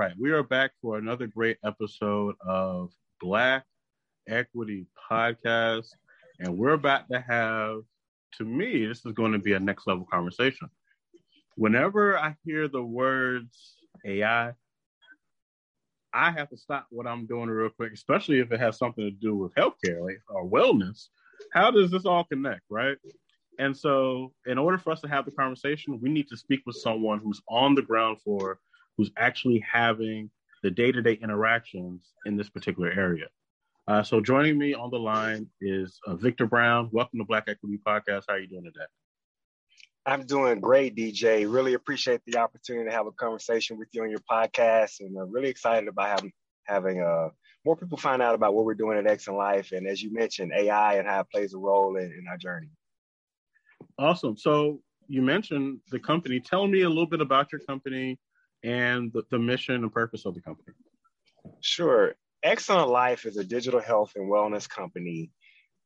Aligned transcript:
right, 0.00 0.16
we 0.18 0.30
are 0.30 0.42
back 0.42 0.70
for 0.80 0.96
another 0.96 1.26
great 1.26 1.58
episode 1.62 2.34
of 2.40 2.90
Black 3.20 3.66
Equity 4.26 4.86
Podcast, 5.10 5.88
and 6.38 6.56
we're 6.56 6.72
about 6.72 7.06
to 7.10 7.20
have, 7.20 7.82
to 8.38 8.44
me, 8.46 8.86
this 8.86 9.04
is 9.04 9.12
going 9.12 9.32
to 9.32 9.38
be 9.38 9.52
a 9.52 9.60
next 9.60 9.86
level 9.86 10.06
conversation. 10.10 10.70
Whenever 11.56 12.18
I 12.18 12.34
hear 12.46 12.66
the 12.66 12.82
words 12.82 13.76
AI, 14.06 14.54
I 16.14 16.30
have 16.30 16.48
to 16.48 16.56
stop 16.56 16.86
what 16.88 17.06
I'm 17.06 17.26
doing 17.26 17.50
real 17.50 17.68
quick, 17.68 17.92
especially 17.92 18.38
if 18.38 18.50
it 18.52 18.58
has 18.58 18.78
something 18.78 19.04
to 19.04 19.10
do 19.10 19.36
with 19.36 19.54
healthcare 19.54 20.02
like, 20.02 20.22
or 20.30 20.48
wellness. 20.48 21.08
How 21.52 21.70
does 21.70 21.90
this 21.90 22.06
all 22.06 22.24
connect, 22.24 22.62
right? 22.70 22.96
And 23.58 23.76
so, 23.76 24.32
in 24.46 24.56
order 24.56 24.78
for 24.78 24.92
us 24.92 25.02
to 25.02 25.08
have 25.08 25.26
the 25.26 25.32
conversation, 25.32 26.00
we 26.00 26.08
need 26.08 26.28
to 26.28 26.38
speak 26.38 26.62
with 26.64 26.76
someone 26.76 27.20
who's 27.22 27.42
on 27.50 27.74
the 27.74 27.82
ground 27.82 28.22
floor 28.22 28.60
who's 29.00 29.10
actually 29.16 29.64
having 29.72 30.30
the 30.62 30.70
day-to-day 30.70 31.14
interactions 31.22 32.12
in 32.26 32.36
this 32.36 32.50
particular 32.50 32.92
area. 32.92 33.24
Uh, 33.88 34.02
so 34.02 34.20
joining 34.20 34.58
me 34.58 34.74
on 34.74 34.90
the 34.90 34.98
line 34.98 35.48
is 35.62 35.98
uh, 36.06 36.14
Victor 36.14 36.44
Brown. 36.44 36.90
Welcome 36.92 37.18
to 37.18 37.24
Black 37.24 37.44
Equity 37.48 37.80
Podcast. 37.86 38.24
How 38.28 38.34
are 38.34 38.40
you 38.40 38.46
doing 38.46 38.64
today? 38.64 38.84
I'm 40.04 40.26
doing 40.26 40.60
great, 40.60 40.94
DJ. 40.94 41.50
Really 41.50 41.72
appreciate 41.72 42.20
the 42.26 42.36
opportunity 42.36 42.90
to 42.90 42.94
have 42.94 43.06
a 43.06 43.12
conversation 43.12 43.78
with 43.78 43.88
you 43.92 44.02
on 44.02 44.10
your 44.10 44.20
podcast, 44.30 45.00
and 45.00 45.16
I'm 45.16 45.32
really 45.32 45.48
excited 45.48 45.88
about 45.88 46.08
having 46.08 46.32
having 46.66 47.00
uh, 47.00 47.30
more 47.64 47.76
people 47.76 47.96
find 47.96 48.20
out 48.20 48.34
about 48.34 48.52
what 48.52 48.66
we're 48.66 48.74
doing 48.74 48.98
at 48.98 49.06
Excellent 49.06 49.38
Life, 49.38 49.72
and 49.72 49.86
as 49.86 50.02
you 50.02 50.12
mentioned, 50.12 50.52
AI 50.54 50.96
and 50.96 51.08
how 51.08 51.20
it 51.20 51.30
plays 51.32 51.54
a 51.54 51.58
role 51.58 51.96
in, 51.96 52.04
in 52.04 52.26
our 52.28 52.36
journey. 52.36 52.68
Awesome. 53.98 54.36
So 54.36 54.82
you 55.08 55.22
mentioned 55.22 55.80
the 55.90 55.98
company. 55.98 56.38
Tell 56.38 56.66
me 56.66 56.82
a 56.82 56.88
little 56.88 57.06
bit 57.06 57.22
about 57.22 57.50
your 57.50 57.62
company, 57.62 58.18
and 58.62 59.12
the, 59.12 59.22
the 59.30 59.38
mission 59.38 59.74
and 59.76 59.92
purpose 59.92 60.26
of 60.26 60.34
the 60.34 60.40
company. 60.40 60.74
Sure. 61.60 62.14
Excellent 62.42 62.88
Life 62.88 63.26
is 63.26 63.36
a 63.36 63.44
digital 63.44 63.80
health 63.80 64.12
and 64.16 64.30
wellness 64.30 64.68
company 64.68 65.30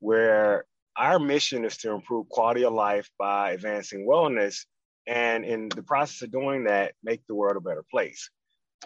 where 0.01 0.67
our 0.97 1.19
mission 1.19 1.65
is 1.65 1.77
to 1.79 1.93
improve 1.93 2.29
quality 2.29 2.65
of 2.65 2.73
life 2.73 3.11
by 3.19 3.53
advancing 3.53 4.07
wellness 4.07 4.65
and 5.07 5.45
in 5.45 5.69
the 5.69 5.83
process 5.83 6.23
of 6.23 6.31
doing 6.31 6.65
that 6.65 6.95
make 7.03 7.27
the 7.27 7.35
world 7.35 7.57
a 7.57 7.61
better 7.61 7.85
place 7.91 8.31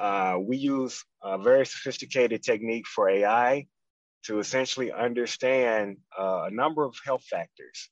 uh, 0.00 0.36
we 0.41 0.56
use 0.56 1.05
a 1.22 1.39
very 1.39 1.66
sophisticated 1.66 2.42
technique 2.42 2.86
for 2.86 3.09
ai 3.09 3.66
to 4.25 4.39
essentially 4.39 4.91
understand 4.92 5.97
uh, 6.19 6.44
a 6.47 6.50
number 6.50 6.84
of 6.84 6.94
health 7.05 7.25
factors 7.25 7.91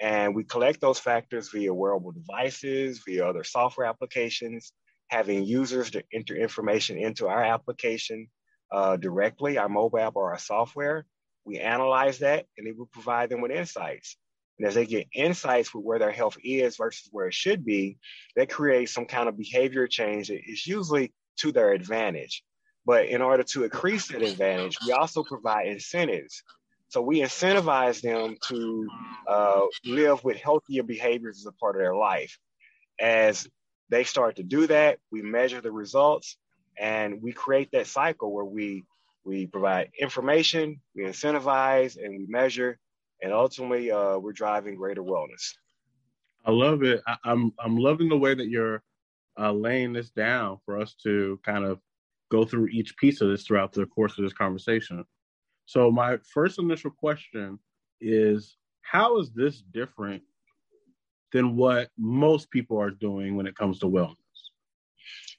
and 0.00 0.34
we 0.34 0.44
collect 0.44 0.80
those 0.80 0.98
factors 0.98 1.50
via 1.50 1.72
wearable 1.72 2.12
devices 2.12 3.02
via 3.06 3.26
other 3.26 3.44
software 3.44 3.86
applications 3.86 4.72
having 5.08 5.44
users 5.44 5.90
to 5.92 6.02
enter 6.12 6.34
information 6.34 6.98
into 6.98 7.28
our 7.28 7.42
application 7.42 8.28
uh, 8.72 8.96
directly, 8.96 9.58
our 9.58 9.68
mobile 9.68 9.98
app 9.98 10.16
or 10.16 10.32
our 10.32 10.38
software. 10.38 11.06
We 11.44 11.58
analyze 11.58 12.20
that 12.20 12.46
and 12.56 12.66
then 12.66 12.74
we 12.78 12.84
provide 12.92 13.30
them 13.30 13.40
with 13.40 13.50
insights. 13.50 14.16
And 14.58 14.68
as 14.68 14.74
they 14.74 14.86
get 14.86 15.08
insights 15.12 15.74
with 15.74 15.84
where 15.84 15.98
their 15.98 16.12
health 16.12 16.36
is 16.42 16.76
versus 16.76 17.08
where 17.10 17.26
it 17.26 17.34
should 17.34 17.64
be, 17.64 17.98
that 18.36 18.50
creates 18.50 18.92
some 18.92 19.06
kind 19.06 19.28
of 19.28 19.36
behavior 19.36 19.86
change 19.86 20.28
that 20.28 20.40
is 20.44 20.66
usually 20.66 21.12
to 21.38 21.52
their 21.52 21.72
advantage. 21.72 22.44
But 22.86 23.06
in 23.06 23.22
order 23.22 23.42
to 23.42 23.64
increase 23.64 24.08
that 24.08 24.22
advantage, 24.22 24.76
we 24.86 24.92
also 24.92 25.22
provide 25.24 25.66
incentives. 25.66 26.42
So 26.88 27.00
we 27.00 27.20
incentivize 27.20 28.02
them 28.02 28.36
to 28.48 28.88
uh, 29.26 29.62
live 29.84 30.22
with 30.22 30.36
healthier 30.36 30.82
behaviors 30.82 31.38
as 31.38 31.46
a 31.46 31.52
part 31.52 31.76
of 31.76 31.80
their 31.80 31.96
life. 31.96 32.38
As 33.00 33.48
they 33.88 34.04
start 34.04 34.36
to 34.36 34.42
do 34.42 34.66
that. 34.66 34.98
We 35.10 35.22
measure 35.22 35.60
the 35.60 35.72
results 35.72 36.36
and 36.78 37.22
we 37.22 37.32
create 37.32 37.70
that 37.72 37.86
cycle 37.86 38.32
where 38.32 38.44
we 38.44 38.84
we 39.24 39.46
provide 39.46 39.90
information, 39.98 40.80
we 40.94 41.04
incentivize, 41.04 41.96
and 41.96 42.18
we 42.18 42.26
measure, 42.26 42.78
and 43.22 43.32
ultimately 43.32 43.90
uh, 43.90 44.18
we're 44.18 44.32
driving 44.32 44.74
greater 44.74 45.02
wellness. 45.02 45.54
I 46.44 46.50
love 46.50 46.82
it. 46.82 47.00
I, 47.06 47.12
am 47.12 47.18
I'm, 47.24 47.52
I'm 47.58 47.76
loving 47.78 48.10
the 48.10 48.18
way 48.18 48.34
that 48.34 48.48
you're 48.48 48.82
uh, 49.38 49.50
laying 49.50 49.94
this 49.94 50.10
down 50.10 50.58
for 50.66 50.78
us 50.78 50.94
to 51.04 51.40
kind 51.42 51.64
of 51.64 51.80
go 52.30 52.44
through 52.44 52.68
each 52.68 52.96
piece 52.98 53.22
of 53.22 53.28
this 53.28 53.44
throughout 53.44 53.72
the 53.72 53.86
course 53.86 54.18
of 54.18 54.24
this 54.24 54.34
conversation. 54.34 55.02
So 55.64 55.90
my 55.90 56.18
first 56.32 56.58
initial 56.58 56.90
question 56.90 57.58
is, 58.02 58.58
how 58.82 59.18
is 59.18 59.30
this 59.30 59.62
different 59.62 60.22
than 61.34 61.56
what 61.56 61.88
most 61.98 62.48
people 62.50 62.80
are 62.80 62.92
doing 62.92 63.36
when 63.36 63.46
it 63.46 63.56
comes 63.56 63.80
to 63.80 63.86
wellness? 63.86 64.14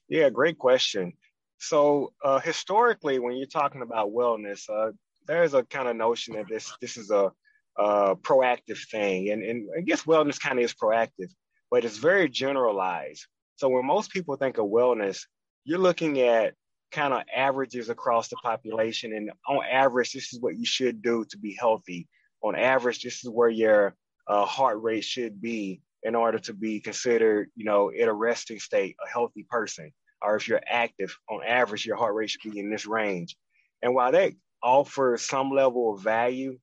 Yeah, 0.10 0.30
great 0.30 0.60
question. 0.60 1.14
So 1.58 2.14
uh, 2.24 2.40
historically, 2.40 3.18
when 3.18 3.38
you're 3.38 3.48
talking 3.48 3.82
about 3.82 4.12
wellness, 4.12 4.70
uh, 4.70 4.92
there's 5.26 5.54
a 5.54 5.64
kind 5.64 5.88
of 5.88 5.96
notion 5.96 6.36
that 6.36 6.48
this 6.50 6.72
this 6.82 6.98
is 6.98 7.10
a, 7.12 7.32
a 7.78 8.16
proactive 8.18 8.78
thing, 8.92 9.30
and 9.30 9.42
and 9.42 9.70
I 9.76 9.82
guess 9.82 10.04
wellness 10.04 10.40
kind 10.40 10.60
of 10.60 10.66
is 10.66 10.74
proactive, 10.74 11.32
but 11.72 11.86
it's 11.86 11.98
very 11.98 12.28
generalized. 12.30 13.26
So 13.56 13.70
when 13.70 13.86
most 13.86 14.12
people 14.12 14.36
think 14.36 14.58
of 14.58 14.66
wellness, 14.66 15.22
you're 15.64 15.80
looking 15.80 16.20
at 16.20 16.56
kind 16.92 17.14
of 17.14 17.24
averages 17.34 17.90
across 17.90 18.28
the 18.28 18.36
population, 18.44 19.14
and 19.14 19.32
on 19.48 19.64
average, 19.66 20.12
this 20.12 20.34
is 20.34 20.42
what 20.42 20.58
you 20.58 20.66
should 20.66 21.02
do 21.02 21.26
to 21.30 21.38
be 21.38 21.56
healthy. 21.58 22.10
On 22.44 22.54
average, 22.54 23.02
this 23.02 23.24
is 23.24 23.30
where 23.30 23.50
your 23.50 23.96
uh, 24.28 24.46
heart 24.46 24.82
rate 24.82 25.06
should 25.06 25.42
be 25.42 25.82
in 26.06 26.14
order 26.14 26.38
to 26.38 26.54
be 26.54 26.80
considered, 26.80 27.50
you 27.56 27.66
know, 27.66 27.90
in 27.90 28.08
a 28.08 28.14
resting 28.14 28.60
state, 28.60 28.96
a 29.04 29.10
healthy 29.10 29.46
person. 29.50 29.92
Or 30.22 30.36
if 30.36 30.48
you're 30.48 30.62
active, 30.66 31.18
on 31.30 31.42
average, 31.46 31.86
your 31.86 31.98
heart 31.98 32.14
rate 32.14 32.30
should 32.30 32.52
be 32.52 32.60
in 32.60 32.70
this 32.70 32.86
range. 32.86 33.36
And 33.82 33.94
while 33.96 34.12
that 34.12 34.34
offers 34.64 35.24
some 35.24 35.52
level 35.52 35.94
of 35.94 36.02
value, 36.02 36.58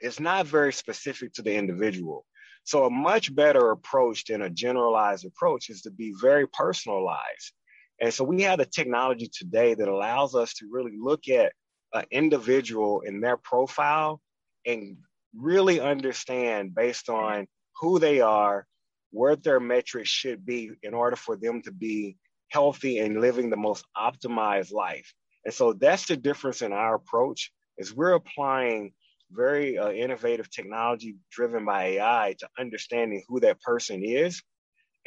it's 0.00 0.20
not 0.20 0.46
very 0.46 0.72
specific 0.72 1.32
to 1.34 1.42
the 1.42 1.54
individual. 1.54 2.26
So 2.64 2.84
a 2.84 2.90
much 2.90 3.34
better 3.34 3.70
approach 3.70 4.26
than 4.26 4.42
a 4.42 4.50
generalized 4.50 5.24
approach 5.24 5.70
is 5.70 5.80
to 5.82 5.90
be 5.90 6.14
very 6.20 6.46
personalized. 6.46 7.52
And 8.00 8.12
so 8.12 8.22
we 8.22 8.42
have 8.42 8.58
the 8.58 8.66
technology 8.66 9.30
today 9.32 9.74
that 9.74 9.88
allows 9.88 10.34
us 10.34 10.52
to 10.54 10.68
really 10.70 10.96
look 11.00 11.26
at 11.28 11.52
an 11.94 12.04
individual 12.10 13.00
in 13.00 13.20
their 13.22 13.38
profile 13.38 14.20
and 14.66 14.98
really 15.34 15.80
understand 15.80 16.74
based 16.74 17.08
on 17.08 17.46
who 17.80 17.98
they 17.98 18.20
are, 18.20 18.66
where 19.10 19.36
their 19.36 19.60
metrics 19.60 20.08
should 20.08 20.44
be 20.44 20.70
in 20.82 20.94
order 20.94 21.16
for 21.16 21.36
them 21.36 21.62
to 21.62 21.72
be 21.72 22.16
healthy 22.48 22.98
and 22.98 23.20
living 23.20 23.50
the 23.50 23.56
most 23.56 23.84
optimized 23.96 24.72
life. 24.72 25.12
And 25.44 25.54
so 25.54 25.72
that's 25.72 26.06
the 26.06 26.16
difference 26.16 26.62
in 26.62 26.72
our 26.72 26.94
approach 26.94 27.52
is 27.78 27.94
we're 27.94 28.14
applying 28.14 28.92
very 29.30 29.78
uh, 29.78 29.90
innovative 29.90 30.50
technology 30.50 31.16
driven 31.30 31.64
by 31.64 31.84
AI 31.84 32.34
to 32.38 32.48
understanding 32.58 33.22
who 33.28 33.40
that 33.40 33.60
person 33.60 34.02
is. 34.02 34.42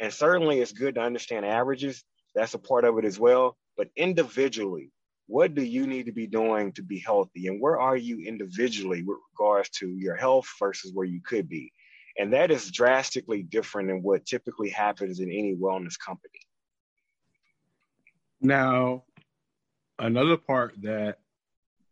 And 0.00 0.12
certainly 0.12 0.60
it's 0.60 0.72
good 0.72 0.94
to 0.94 1.00
understand 1.00 1.44
averages. 1.44 2.02
That's 2.34 2.54
a 2.54 2.58
part 2.58 2.84
of 2.84 2.98
it 2.98 3.04
as 3.04 3.18
well. 3.18 3.56
But 3.76 3.88
individually, 3.96 4.90
what 5.26 5.54
do 5.54 5.62
you 5.62 5.86
need 5.86 6.06
to 6.06 6.12
be 6.12 6.26
doing 6.26 6.72
to 6.72 6.82
be 6.82 6.98
healthy? 6.98 7.46
And 7.46 7.60
where 7.60 7.80
are 7.80 7.96
you 7.96 8.20
individually 8.26 9.02
with 9.02 9.18
regards 9.32 9.70
to 9.78 9.88
your 9.88 10.16
health 10.16 10.46
versus 10.58 10.92
where 10.92 11.06
you 11.06 11.20
could 11.24 11.48
be? 11.48 11.72
And 12.18 12.32
that 12.32 12.50
is 12.50 12.70
drastically 12.70 13.42
different 13.42 13.88
than 13.88 14.02
what 14.02 14.26
typically 14.26 14.70
happens 14.70 15.20
in 15.20 15.30
any 15.30 15.56
wellness 15.56 15.98
company. 15.98 16.40
Now, 18.40 19.04
another 19.98 20.36
part 20.36 20.74
that 20.82 21.18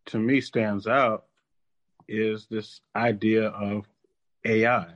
to 0.07 0.19
me 0.19 0.41
stands 0.41 0.87
out 0.87 1.25
is 2.07 2.47
this 2.49 2.81
idea 2.95 3.47
of 3.47 3.87
AI. 4.45 4.87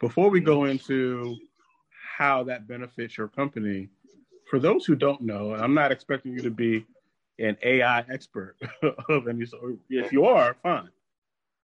Before 0.00 0.30
we 0.30 0.40
go 0.40 0.60
mm-hmm. 0.60 0.72
into 0.72 1.36
how 2.18 2.44
that 2.44 2.68
benefits 2.68 3.16
your 3.16 3.28
company, 3.28 3.88
for 4.50 4.58
those 4.58 4.84
who 4.84 4.94
don't 4.94 5.22
know, 5.22 5.54
and 5.54 5.62
I'm 5.62 5.74
not 5.74 5.92
expecting 5.92 6.32
you 6.32 6.42
to 6.42 6.50
be 6.50 6.84
an 7.38 7.56
AI 7.62 8.00
expert 8.12 8.56
of 9.08 9.28
any 9.28 9.46
sort. 9.46 9.78
If 9.88 10.12
you 10.12 10.26
are, 10.26 10.54
fine. 10.62 10.90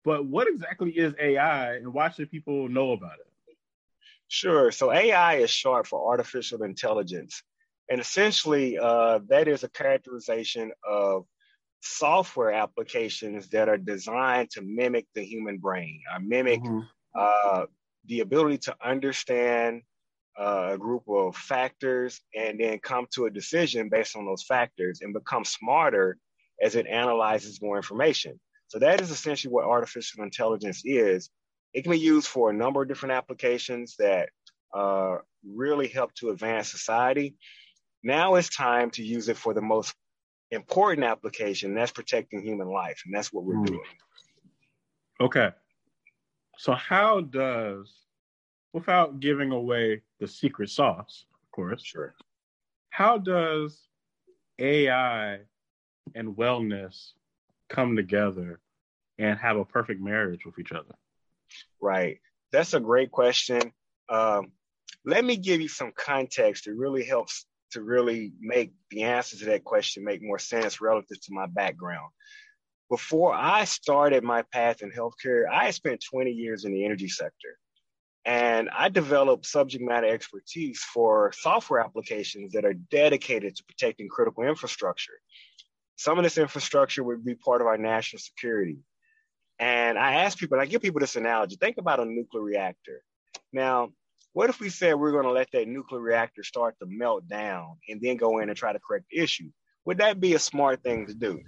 But 0.04 0.26
what 0.26 0.48
exactly 0.48 0.90
is 0.90 1.14
AI 1.20 1.76
and 1.76 1.92
why 1.92 2.10
should 2.10 2.30
people 2.30 2.68
know 2.68 2.92
about 2.92 3.18
it? 3.18 3.56
Sure. 4.28 4.70
So 4.70 4.92
AI 4.92 5.36
is 5.36 5.50
short 5.50 5.86
for 5.86 6.10
artificial 6.10 6.62
intelligence. 6.62 7.42
And 7.90 8.00
essentially, 8.00 8.78
uh, 8.78 9.20
that 9.28 9.48
is 9.48 9.64
a 9.64 9.68
characterization 9.70 10.72
of 10.86 11.24
software 11.80 12.52
applications 12.52 13.48
that 13.48 13.68
are 13.68 13.78
designed 13.78 14.50
to 14.50 14.62
mimic 14.62 15.06
the 15.14 15.22
human 15.22 15.58
brain, 15.58 16.02
or 16.12 16.20
mimic 16.20 16.62
mm-hmm. 16.62 16.80
uh, 17.14 17.64
the 18.06 18.20
ability 18.20 18.58
to 18.58 18.76
understand 18.84 19.82
uh, 20.38 20.70
a 20.72 20.78
group 20.78 21.02
of 21.08 21.34
factors 21.34 22.20
and 22.36 22.60
then 22.60 22.78
come 22.78 23.06
to 23.12 23.26
a 23.26 23.30
decision 23.30 23.88
based 23.88 24.16
on 24.16 24.26
those 24.26 24.42
factors 24.42 25.00
and 25.00 25.14
become 25.14 25.44
smarter 25.44 26.18
as 26.62 26.74
it 26.74 26.86
analyzes 26.86 27.62
more 27.62 27.76
information. 27.76 28.38
So 28.68 28.78
that 28.78 29.00
is 29.00 29.10
essentially 29.10 29.52
what 29.52 29.64
artificial 29.64 30.22
intelligence 30.22 30.82
is. 30.84 31.30
It 31.74 31.82
can 31.82 31.92
be 31.92 31.98
used 31.98 32.28
for 32.28 32.50
a 32.50 32.54
number 32.54 32.82
of 32.82 32.88
different 32.88 33.12
applications 33.14 33.96
that 33.98 34.30
uh, 34.74 35.16
really 35.44 35.88
help 35.88 36.14
to 36.14 36.30
advance 36.30 36.70
society. 36.70 37.36
Now 38.02 38.36
it's 38.36 38.48
time 38.48 38.90
to 38.92 39.02
use 39.02 39.28
it 39.28 39.36
for 39.36 39.54
the 39.54 39.62
most 39.62 39.94
important 40.50 41.06
application. 41.06 41.74
That's 41.74 41.92
protecting 41.92 42.42
human 42.42 42.68
life, 42.68 43.02
and 43.04 43.14
that's 43.14 43.32
what 43.32 43.44
we're 43.44 43.56
mm. 43.56 43.66
doing. 43.66 43.80
Okay. 45.20 45.50
So 46.58 46.72
how 46.72 47.20
does, 47.20 47.92
without 48.72 49.20
giving 49.20 49.52
away 49.52 50.02
the 50.20 50.28
secret 50.28 50.70
sauce, 50.70 51.26
of 51.30 51.50
course, 51.52 51.82
sure. 51.82 52.14
How 52.90 53.18
does 53.18 53.88
AI 54.58 55.40
and 56.14 56.36
wellness 56.36 57.12
come 57.68 57.96
together 57.96 58.60
and 59.18 59.38
have 59.38 59.56
a 59.56 59.64
perfect 59.64 60.00
marriage 60.00 60.44
with 60.44 60.58
each 60.58 60.72
other? 60.72 60.94
Right. 61.80 62.20
That's 62.52 62.74
a 62.74 62.80
great 62.80 63.10
question. 63.10 63.72
Um, 64.08 64.52
let 65.04 65.24
me 65.24 65.36
give 65.36 65.60
you 65.60 65.68
some 65.68 65.92
context. 65.96 66.66
It 66.66 66.76
really 66.76 67.04
helps 67.04 67.46
to 67.72 67.82
really 67.82 68.32
make 68.40 68.72
the 68.90 69.02
answer 69.02 69.36
to 69.38 69.44
that 69.46 69.64
question 69.64 70.04
make 70.04 70.22
more 70.22 70.38
sense 70.38 70.80
relative 70.80 71.20
to 71.20 71.34
my 71.34 71.46
background. 71.46 72.10
Before 72.90 73.34
I 73.34 73.64
started 73.64 74.24
my 74.24 74.42
path 74.50 74.80
in 74.82 74.90
healthcare, 74.90 75.44
I 75.50 75.70
spent 75.72 76.02
20 76.10 76.30
years 76.30 76.64
in 76.64 76.72
the 76.72 76.84
energy 76.84 77.08
sector. 77.08 77.58
And 78.24 78.68
I 78.70 78.88
developed 78.88 79.46
subject 79.46 79.82
matter 79.82 80.06
expertise 80.06 80.80
for 80.82 81.32
software 81.34 81.80
applications 81.80 82.52
that 82.52 82.64
are 82.64 82.74
dedicated 82.74 83.56
to 83.56 83.64
protecting 83.64 84.08
critical 84.08 84.44
infrastructure. 84.44 85.14
Some 85.98 86.16
of 86.16 86.22
this 86.22 86.38
infrastructure 86.38 87.02
would 87.02 87.24
be 87.24 87.34
part 87.34 87.60
of 87.60 87.66
our 87.66 87.76
national 87.76 88.20
security. 88.20 88.78
And 89.58 89.98
I 89.98 90.22
ask 90.22 90.38
people, 90.38 90.56
and 90.56 90.62
I 90.62 90.70
give 90.70 90.80
people 90.80 91.00
this 91.00 91.16
analogy 91.16 91.56
think 91.56 91.76
about 91.76 91.98
a 91.98 92.04
nuclear 92.04 92.42
reactor. 92.42 93.02
Now, 93.52 93.90
what 94.32 94.48
if 94.48 94.60
we 94.60 94.68
said 94.68 94.94
we're 94.94 95.10
going 95.10 95.24
to 95.24 95.32
let 95.32 95.50
that 95.52 95.66
nuclear 95.66 96.00
reactor 96.00 96.44
start 96.44 96.76
to 96.78 96.86
melt 96.86 97.26
down 97.26 97.78
and 97.88 98.00
then 98.00 98.16
go 98.16 98.38
in 98.38 98.48
and 98.48 98.56
try 98.56 98.72
to 98.72 98.78
correct 98.78 99.06
the 99.10 99.18
issue? 99.18 99.50
Would 99.86 99.98
that 99.98 100.20
be 100.20 100.34
a 100.34 100.38
smart 100.38 100.84
thing 100.84 101.06
to 101.06 101.14
do? 101.14 101.40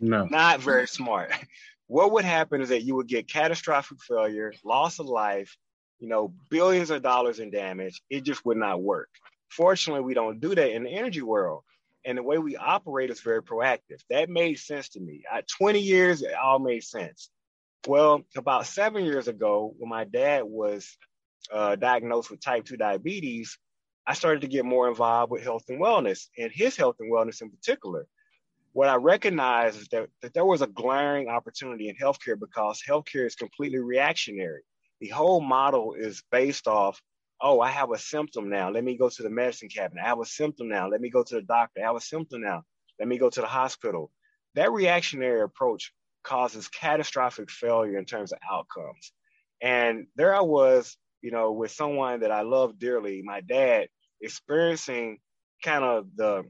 No. 0.00 0.24
Not 0.24 0.60
very 0.60 0.88
smart. 0.88 1.32
What 1.86 2.12
would 2.12 2.24
happen 2.24 2.60
is 2.60 2.68
that 2.68 2.84
you 2.84 2.94
would 2.94 3.08
get 3.08 3.26
catastrophic 3.26 3.98
failure, 4.00 4.52
loss 4.64 5.00
of 5.00 5.06
life, 5.06 5.56
you 5.98 6.06
know, 6.06 6.32
billions 6.48 6.90
of 6.90 7.02
dollars 7.02 7.40
in 7.40 7.50
damage. 7.50 8.00
It 8.08 8.22
just 8.22 8.46
would 8.46 8.58
not 8.58 8.80
work. 8.80 9.08
Fortunately, 9.48 10.00
we 10.00 10.14
don't 10.14 10.38
do 10.38 10.54
that 10.54 10.70
in 10.70 10.84
the 10.84 10.90
energy 10.90 11.20
world. 11.20 11.64
And 12.04 12.16
the 12.16 12.22
way 12.22 12.38
we 12.38 12.56
operate 12.56 13.10
is 13.10 13.20
very 13.20 13.42
proactive. 13.42 14.02
That 14.08 14.30
made 14.30 14.58
sense 14.58 14.88
to 14.90 15.00
me. 15.00 15.22
At 15.30 15.48
20 15.48 15.80
years, 15.80 16.22
it 16.22 16.34
all 16.34 16.58
made 16.58 16.82
sense. 16.82 17.30
Well, 17.86 18.22
about 18.36 18.66
seven 18.66 19.04
years 19.04 19.28
ago, 19.28 19.74
when 19.78 19.88
my 19.88 20.04
dad 20.04 20.44
was 20.44 20.96
uh, 21.52 21.76
diagnosed 21.76 22.30
with 22.30 22.40
type 22.40 22.64
2 22.64 22.76
diabetes, 22.76 23.58
I 24.06 24.14
started 24.14 24.40
to 24.40 24.48
get 24.48 24.64
more 24.64 24.88
involved 24.88 25.30
with 25.30 25.42
health 25.42 25.64
and 25.68 25.80
wellness, 25.80 26.28
and 26.36 26.50
his 26.52 26.76
health 26.76 26.96
and 27.00 27.12
wellness 27.12 27.42
in 27.42 27.50
particular. 27.50 28.06
What 28.72 28.88
I 28.88 28.96
recognized 28.96 29.80
is 29.80 29.88
that, 29.88 30.08
that 30.22 30.34
there 30.34 30.44
was 30.44 30.62
a 30.62 30.66
glaring 30.66 31.28
opportunity 31.28 31.88
in 31.88 31.96
healthcare 31.96 32.38
because 32.38 32.82
healthcare 32.86 33.26
is 33.26 33.34
completely 33.34 33.78
reactionary. 33.78 34.62
The 35.00 35.08
whole 35.08 35.40
model 35.40 35.94
is 35.94 36.22
based 36.30 36.66
off, 36.66 37.00
oh, 37.42 37.60
I 37.60 37.70
have 37.70 37.90
a 37.90 37.98
symptom 37.98 38.50
now. 38.50 38.70
Let 38.70 38.84
me 38.84 38.96
go 38.96 39.08
to 39.08 39.22
the 39.22 39.30
medicine 39.30 39.68
cabinet. 39.68 40.02
I 40.02 40.08
have 40.08 40.20
a 40.20 40.26
symptom 40.26 40.68
now. 40.68 40.88
Let 40.88 41.00
me 41.00 41.10
go 41.10 41.22
to 41.22 41.34
the 41.36 41.42
doctor. 41.42 41.80
I 41.80 41.86
have 41.86 41.96
a 41.96 42.00
symptom 42.00 42.42
now. 42.42 42.62
Let 42.98 43.08
me 43.08 43.18
go 43.18 43.30
to 43.30 43.40
the 43.40 43.46
hospital. 43.46 44.10
That 44.54 44.72
reactionary 44.72 45.40
approach 45.42 45.92
causes 46.22 46.68
catastrophic 46.68 47.50
failure 47.50 47.98
in 47.98 48.04
terms 48.04 48.32
of 48.32 48.38
outcomes. 48.50 49.12
And 49.62 50.06
there 50.16 50.34
I 50.34 50.40
was, 50.40 50.96
you 51.22 51.30
know, 51.30 51.52
with 51.52 51.70
someone 51.70 52.20
that 52.20 52.30
I 52.30 52.42
love 52.42 52.78
dearly, 52.78 53.22
my 53.22 53.40
dad, 53.40 53.88
experiencing 54.20 55.18
kind 55.62 55.84
of 55.84 56.06
the 56.16 56.44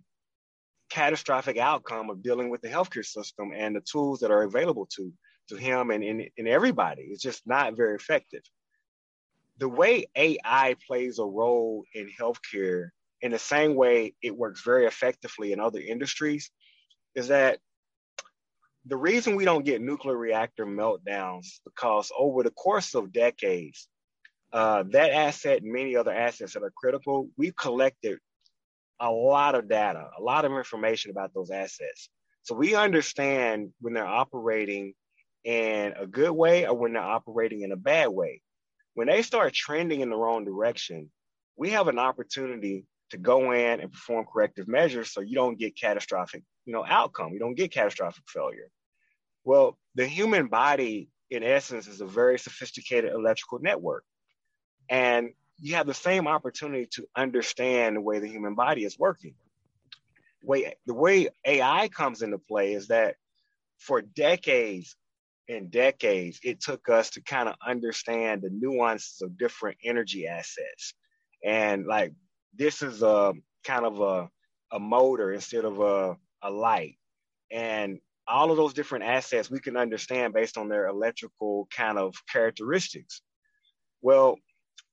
catastrophic 0.91 1.57
outcome 1.57 2.11
of 2.11 2.23
dealing 2.23 2.51
with 2.51 2.61
the 2.63 2.69
healthcare 2.69 3.05
system 3.05 3.53
and 3.55 3.77
the 3.77 3.81
tools 3.81 4.21
that 4.21 4.31
are 4.31 4.43
available 4.43 4.89
to, 4.97 5.13
to 5.49 5.57
him 5.57 5.91
and, 5.91 6.03
and, 6.03 6.23
and 6.37 6.49
everybody. 6.49 7.03
It's 7.03 7.23
just 7.23 7.43
not 7.47 7.77
very 7.77 7.95
effective. 7.95 8.43
The 9.61 9.69
way 9.69 10.07
AI 10.17 10.75
plays 10.87 11.19
a 11.19 11.25
role 11.25 11.85
in 11.95 12.11
healthcare, 12.19 12.89
in 13.21 13.31
the 13.31 13.39
same 13.39 13.75
way 13.75 14.15
it 14.23 14.35
works 14.37 14.63
very 14.63 14.87
effectively 14.87 15.53
in 15.53 15.61
other 15.61 15.81
industries, 15.81 16.51
is 17.15 17.29
that 17.29 17.59
the 18.87 18.97
reason 18.97 19.37
we 19.37 19.45
don't 19.45 19.67
get 19.67 19.83
nuclear 19.83 20.17
reactor 20.17 20.65
meltdowns 20.65 21.61
because 21.67 22.11
over 22.19 22.43
the 22.43 22.51
course 22.51 22.95
of 22.95 23.13
decades, 23.13 23.87
uh, 24.55 24.85
that 24.93 25.13
asset 25.13 25.63
and 25.63 25.71
many 25.71 25.95
other 25.95 26.13
assets 26.13 26.55
that 26.55 26.63
are 26.63 26.73
critical, 26.75 27.29
we've 27.37 27.55
collected 27.55 28.19
a 28.99 29.11
lot 29.11 29.55
of 29.55 29.69
data, 29.69 30.09
a 30.19 30.23
lot 30.23 30.47
of 30.47 30.53
information 30.53 31.11
about 31.11 31.35
those 31.35 31.51
assets. 31.51 32.09
So 32.45 32.55
we 32.55 32.75
understand 32.75 33.73
when 33.81 33.93
they're 33.93 34.07
operating 34.07 34.95
in 35.45 35.93
a 35.99 36.07
good 36.07 36.33
way 36.33 36.67
or 36.67 36.75
when 36.75 36.95
they're 36.95 37.03
operating 37.03 37.61
in 37.61 37.73
a 37.73 37.77
bad 37.77 38.09
way. 38.09 38.41
When 38.95 39.07
they 39.07 39.23
start 39.23 39.53
trending 39.53 40.01
in 40.01 40.11
the 40.11 40.17
wrong 40.17 40.45
direction, 40.45 41.11
we 41.57 41.71
have 41.71 41.89
an 41.89 41.99
opportunity 41.99 42.87
to 43.11 43.19
go 43.19 43.53
in 43.53 43.81
and 43.81 43.93
perform 43.93 44.25
corrective 44.33 44.69
measures 44.69 45.13
so 45.13 45.21
you 45.21 45.35
don't 45.35 45.59
get 45.59 45.79
catastrophic 45.79 46.43
you 46.65 46.73
know 46.73 46.85
outcome. 46.87 47.33
You 47.33 47.39
don't 47.39 47.57
get 47.57 47.73
catastrophic 47.73 48.25
failure. 48.29 48.71
Well 49.45 49.79
the 49.95 50.07
human 50.07 50.47
body 50.47 51.11
in 51.31 51.43
essence 51.43 51.87
is 51.87 52.01
a 52.01 52.07
very 52.07 52.39
sophisticated 52.39 53.13
electrical 53.13 53.59
network. 53.61 54.05
And 54.89 55.31
you 55.59 55.75
have 55.75 55.87
the 55.87 55.95
same 55.95 56.27
opportunity 56.27 56.87
to 56.93 57.07
understand 57.15 57.97
the 57.97 58.01
way 58.01 58.19
the 58.19 58.29
human 58.29 58.55
body 58.55 58.85
is 58.85 58.99
working. 58.99 59.35
Way 60.43 60.75
the 60.87 60.95
way 60.95 61.29
ai 61.45 61.89
comes 61.89 62.23
into 62.23 62.39
play 62.39 62.73
is 62.73 62.89
that 62.89 63.17
for 63.79 64.01
decades 64.01 64.97
and 65.51 65.71
decades 65.71 66.41
it 66.43 66.61
took 66.61 66.89
us 66.89 67.11
to 67.11 67.23
kind 67.23 67.49
of 67.49 67.57
understand 67.67 68.43
the 68.43 68.51
nuances 68.51 69.21
of 69.23 69.37
different 69.37 69.77
energy 69.85 70.27
assets 70.27 70.95
and 71.45 71.87
like 71.87 72.13
this 72.57 72.83
is 72.83 73.03
a 73.03 73.33
kind 73.65 73.85
of 73.85 74.01
a, 74.01 74.29
a 74.73 74.81
motor 74.81 75.33
instead 75.33 75.65
of 75.65 75.81
a, 75.81 76.17
a 76.43 76.51
light. 76.51 76.97
And 77.51 77.99
all 78.27 78.51
of 78.51 78.57
those 78.57 78.75
different 78.75 79.05
assets 79.05 79.51
we 79.51 79.61
can 79.61 79.77
understand 79.77 80.35
based 80.35 80.57
on 80.57 80.69
their 80.69 80.87
electrical 80.87 81.69
kind 81.75 81.99
of 81.99 82.15
characteristics. 82.31 83.23
Well, 84.03 84.37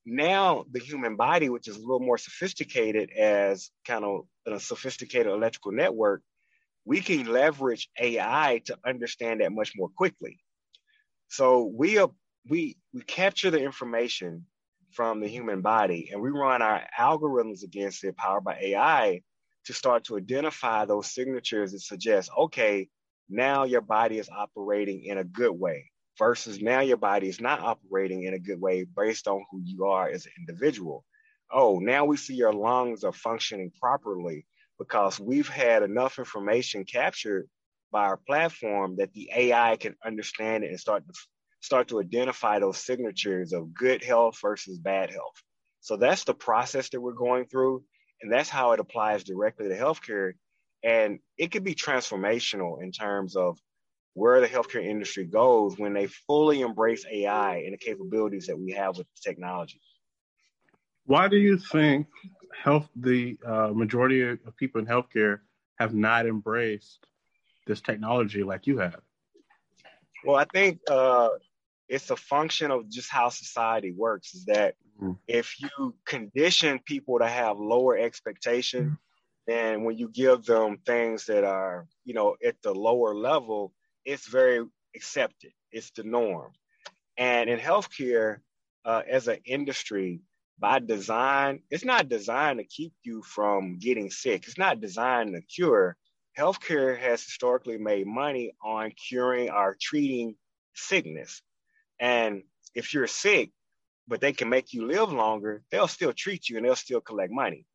now 0.04 0.64
the 0.70 0.80
human 0.80 1.16
body, 1.16 1.48
which 1.48 1.68
is 1.68 1.76
a 1.76 1.80
little 1.80 2.00
more 2.00 2.18
sophisticated 2.18 3.10
as 3.10 3.70
kind 3.86 4.04
of 4.04 4.22
a 4.46 4.58
sophisticated 4.58 5.30
electrical 5.30 5.72
network, 5.72 6.22
we 6.84 7.00
can 7.00 7.26
leverage 7.26 7.88
AI 7.98 8.62
to 8.64 8.78
understand 8.84 9.40
that 9.40 9.52
much 9.52 9.72
more 9.76 9.90
quickly. 9.94 10.40
So 11.28 11.70
we 11.74 11.98
we 12.48 12.76
we 12.92 13.02
capture 13.02 13.50
the 13.50 13.62
information 13.62 14.46
from 14.92 15.20
the 15.20 15.28
human 15.28 15.60
body. 15.60 16.10
And 16.12 16.20
we 16.20 16.30
run 16.30 16.62
our 16.62 16.82
algorithms 16.98 17.62
against 17.62 18.04
it, 18.04 18.16
powered 18.16 18.44
by 18.44 18.58
AI, 18.60 19.22
to 19.66 19.72
start 19.72 20.04
to 20.04 20.16
identify 20.16 20.84
those 20.84 21.12
signatures 21.12 21.72
that 21.72 21.80
suggest, 21.80 22.30
okay, 22.36 22.88
now 23.28 23.64
your 23.64 23.82
body 23.82 24.18
is 24.18 24.30
operating 24.30 25.04
in 25.04 25.18
a 25.18 25.24
good 25.24 25.52
way 25.52 25.90
versus 26.18 26.60
now 26.60 26.80
your 26.80 26.96
body 26.96 27.28
is 27.28 27.40
not 27.40 27.60
operating 27.60 28.24
in 28.24 28.34
a 28.34 28.38
good 28.38 28.60
way 28.60 28.84
based 28.84 29.28
on 29.28 29.44
who 29.50 29.60
you 29.62 29.84
are 29.84 30.08
as 30.08 30.26
an 30.26 30.32
individual. 30.38 31.04
Oh, 31.52 31.78
now 31.78 32.04
we 32.04 32.16
see 32.16 32.34
your 32.34 32.52
lungs 32.52 33.04
are 33.04 33.12
functioning 33.12 33.70
properly 33.80 34.46
because 34.78 35.20
we've 35.20 35.48
had 35.48 35.82
enough 35.82 36.18
information 36.18 36.84
captured 36.84 37.48
by 37.90 38.04
our 38.04 38.16
platform 38.16 38.96
that 38.96 39.12
the 39.12 39.30
AI 39.34 39.76
can 39.76 39.96
understand 40.04 40.64
it 40.64 40.68
and 40.68 40.80
start 40.80 41.06
to 41.06 41.14
start 41.60 41.88
to 41.88 42.00
identify 42.00 42.58
those 42.58 42.78
signatures 42.78 43.52
of 43.52 43.74
good 43.74 44.04
health 44.04 44.38
versus 44.40 44.78
bad 44.78 45.10
health. 45.10 45.34
So 45.80 45.96
that's 45.96 46.24
the 46.24 46.34
process 46.34 46.88
that 46.90 47.00
we're 47.00 47.12
going 47.12 47.46
through. 47.46 47.82
And 48.22 48.32
that's 48.32 48.48
how 48.48 48.72
it 48.72 48.80
applies 48.80 49.24
directly 49.24 49.68
to 49.68 49.76
healthcare. 49.76 50.32
And 50.84 51.18
it 51.36 51.50
could 51.50 51.64
be 51.64 51.74
transformational 51.74 52.82
in 52.82 52.92
terms 52.92 53.36
of 53.36 53.58
where 54.14 54.40
the 54.40 54.48
healthcare 54.48 54.84
industry 54.84 55.24
goes 55.24 55.78
when 55.78 55.94
they 55.94 56.06
fully 56.26 56.60
embrace 56.60 57.04
AI 57.10 57.58
and 57.58 57.72
the 57.72 57.78
capabilities 57.78 58.46
that 58.46 58.58
we 58.58 58.72
have 58.72 58.96
with 58.96 59.06
technology. 59.22 59.80
Why 61.04 61.28
do 61.28 61.36
you 61.36 61.56
think 61.56 62.06
health 62.62 62.88
the 62.96 63.38
uh, 63.46 63.70
majority 63.72 64.22
of 64.22 64.56
people 64.56 64.80
in 64.80 64.86
healthcare 64.86 65.40
have 65.78 65.94
not 65.94 66.26
embraced 66.26 67.06
this 67.68 67.80
technology 67.80 68.42
like 68.42 68.66
you 68.66 68.78
have? 68.78 69.00
Well, 70.24 70.36
I 70.36 70.46
think 70.52 70.80
uh, 70.90 71.28
it's 71.88 72.10
a 72.10 72.16
function 72.16 72.72
of 72.72 72.90
just 72.90 73.10
how 73.10 73.28
society 73.28 73.92
works 73.92 74.34
is 74.34 74.46
that 74.46 74.74
mm-hmm. 75.00 75.12
if 75.28 75.54
you 75.60 75.94
condition 76.04 76.80
people 76.84 77.20
to 77.20 77.28
have 77.28 77.58
lower 77.58 77.96
expectation 77.96 78.84
mm-hmm. 78.84 78.94
then 79.46 79.84
when 79.84 79.96
you 79.96 80.08
give 80.08 80.44
them 80.44 80.78
things 80.84 81.26
that 81.26 81.44
are 81.44 81.86
you 82.04 82.14
know 82.14 82.36
at 82.44 82.56
the 82.62 82.72
lower 82.72 83.14
level 83.14 83.72
it's 84.04 84.28
very 84.28 84.64
accepted 84.94 85.52
it's 85.72 85.90
the 85.92 86.02
norm 86.02 86.52
and 87.16 87.48
in 87.48 87.58
healthcare 87.58 88.38
uh, 88.84 89.02
as 89.08 89.28
an 89.28 89.38
industry 89.44 90.20
by 90.58 90.78
design, 90.80 91.60
it's 91.70 91.84
not 91.84 92.08
designed 92.08 92.58
to 92.58 92.64
keep 92.64 92.92
you 93.04 93.22
from 93.22 93.78
getting 93.78 94.10
sick. 94.10 94.44
It's 94.46 94.58
not 94.58 94.80
designed 94.80 95.34
to 95.34 95.40
cure. 95.42 95.96
Healthcare 96.38 96.96
has 96.96 97.24
historically 97.24 97.78
made 97.78 98.06
money 98.06 98.52
on 98.62 98.92
curing 98.92 99.50
or 99.50 99.76
treating 99.80 100.36
sickness. 100.74 101.42
And 101.98 102.42
if 102.74 102.94
you're 102.94 103.08
sick, 103.08 103.50
but 104.06 104.20
they 104.20 104.32
can 104.32 104.48
make 104.48 104.72
you 104.72 104.86
live 104.86 105.12
longer, 105.12 105.62
they'll 105.70 105.88
still 105.88 106.12
treat 106.12 106.48
you 106.48 106.56
and 106.56 106.64
they'll 106.64 106.76
still 106.76 107.00
collect 107.00 107.32
money. 107.32 107.66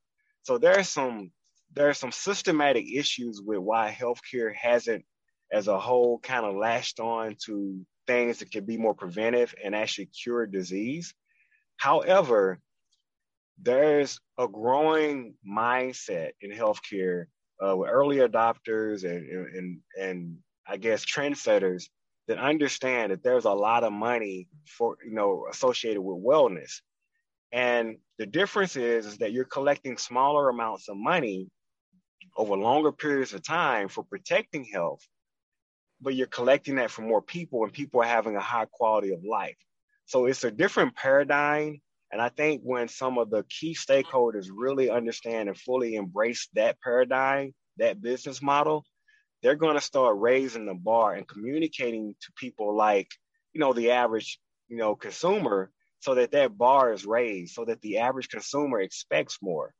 So 0.43 0.57
there's 0.57 0.89
some 0.89 1.31
there's 1.73 1.97
some 1.97 2.11
systematic 2.11 2.85
issues 2.87 3.41
with 3.43 3.59
why 3.59 3.91
healthcare 3.91 4.53
hasn't 4.53 5.03
as 5.51 5.67
a 5.67 5.79
whole 5.79 6.19
kind 6.19 6.45
of 6.45 6.55
latched 6.55 6.99
on 6.99 7.35
to 7.45 7.85
things 8.07 8.39
that 8.39 8.51
can 8.51 8.65
be 8.65 8.77
more 8.77 8.93
preventive 8.93 9.53
and 9.63 9.75
actually 9.75 10.05
cure 10.07 10.45
disease. 10.45 11.13
However, 11.77 12.59
there's 13.61 14.19
a 14.37 14.47
growing 14.47 15.35
mindset 15.47 16.31
in 16.41 16.51
healthcare 16.51 17.25
uh, 17.65 17.75
with 17.75 17.89
early 17.89 18.17
adopters 18.17 19.03
and, 19.03 19.47
and, 19.55 19.79
and 19.99 20.37
I 20.67 20.77
guess 20.77 21.05
trendsetters 21.05 21.85
that 22.27 22.37
understand 22.37 23.11
that 23.11 23.23
there's 23.23 23.45
a 23.45 23.51
lot 23.51 23.83
of 23.83 23.91
money 23.91 24.47
for, 24.67 24.97
you 25.05 25.13
know, 25.13 25.45
associated 25.51 26.01
with 26.01 26.23
wellness. 26.23 26.81
And 27.51 27.97
the 28.17 28.25
difference 28.25 28.75
is, 28.75 29.05
is 29.05 29.17
that 29.17 29.31
you're 29.31 29.43
collecting 29.45 29.97
smaller 29.97 30.49
amounts 30.49 30.89
of 30.89 30.97
money 30.97 31.49
over 32.37 32.55
longer 32.55 32.91
periods 32.91 33.33
of 33.33 33.43
time 33.43 33.89
for 33.89 34.03
protecting 34.03 34.63
health, 34.63 35.05
but 36.01 36.15
you're 36.15 36.27
collecting 36.27 36.75
that 36.75 36.91
from 36.91 37.07
more 37.07 37.21
people 37.21 37.63
and 37.63 37.73
people 37.73 38.01
are 38.01 38.07
having 38.07 38.35
a 38.35 38.41
high 38.41 38.67
quality 38.71 39.11
of 39.11 39.23
life. 39.23 39.57
So 40.05 40.25
it's 40.25 40.43
a 40.43 40.51
different 40.51 40.95
paradigm 40.95 41.81
and 42.13 42.21
I 42.21 42.29
think 42.29 42.61
when 42.63 42.87
some 42.89 43.17
of 43.17 43.31
the 43.31 43.43
key 43.49 43.73
stakeholders 43.73 44.45
really 44.55 44.91
understand 44.91 45.49
and 45.49 45.57
fully 45.57 45.95
embrace 45.95 46.47
that 46.53 46.79
paradigm, 46.79 47.55
that 47.77 48.03
business 48.03 48.39
model, 48.39 48.85
they're 49.41 49.55
going 49.55 49.73
to 49.73 49.81
start 49.81 50.19
raising 50.19 50.67
the 50.67 50.75
bar 50.75 51.15
and 51.15 51.27
communicating 51.27 52.13
to 52.21 52.31
people 52.37 52.77
like, 52.77 53.07
you 53.51 53.59
know, 53.59 53.73
the 53.73 53.89
average, 53.89 54.39
you 54.67 54.77
know, 54.77 54.93
consumer 54.93 55.71
so 56.01 56.13
that 56.13 56.33
that 56.33 56.55
bar 56.55 56.93
is 56.93 57.03
raised, 57.03 57.55
so 57.55 57.65
that 57.65 57.81
the 57.81 57.97
average 57.97 58.29
consumer 58.29 58.79
expects 58.79 59.39
more. 59.41 59.73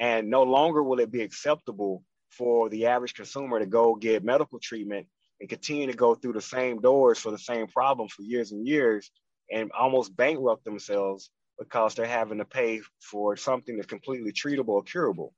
And 0.00 0.28
no 0.28 0.42
longer 0.42 0.82
will 0.82 0.98
it 0.98 1.12
be 1.12 1.22
acceptable 1.22 2.02
for 2.30 2.68
the 2.68 2.86
average 2.86 3.14
consumer 3.14 3.60
to 3.60 3.66
go 3.66 3.94
get 3.94 4.24
medical 4.24 4.58
treatment 4.60 5.06
and 5.38 5.48
continue 5.48 5.86
to 5.86 5.96
go 5.96 6.16
through 6.16 6.32
the 6.32 6.40
same 6.40 6.80
doors 6.80 7.20
for 7.20 7.30
the 7.30 7.38
same 7.38 7.68
problem 7.68 8.08
for 8.08 8.22
years 8.22 8.50
and 8.50 8.66
years 8.66 9.08
and 9.52 9.70
almost 9.70 10.16
bankrupt 10.16 10.64
themselves 10.64 11.30
because 11.58 11.94
they're 11.94 12.06
having 12.06 12.38
to 12.38 12.44
pay 12.44 12.80
for 13.00 13.36
something 13.36 13.76
that's 13.76 13.88
completely 13.88 14.32
treatable 14.32 14.70
or 14.70 14.82
curable. 14.82 15.32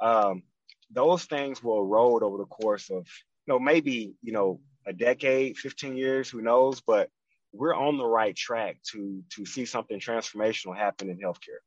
Um, 0.00 0.42
those 0.90 1.24
things 1.24 1.62
will 1.62 1.80
erode 1.80 2.22
over 2.22 2.38
the 2.38 2.46
course 2.46 2.90
of, 2.90 3.06
you 3.46 3.54
know, 3.54 3.58
maybe, 3.58 4.14
you 4.22 4.32
know, 4.32 4.60
a 4.86 4.92
decade, 4.92 5.56
15 5.56 5.96
years, 5.96 6.28
who 6.28 6.42
knows, 6.42 6.80
but 6.80 7.10
we're 7.52 7.74
on 7.74 7.98
the 7.98 8.06
right 8.06 8.34
track 8.34 8.78
to 8.92 9.22
to 9.30 9.44
see 9.44 9.64
something 9.64 9.98
transformational 9.98 10.76
happen 10.76 11.10
in 11.10 11.18
healthcare. 11.18 11.62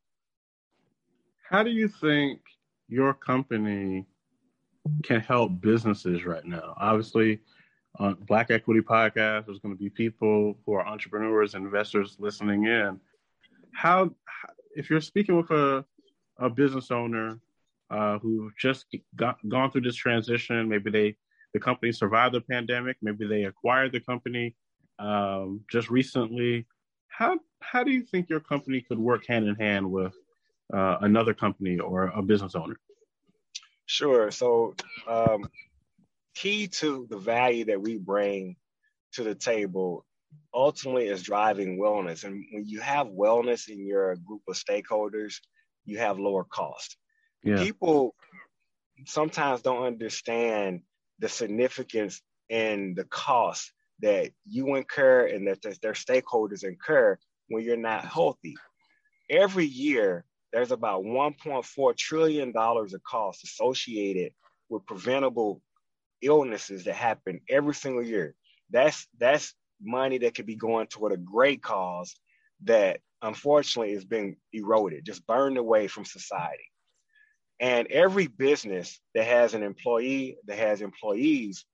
How 1.50 1.64
do 1.64 1.70
you 1.70 1.88
think 1.88 2.42
your 2.88 3.14
company 3.14 4.06
can 5.04 5.20
help 5.20 5.62
businesses 5.62 6.26
right 6.26 6.46
now? 6.46 6.74
Obviously, 6.78 7.42
on 8.00 8.16
Black 8.28 8.50
Equity 8.50 8.82
Podcast, 8.82 9.46
there's 9.46 9.60
going 9.60 9.76
to 9.76 9.80
be 9.80 9.90
people 9.90 10.58
who 10.66 10.74
are 10.74 10.88
entrepreneurs, 10.88 11.54
investors 11.54 12.16
listening 12.20 12.66
in 12.66 13.00
how 13.74 14.12
if 14.76 14.90
you're 14.90 15.02
speaking 15.02 15.36
with 15.36 15.52
a 15.52 15.86
a 16.40 16.50
business 16.50 16.92
owner 16.92 17.40
uh, 17.90 18.18
who 18.20 18.52
just 18.60 18.86
got, 19.16 19.38
gone 19.48 19.70
through 19.70 19.82
this 19.82 19.96
transition, 19.96 20.68
maybe 20.68 20.90
they 20.90 21.16
the 21.54 21.60
company 21.60 21.92
survived 21.92 22.34
the 22.34 22.42
pandemic, 22.42 22.98
maybe 23.04 23.28
they 23.28 23.44
acquired 23.44 23.92
the 23.92 24.00
company 24.00 24.56
um, 24.98 25.62
just 25.72 25.90
recently. 25.90 26.66
How 27.10 27.40
how 27.62 27.84
do 27.84 27.92
you 27.92 28.04
think 28.04 28.30
your 28.30 28.40
company 28.40 28.82
could 28.82 29.00
work 29.00 29.28
hand 29.28 29.48
in 29.48 29.56
hand 29.56 29.90
with 29.90 30.14
uh, 30.74 30.98
another 31.02 31.34
company 31.34 31.80
or 31.80 32.06
a 32.06 32.22
business 32.22 32.56
owner? 32.56 32.80
Sure. 33.86 34.32
So, 34.32 34.76
um, 35.08 35.46
key 36.36 36.68
to 36.68 37.06
the 37.10 37.18
value 37.18 37.66
that 37.66 37.82
we 37.82 37.98
bring 37.98 38.56
to 39.14 39.24
the 39.24 39.36
table 39.36 40.06
ultimately 40.54 41.08
is 41.08 41.24
driving 41.24 41.80
wellness. 41.80 42.24
And 42.24 42.46
when 42.52 42.66
you 42.66 42.80
have 42.82 43.08
wellness 43.08 43.70
in 43.70 43.86
your 43.86 44.16
group 44.18 44.42
of 44.48 44.56
stakeholders, 44.56 45.36
you 45.86 45.98
have 45.98 46.20
lower 46.20 46.44
cost. 46.44 46.98
Yeah. 47.44 47.58
People 47.58 48.16
sometimes 49.06 49.62
don't 49.62 49.84
understand 49.84 50.82
the 51.20 51.30
significance 51.30 52.22
and 52.50 52.96
the 52.96 53.06
cost 53.06 53.72
that 54.00 54.32
you 54.46 54.76
incur 54.76 55.28
and 55.28 55.48
that 55.48 55.62
their 55.82 55.94
stakeholders 55.94 56.64
incur 56.64 57.18
when 57.48 57.64
you're 57.64 57.78
not 57.78 58.06
healthy. 58.06 58.56
Every 59.30 59.66
year, 59.66 60.26
there's 60.52 60.72
about 60.72 61.04
$1.4 61.04 61.98
trillion 61.98 62.54
of 62.56 63.04
costs 63.10 63.44
associated 63.44 64.34
with 64.70 64.86
preventable 64.86 65.62
illnesses 66.22 66.86
that 66.86 66.96
happen 66.96 67.42
every 67.50 67.74
single 67.74 68.04
year. 68.04 68.36
That's 68.70 69.08
that's 69.20 69.54
money 69.84 70.18
that 70.20 70.36
could 70.36 70.46
be 70.46 70.56
going 70.56 70.88
toward 70.88 71.12
a 71.12 71.18
great 71.18 71.62
cause 71.62 72.16
that 72.64 73.00
unfortunately 73.22 73.94
is 73.94 74.06
being 74.06 74.38
eroded, 74.52 75.06
just 75.06 75.26
burned 75.26 75.58
away 75.58 75.88
from 75.88 76.06
society. 76.06 76.70
And 77.60 77.88
every 77.88 78.28
business 78.28 79.00
that 79.16 79.26
has 79.26 79.54
an 79.54 79.64
employee 79.64 80.38
that 80.48 80.58
has 80.58 80.82
employees, 80.82 81.66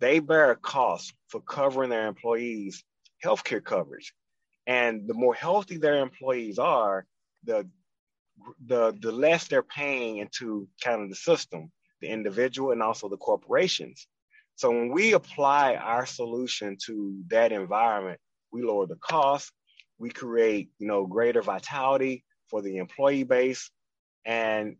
they 0.00 0.18
bear 0.18 0.50
a 0.50 0.56
cost 0.56 1.12
for 1.28 1.40
covering 1.40 1.90
their 1.90 2.06
employees' 2.06 2.82
healthcare 3.24 3.62
coverage. 3.62 4.14
And 4.66 5.06
the 5.06 5.14
more 5.14 5.34
healthy 5.34 5.76
their 5.76 6.00
employees 6.00 6.58
are, 6.58 7.06
the 7.44 7.68
the 8.66 8.96
the 9.00 9.12
less 9.12 9.48
they're 9.48 9.62
paying 9.62 10.18
into 10.18 10.68
kind 10.82 11.02
of 11.02 11.08
the 11.08 11.16
system, 11.16 11.70
the 12.00 12.08
individual 12.08 12.72
and 12.72 12.82
also 12.82 13.08
the 13.08 13.16
corporations. 13.16 14.06
So 14.56 14.70
when 14.70 14.90
we 14.90 15.12
apply 15.12 15.76
our 15.76 16.06
solution 16.06 16.78
to 16.86 17.22
that 17.28 17.52
environment, 17.52 18.18
we 18.52 18.62
lower 18.62 18.86
the 18.86 18.96
cost, 18.96 19.52
we 19.98 20.08
create, 20.08 20.70
you 20.78 20.86
know, 20.86 21.06
greater 21.06 21.42
vitality 21.42 22.24
for 22.48 22.62
the 22.62 22.78
employee 22.78 23.24
base, 23.24 23.70
and 24.24 24.76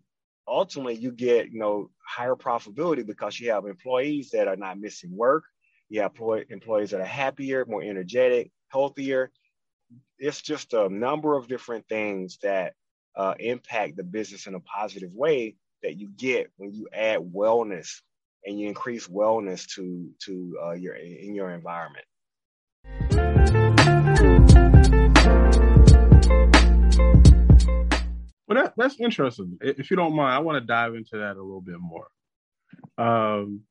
ultimately 0.49 0.95
you 0.95 1.13
get, 1.13 1.51
you 1.51 1.59
know, 1.59 1.91
higher 2.07 2.35
profitability 2.35 3.07
because 3.07 3.39
you 3.39 3.51
have 3.51 3.67
employees 3.67 4.31
that 4.31 4.49
are 4.49 4.57
not 4.57 4.81
missing 4.81 5.15
work, 5.15 5.45
you 5.91 6.01
have 6.01 6.13
employees 6.49 6.91
that 6.91 7.01
are 7.01 7.05
happier, 7.05 7.67
more 7.67 7.83
energetic, 7.83 8.51
healthier. 8.69 9.31
It's 10.19 10.41
just 10.41 10.73
a 10.73 10.89
number 10.89 11.37
of 11.37 11.49
different 11.49 11.87
things 11.87 12.39
that 12.43 12.73
uh, 13.15 13.35
impact 13.39 13.97
the 13.97 14.05
business 14.05 14.47
in 14.47 14.55
a 14.55 14.61
positive 14.61 15.13
way 15.13 15.57
that 15.83 15.99
you 15.99 16.09
get 16.17 16.51
when 16.57 16.73
you 16.73 16.89
add 16.95 17.21
wellness 17.21 18.01
and 18.47 18.59
you 18.59 18.69
increase 18.69 19.09
wellness 19.09 19.67
to 19.75 20.09
to 20.21 20.57
uh, 20.65 20.73
your 20.73 20.95
in 20.95 21.35
your 21.35 21.51
environment. 21.51 22.05
Well, 28.49 28.63
that, 28.63 28.75
that's 28.77 29.01
interesting. 29.01 29.59
If 29.61 29.91
you 29.91 29.97
don't 29.97 30.15
mind, 30.15 30.33
I 30.33 30.39
want 30.39 30.63
to 30.63 30.67
dive 30.67 30.95
into 30.95 31.19
that 31.19 31.37
a 31.37 31.43
little 31.43 31.61
bit 31.61 31.81
more. 31.81 32.07
Um, 32.97 33.63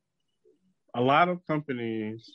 a 0.94 1.02
lot 1.02 1.30
of 1.30 1.46
companies 1.48 2.30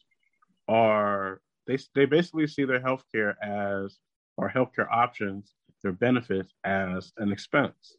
are 0.67 1.43
they 1.67 1.79
they 1.95 2.07
basically 2.07 2.47
see 2.47 2.65
their 2.65 2.81
healthcare 2.81 3.35
as 3.43 3.99
or 4.39 4.51
healthcare 4.51 4.91
options, 4.91 5.53
their 5.83 5.93
benefits 5.93 6.53
as 6.65 7.13
an 7.19 7.31
expense. 7.31 7.97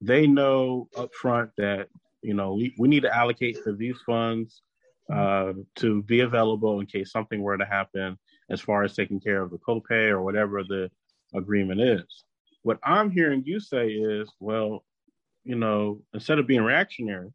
They 0.00 0.26
know 0.26 0.88
upfront 0.96 1.50
that 1.58 1.88
you 2.22 2.34
know, 2.34 2.54
we, 2.54 2.74
we 2.78 2.88
need 2.88 3.02
to 3.02 3.14
allocate 3.14 3.62
to 3.64 3.74
these 3.74 3.98
funds 4.06 4.62
uh, 5.12 5.52
to 5.76 6.02
be 6.02 6.20
available 6.20 6.80
in 6.80 6.86
case 6.86 7.10
something 7.10 7.42
were 7.42 7.58
to 7.58 7.64
happen 7.64 8.18
as 8.50 8.60
far 8.60 8.84
as 8.84 8.94
taking 8.94 9.20
care 9.20 9.42
of 9.42 9.50
the 9.50 9.58
copay 9.58 10.08
or 10.08 10.22
whatever 10.22 10.62
the 10.62 10.90
agreement 11.34 11.80
is. 11.80 12.24
What 12.62 12.78
I'm 12.84 13.10
hearing 13.10 13.42
you 13.44 13.58
say 13.60 13.88
is, 13.88 14.32
well, 14.38 14.84
you 15.44 15.56
know, 15.56 16.00
instead 16.14 16.38
of 16.38 16.46
being 16.46 16.62
reactionary, 16.62 17.32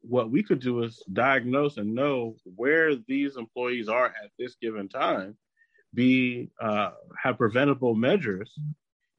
what 0.00 0.30
we 0.30 0.42
could 0.42 0.60
do 0.60 0.82
is 0.82 1.02
diagnose 1.12 1.76
and 1.76 1.94
know 1.94 2.36
where 2.56 2.96
these 2.96 3.36
employees 3.36 3.88
are 3.88 4.06
at 4.06 4.30
this 4.38 4.56
given 4.60 4.88
time, 4.88 5.36
be 5.94 6.50
uh, 6.60 6.90
have 7.22 7.38
preventable 7.38 7.94
measures, 7.94 8.58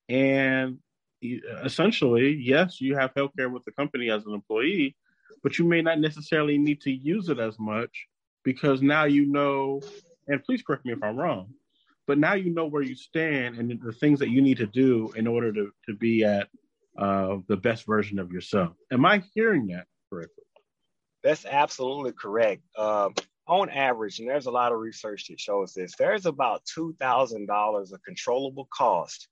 and 0.08 0.80
essentially, 1.22 2.34
yes, 2.34 2.80
you 2.80 2.96
have 2.96 3.14
healthcare 3.14 3.52
with 3.52 3.64
the 3.66 3.72
company 3.72 4.10
as 4.10 4.26
an 4.26 4.34
employee, 4.34 4.96
but 5.44 5.58
you 5.58 5.66
may 5.66 5.82
not 5.82 6.00
necessarily 6.00 6.58
need 6.58 6.82
to 6.82 6.92
use 6.92 7.30
it 7.30 7.40
as 7.40 7.58
much 7.60 8.08
because 8.44 8.82
now 8.82 9.04
you 9.04 9.26
know, 9.26 9.82
and 10.28 10.44
please 10.44 10.62
correct 10.62 10.86
me 10.86 10.94
if 10.94 11.04
I'm 11.04 11.18
wrong, 11.18 11.50
but 12.08 12.18
now 12.18 12.34
you 12.34 12.54
know 12.54 12.66
where 12.66 12.82
you 12.82 12.96
stand 12.96 13.58
and 13.58 13.80
the 13.82 13.92
things 13.92 14.20
that 14.20 14.30
you 14.30 14.42
need 14.42 14.58
to 14.58 14.66
do 14.66 15.12
in 15.16 15.28
order 15.28 15.52
to, 15.54 15.72
to 15.88 15.96
be 15.96 16.24
at 16.24 16.48
uh, 16.98 17.38
the 17.48 17.58
best 17.58 17.86
version 17.86 18.20
of 18.20 18.32
yourself. 18.32 18.74
Am 18.92 19.06
I 19.06 19.24
hearing 19.34 19.68
that 19.68 19.86
correctly? 20.12 20.44
That's 21.24 21.46
absolutely 21.46 22.14
correct. 22.14 22.62
Um, 22.78 23.14
on 23.48 23.70
average, 23.70 24.20
and 24.20 24.30
there's 24.30 24.46
a 24.46 24.52
lot 24.52 24.72
of 24.72 24.80
research 24.80 25.28
that 25.28 25.40
shows 25.40 25.74
this, 25.74 25.96
there's 25.98 26.26
about 26.26 26.64
$2,000 26.78 27.94
of 27.94 28.04
controllable 28.04 28.68
cost 28.72 29.28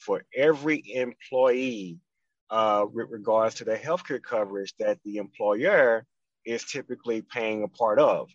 for 0.00 0.24
every 0.34 0.82
employee 0.94 1.98
uh, 2.50 2.84
with 2.92 3.08
regards 3.10 3.56
to 3.56 3.64
the 3.64 3.76
healthcare 3.76 4.22
coverage 4.22 4.74
that 4.78 4.98
the 5.04 5.18
employer 5.18 6.04
is 6.44 6.64
typically 6.64 7.22
paying 7.22 7.62
a 7.62 7.68
part 7.68 7.98
of. 7.98 8.28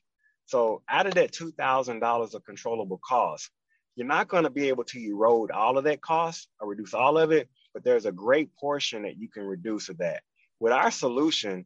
So 0.46 0.84
out 0.88 1.08
of 1.08 1.16
that 1.16 1.34
$2,000 1.34 2.34
of 2.34 2.46
controllable 2.46 3.00
cost, 3.06 3.50
you're 3.96 4.08
not 4.08 4.28
going 4.28 4.44
to 4.44 4.50
be 4.50 4.70
able 4.70 4.84
to 4.86 5.00
erode 5.00 5.52
all 5.52 5.78
of 5.78 5.86
that 5.86 6.02
cost 6.02 6.48
or 6.60 6.68
reduce 6.68 6.94
all 6.94 7.18
of 7.18 7.32
it, 7.32 7.50
but 7.74 7.84
there's 7.84 8.06
a 8.06 8.12
great 8.12 8.56
portion 8.56 9.04
that 9.04 9.18
you 9.18 9.28
can 9.30 9.44
reduce 9.44 9.90
of 9.90 9.98
that. 9.98 10.22
With 10.60 10.72
our 10.72 10.92
solution, 10.92 11.66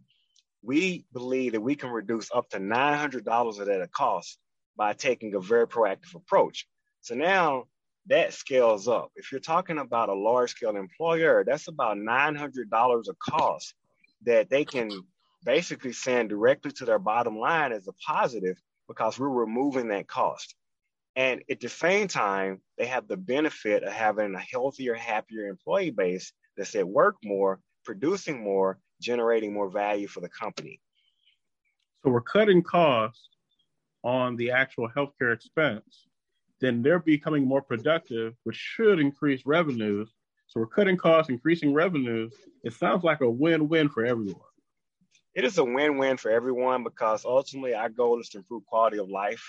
we 0.62 1.06
believe 1.13 1.53
that 1.53 1.62
we 1.62 1.75
can 1.75 1.89
reduce 1.89 2.29
up 2.34 2.50
to 2.51 2.60
$900 2.60 3.60
of 3.60 3.65
that 3.65 3.91
cost 3.91 4.38
by 4.77 4.94
taking 4.94 5.34
a 5.34 5.39
very 5.39 5.68
proactive 5.68 6.15
approach. 6.15 6.68
So 7.01 7.15
now 7.15 7.65
that 8.10 8.34
scales 8.34 8.88
up. 8.88 9.12
If 9.16 9.32
you're 9.32 9.39
talking 9.39 9.78
about 9.78 10.10
a 10.10 10.13
large 10.13 10.51
scale 10.51 10.75
employer, 10.75 11.44
that's 11.46 11.68
about 11.68 11.98
$900 11.98 13.08
of 13.08 13.20
cost 13.20 13.74
that 14.25 14.50
they 14.50 14.66
can 14.66 14.89
basically 15.46 15.94
send 15.94 16.30
directly 16.30 16.72
to 16.72 16.86
their 16.86 17.00
bottom 17.00 17.38
line 17.38 17.72
as 17.72 17.88
a 17.88 17.94
positive 18.06 18.58
because 18.88 19.18
we're 19.18 19.30
removing 19.30 19.89
that 19.89 20.08
cost. 20.08 20.56
And 21.16 21.44
at 21.50 21.60
the 21.60 21.70
same 21.70 22.08
time, 22.08 22.62
they 22.78 22.88
have 22.88 23.08
the 23.08 23.18
benefit 23.18 23.84
of 23.84 23.94
having 23.94 24.34
a 24.36 24.39
healthier, 24.39 24.96
happier 24.96 25.48
employee 25.48 25.92
base 25.92 26.34
that's 26.58 26.75
at 26.75 26.88
work 26.88 27.16
more, 27.24 27.60
producing 27.86 28.44
more, 28.44 28.80
generating 29.01 29.54
more 29.54 29.70
value 29.70 30.08
for 30.08 30.20
the 30.20 30.30
company. 30.30 30.80
So 32.04 32.12
we're 32.12 32.22
cutting 32.22 32.63
costs 32.63 33.30
on 34.04 34.36
the 34.36 34.51
actual 34.51 34.89
healthcare 34.89 35.34
expense. 35.34 36.08
Then 36.62 36.82
they're 36.82 37.00
becoming 37.00 37.46
more 37.46 37.62
productive, 37.62 38.36
which 38.44 38.56
should 38.56 39.00
increase 39.00 39.46
revenues. 39.46 40.10
So 40.48 40.60
we're 40.60 40.68
cutting 40.68 40.98
costs, 40.98 41.30
increasing 41.30 41.74
revenues. 41.74 42.34
It 42.63 42.74
sounds 42.74 43.04
like 43.04 43.22
a 43.22 43.30
win-win 43.30 43.89
for 43.89 44.06
everyone. 44.06 44.42
It 45.36 45.46
is 45.46 45.58
a 45.58 45.63
win-win 45.63 46.18
for 46.18 46.32
everyone 46.32 46.84
because 46.84 47.24
ultimately 47.24 47.75
our 47.75 47.89
goal 47.89 48.20
is 48.20 48.30
to 48.30 48.39
improve 48.39 48.66
quality 48.66 48.98
of 48.98 49.10
life. 49.10 49.44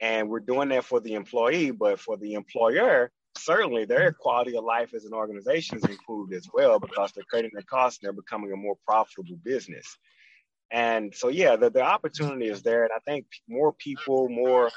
And 0.00 0.28
we're 0.28 0.40
doing 0.40 0.68
that 0.68 0.84
for 0.84 1.00
the 1.00 1.14
employee, 1.14 1.72
but 1.72 1.98
for 1.98 2.16
the 2.16 2.34
employer, 2.34 3.10
certainly 3.36 3.84
their 3.84 4.12
quality 4.12 4.56
of 4.56 4.64
life 4.64 4.94
as 4.94 5.04
an 5.04 5.12
organization 5.12 5.78
is 5.78 5.84
improved 5.84 6.32
as 6.32 6.48
well 6.54 6.78
because 6.78 7.12
they're 7.12 7.24
cutting 7.30 7.50
their 7.52 7.62
costs 7.62 7.98
and 7.98 8.06
they're 8.06 8.22
becoming 8.22 8.52
a 8.52 8.56
more 8.56 8.76
profitable 8.86 9.36
business. 9.42 9.98
And 10.70 11.14
so, 11.14 11.28
yeah, 11.28 11.56
the, 11.56 11.70
the 11.70 11.82
opportunity 11.82 12.46
is 12.46 12.62
there. 12.62 12.84
And 12.84 12.92
I 12.94 13.00
think 13.00 13.26
more 13.48 13.72
people, 13.72 14.28
more 14.28 14.70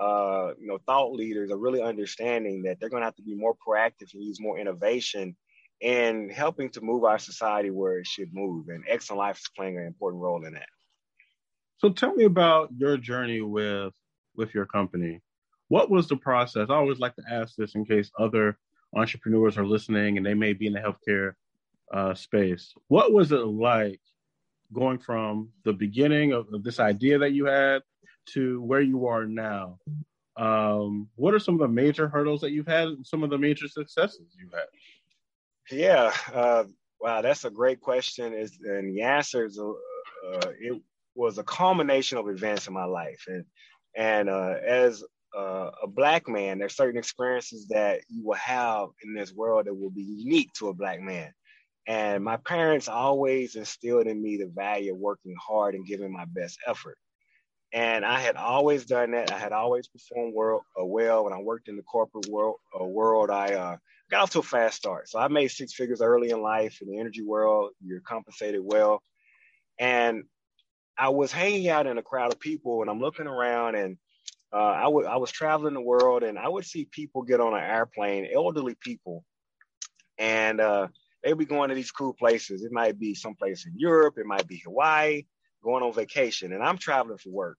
uh, 0.00 0.52
you 0.58 0.66
know, 0.66 0.78
thought 0.86 1.12
leaders 1.12 1.50
are 1.50 1.58
really 1.58 1.82
understanding 1.82 2.62
that 2.62 2.78
they're 2.78 2.90
going 2.90 3.00
to 3.00 3.06
have 3.06 3.16
to 3.16 3.22
be 3.22 3.34
more 3.34 3.54
proactive 3.54 4.12
and 4.12 4.22
use 4.22 4.40
more 4.40 4.58
innovation 4.58 5.36
in 5.80 6.30
helping 6.30 6.70
to 6.70 6.80
move 6.80 7.04
our 7.04 7.18
society 7.18 7.70
where 7.70 7.98
it 7.98 8.06
should 8.06 8.32
move. 8.32 8.68
And 8.68 8.84
Excellent 8.88 9.18
Life 9.18 9.38
is 9.38 9.50
playing 9.56 9.78
an 9.78 9.86
important 9.86 10.22
role 10.22 10.44
in 10.44 10.54
that. 10.54 10.68
So 11.78 11.90
tell 11.90 12.14
me 12.14 12.24
about 12.24 12.70
your 12.76 12.96
journey 12.96 13.40
with 13.40 13.92
with 14.34 14.54
your 14.54 14.66
company 14.66 15.20
what 15.68 15.90
was 15.90 16.08
the 16.08 16.16
process? 16.16 16.68
I 16.70 16.74
always 16.74 16.98
like 16.98 17.16
to 17.16 17.24
ask 17.30 17.56
this 17.56 17.74
in 17.74 17.84
case 17.84 18.10
other 18.18 18.58
entrepreneurs 18.94 19.58
are 19.58 19.66
listening 19.66 20.16
and 20.16 20.24
they 20.24 20.34
may 20.34 20.52
be 20.52 20.66
in 20.66 20.72
the 20.72 20.80
healthcare 20.80 21.32
uh, 21.92 22.14
space. 22.14 22.72
What 22.88 23.12
was 23.12 23.32
it 23.32 23.44
like 23.44 24.00
going 24.72 24.98
from 24.98 25.50
the 25.64 25.72
beginning 25.72 26.32
of, 26.32 26.46
of, 26.52 26.64
this 26.64 26.80
idea 26.80 27.18
that 27.18 27.32
you 27.32 27.46
had 27.46 27.82
to 28.34 28.60
where 28.62 28.80
you 28.80 29.06
are 29.06 29.26
now? 29.26 29.78
Um, 30.36 31.08
what 31.14 31.34
are 31.34 31.38
some 31.38 31.54
of 31.54 31.60
the 31.60 31.68
major 31.68 32.08
hurdles 32.08 32.40
that 32.42 32.52
you've 32.52 32.66
had 32.66 32.88
some 33.04 33.22
of 33.22 33.30
the 33.30 33.38
major 33.38 33.68
successes 33.68 34.36
you've 34.38 34.52
had? 34.52 34.66
Yeah, 35.70 36.12
uh, 36.32 36.64
wow, 37.00 37.22
that's 37.22 37.44
a 37.44 37.50
great 37.50 37.80
question. 37.80 38.34
Is 38.34 38.58
and 38.62 38.94
the 38.94 39.02
answer 39.02 39.46
is 39.46 39.58
uh, 39.58 39.70
uh, 39.70 40.52
it 40.60 40.80
was 41.14 41.38
a 41.38 41.42
culmination 41.42 42.18
of 42.18 42.28
events 42.28 42.68
in 42.68 42.74
my 42.74 42.84
life, 42.84 43.24
and 43.28 43.44
and 43.96 44.28
uh, 44.28 44.56
as 44.64 45.02
uh, 45.36 45.70
a 45.82 45.86
black 45.86 46.28
man, 46.28 46.58
there's 46.58 46.76
certain 46.76 46.98
experiences 46.98 47.66
that 47.68 48.00
you 48.08 48.24
will 48.24 48.34
have 48.34 48.88
in 49.02 49.14
this 49.14 49.32
world 49.32 49.66
that 49.66 49.74
will 49.74 49.90
be 49.90 50.02
unique 50.02 50.52
to 50.54 50.68
a 50.68 50.74
black 50.74 51.00
man. 51.00 51.32
And 51.88 52.24
my 52.24 52.36
parents 52.38 52.88
always 52.88 53.54
instilled 53.54 54.06
in 54.06 54.20
me 54.20 54.36
the 54.38 54.50
value 54.54 54.92
of 54.92 54.98
working 54.98 55.36
hard 55.40 55.74
and 55.74 55.86
giving 55.86 56.12
my 56.12 56.24
best 56.24 56.58
effort. 56.66 56.98
And 57.72 58.04
I 58.04 58.20
had 58.20 58.36
always 58.36 58.84
done 58.84 59.10
that. 59.10 59.32
I 59.32 59.38
had 59.38 59.52
always 59.52 59.88
performed 59.88 60.32
well. 60.34 60.64
Uh, 60.80 60.84
well. 60.84 61.24
When 61.24 61.32
I 61.32 61.40
worked 61.40 61.68
in 61.68 61.76
the 61.76 61.82
corporate 61.82 62.28
world, 62.28 62.56
uh, 62.78 62.84
world 62.84 63.30
I 63.30 63.54
uh, 63.54 63.76
got 64.10 64.22
off 64.22 64.30
to 64.30 64.38
a 64.38 64.42
fast 64.42 64.76
start. 64.76 65.08
So 65.08 65.18
I 65.18 65.28
made 65.28 65.48
six 65.48 65.74
figures 65.74 66.00
early 66.00 66.30
in 66.30 66.40
life 66.40 66.78
in 66.80 66.88
the 66.88 66.98
energy 66.98 67.22
world. 67.22 67.72
You're 67.84 68.00
compensated 68.00 68.60
well. 68.62 69.02
And 69.78 70.24
I 70.98 71.10
was 71.10 71.32
hanging 71.32 71.68
out 71.68 71.86
in 71.86 71.98
a 71.98 72.02
crowd 72.02 72.32
of 72.32 72.40
people 72.40 72.80
and 72.80 72.90
I'm 72.90 73.00
looking 73.00 73.26
around 73.26 73.74
and 73.74 73.98
uh, 74.52 74.58
I, 74.58 74.84
w- 74.84 75.06
I 75.06 75.16
was 75.16 75.30
traveling 75.30 75.74
the 75.74 75.80
world 75.80 76.22
and 76.22 76.38
I 76.38 76.48
would 76.48 76.64
see 76.64 76.88
people 76.90 77.22
get 77.22 77.40
on 77.40 77.52
an 77.52 77.62
airplane, 77.62 78.28
elderly 78.32 78.76
people, 78.80 79.24
and 80.18 80.60
uh, 80.60 80.88
they'd 81.22 81.36
be 81.36 81.44
going 81.44 81.68
to 81.68 81.74
these 81.74 81.90
cool 81.90 82.14
places. 82.14 82.64
It 82.64 82.72
might 82.72 82.98
be 82.98 83.14
someplace 83.14 83.66
in 83.66 83.74
Europe, 83.76 84.14
it 84.16 84.24
might 84.24 84.46
be 84.46 84.62
Hawaii, 84.64 85.24
going 85.66 85.82
on 85.82 85.92
vacation, 85.92 86.52
and 86.52 86.62
I'm 86.62 86.78
traveling 86.78 87.18
for 87.18 87.30
work. 87.30 87.58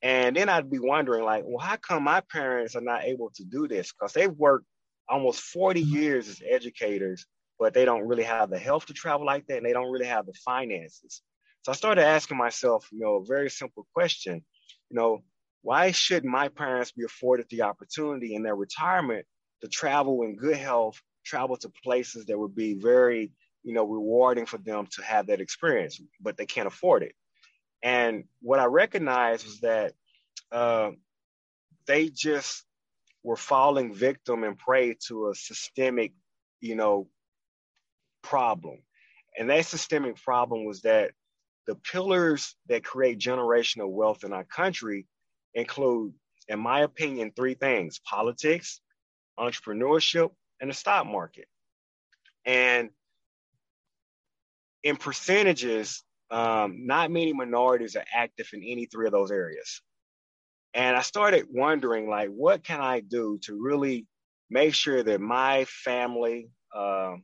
And 0.00 0.36
then 0.36 0.48
I'd 0.48 0.70
be 0.70 0.78
wondering, 0.78 1.24
like, 1.24 1.42
well, 1.46 1.66
how 1.66 1.76
come 1.76 2.04
my 2.04 2.20
parents 2.20 2.76
are 2.76 2.80
not 2.80 3.04
able 3.04 3.30
to 3.36 3.44
do 3.44 3.66
this? 3.66 3.92
Because 3.92 4.12
they've 4.12 4.30
worked 4.30 4.66
almost 5.08 5.40
40 5.40 5.82
mm-hmm. 5.82 5.96
years 5.96 6.28
as 6.28 6.42
educators, 6.48 7.26
but 7.58 7.74
they 7.74 7.84
don't 7.84 8.06
really 8.06 8.22
have 8.22 8.50
the 8.50 8.58
health 8.58 8.86
to 8.86 8.92
travel 8.92 9.26
like 9.26 9.46
that, 9.46 9.58
and 9.58 9.66
they 9.66 9.72
don't 9.72 9.90
really 9.90 10.06
have 10.06 10.26
the 10.26 10.34
finances. 10.44 11.22
So 11.62 11.72
I 11.72 11.74
started 11.74 12.04
asking 12.04 12.36
myself, 12.36 12.88
you 12.92 13.00
know, 13.00 13.16
a 13.16 13.24
very 13.24 13.50
simple 13.50 13.86
question. 13.94 14.44
You 14.90 14.96
know, 14.96 15.24
why 15.62 15.90
should 15.90 16.24
my 16.24 16.48
parents 16.48 16.92
be 16.92 17.04
afforded 17.04 17.46
the 17.48 17.62
opportunity 17.62 18.34
in 18.34 18.42
their 18.42 18.54
retirement 18.54 19.24
to 19.62 19.68
travel 19.68 20.22
in 20.22 20.36
good 20.36 20.58
health, 20.58 21.00
travel 21.24 21.56
to 21.56 21.70
places 21.82 22.26
that 22.26 22.38
would 22.38 22.54
be 22.54 22.74
very, 22.74 23.32
you 23.62 23.72
know, 23.72 23.84
rewarding 23.84 24.44
for 24.44 24.58
them 24.58 24.86
to 24.92 25.02
have 25.02 25.28
that 25.28 25.40
experience, 25.40 25.98
but 26.20 26.36
they 26.36 26.44
can't 26.44 26.68
afford 26.68 27.02
it. 27.02 27.14
And 27.84 28.24
what 28.40 28.60
I 28.60 28.64
recognized 28.64 29.44
was 29.44 29.60
that 29.60 29.92
uh, 30.50 30.92
they 31.86 32.08
just 32.08 32.64
were 33.22 33.36
falling 33.36 33.92
victim 33.94 34.42
and 34.42 34.58
prey 34.58 34.96
to 35.08 35.28
a 35.28 35.34
systemic, 35.34 36.12
you 36.60 36.76
know, 36.76 37.08
problem. 38.22 38.78
And 39.38 39.50
that 39.50 39.66
systemic 39.66 40.16
problem 40.16 40.64
was 40.64 40.80
that 40.82 41.12
the 41.66 41.74
pillars 41.74 42.56
that 42.68 42.84
create 42.84 43.18
generational 43.18 43.90
wealth 43.90 44.24
in 44.24 44.32
our 44.32 44.44
country 44.44 45.06
include, 45.54 46.14
in 46.48 46.58
my 46.58 46.80
opinion, 46.80 47.32
three 47.36 47.54
things 47.54 48.00
politics, 48.08 48.80
entrepreneurship, 49.38 50.30
and 50.60 50.70
the 50.70 50.74
stock 50.74 51.06
market. 51.06 51.48
And 52.46 52.90
in 54.82 54.96
percentages, 54.96 56.02
um, 56.30 56.86
not 56.86 57.10
many 57.10 57.32
minorities 57.32 57.96
are 57.96 58.04
active 58.12 58.48
in 58.52 58.62
any 58.62 58.86
three 58.86 59.06
of 59.06 59.12
those 59.12 59.30
areas. 59.30 59.82
And 60.72 60.96
I 60.96 61.02
started 61.02 61.46
wondering, 61.50 62.08
like, 62.08 62.30
what 62.30 62.64
can 62.64 62.80
I 62.80 63.00
do 63.00 63.38
to 63.42 63.60
really 63.60 64.06
make 64.50 64.74
sure 64.74 65.02
that 65.02 65.20
my 65.20 65.64
family 65.66 66.48
uh, 66.74 67.14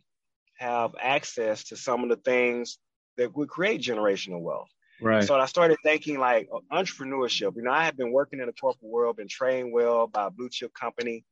have 0.58 0.94
access 1.00 1.64
to 1.64 1.76
some 1.76 2.04
of 2.04 2.10
the 2.10 2.16
things 2.16 2.78
that 3.16 3.34
would 3.36 3.48
create 3.48 3.80
generational 3.80 4.40
wealth? 4.40 4.68
Right. 5.00 5.24
So 5.24 5.34
I 5.34 5.46
started 5.46 5.78
thinking 5.82 6.18
like 6.18 6.48
entrepreneurship. 6.70 7.56
You 7.56 7.62
know, 7.62 7.72
I 7.72 7.84
had 7.84 7.96
been 7.96 8.12
working 8.12 8.40
in 8.40 8.46
the 8.46 8.52
corporate 8.52 8.90
world, 8.90 9.16
been 9.16 9.28
trained 9.28 9.72
well 9.72 10.06
by 10.06 10.26
a 10.26 10.30
blue 10.30 10.50
chip 10.50 10.72
company, 10.74 11.24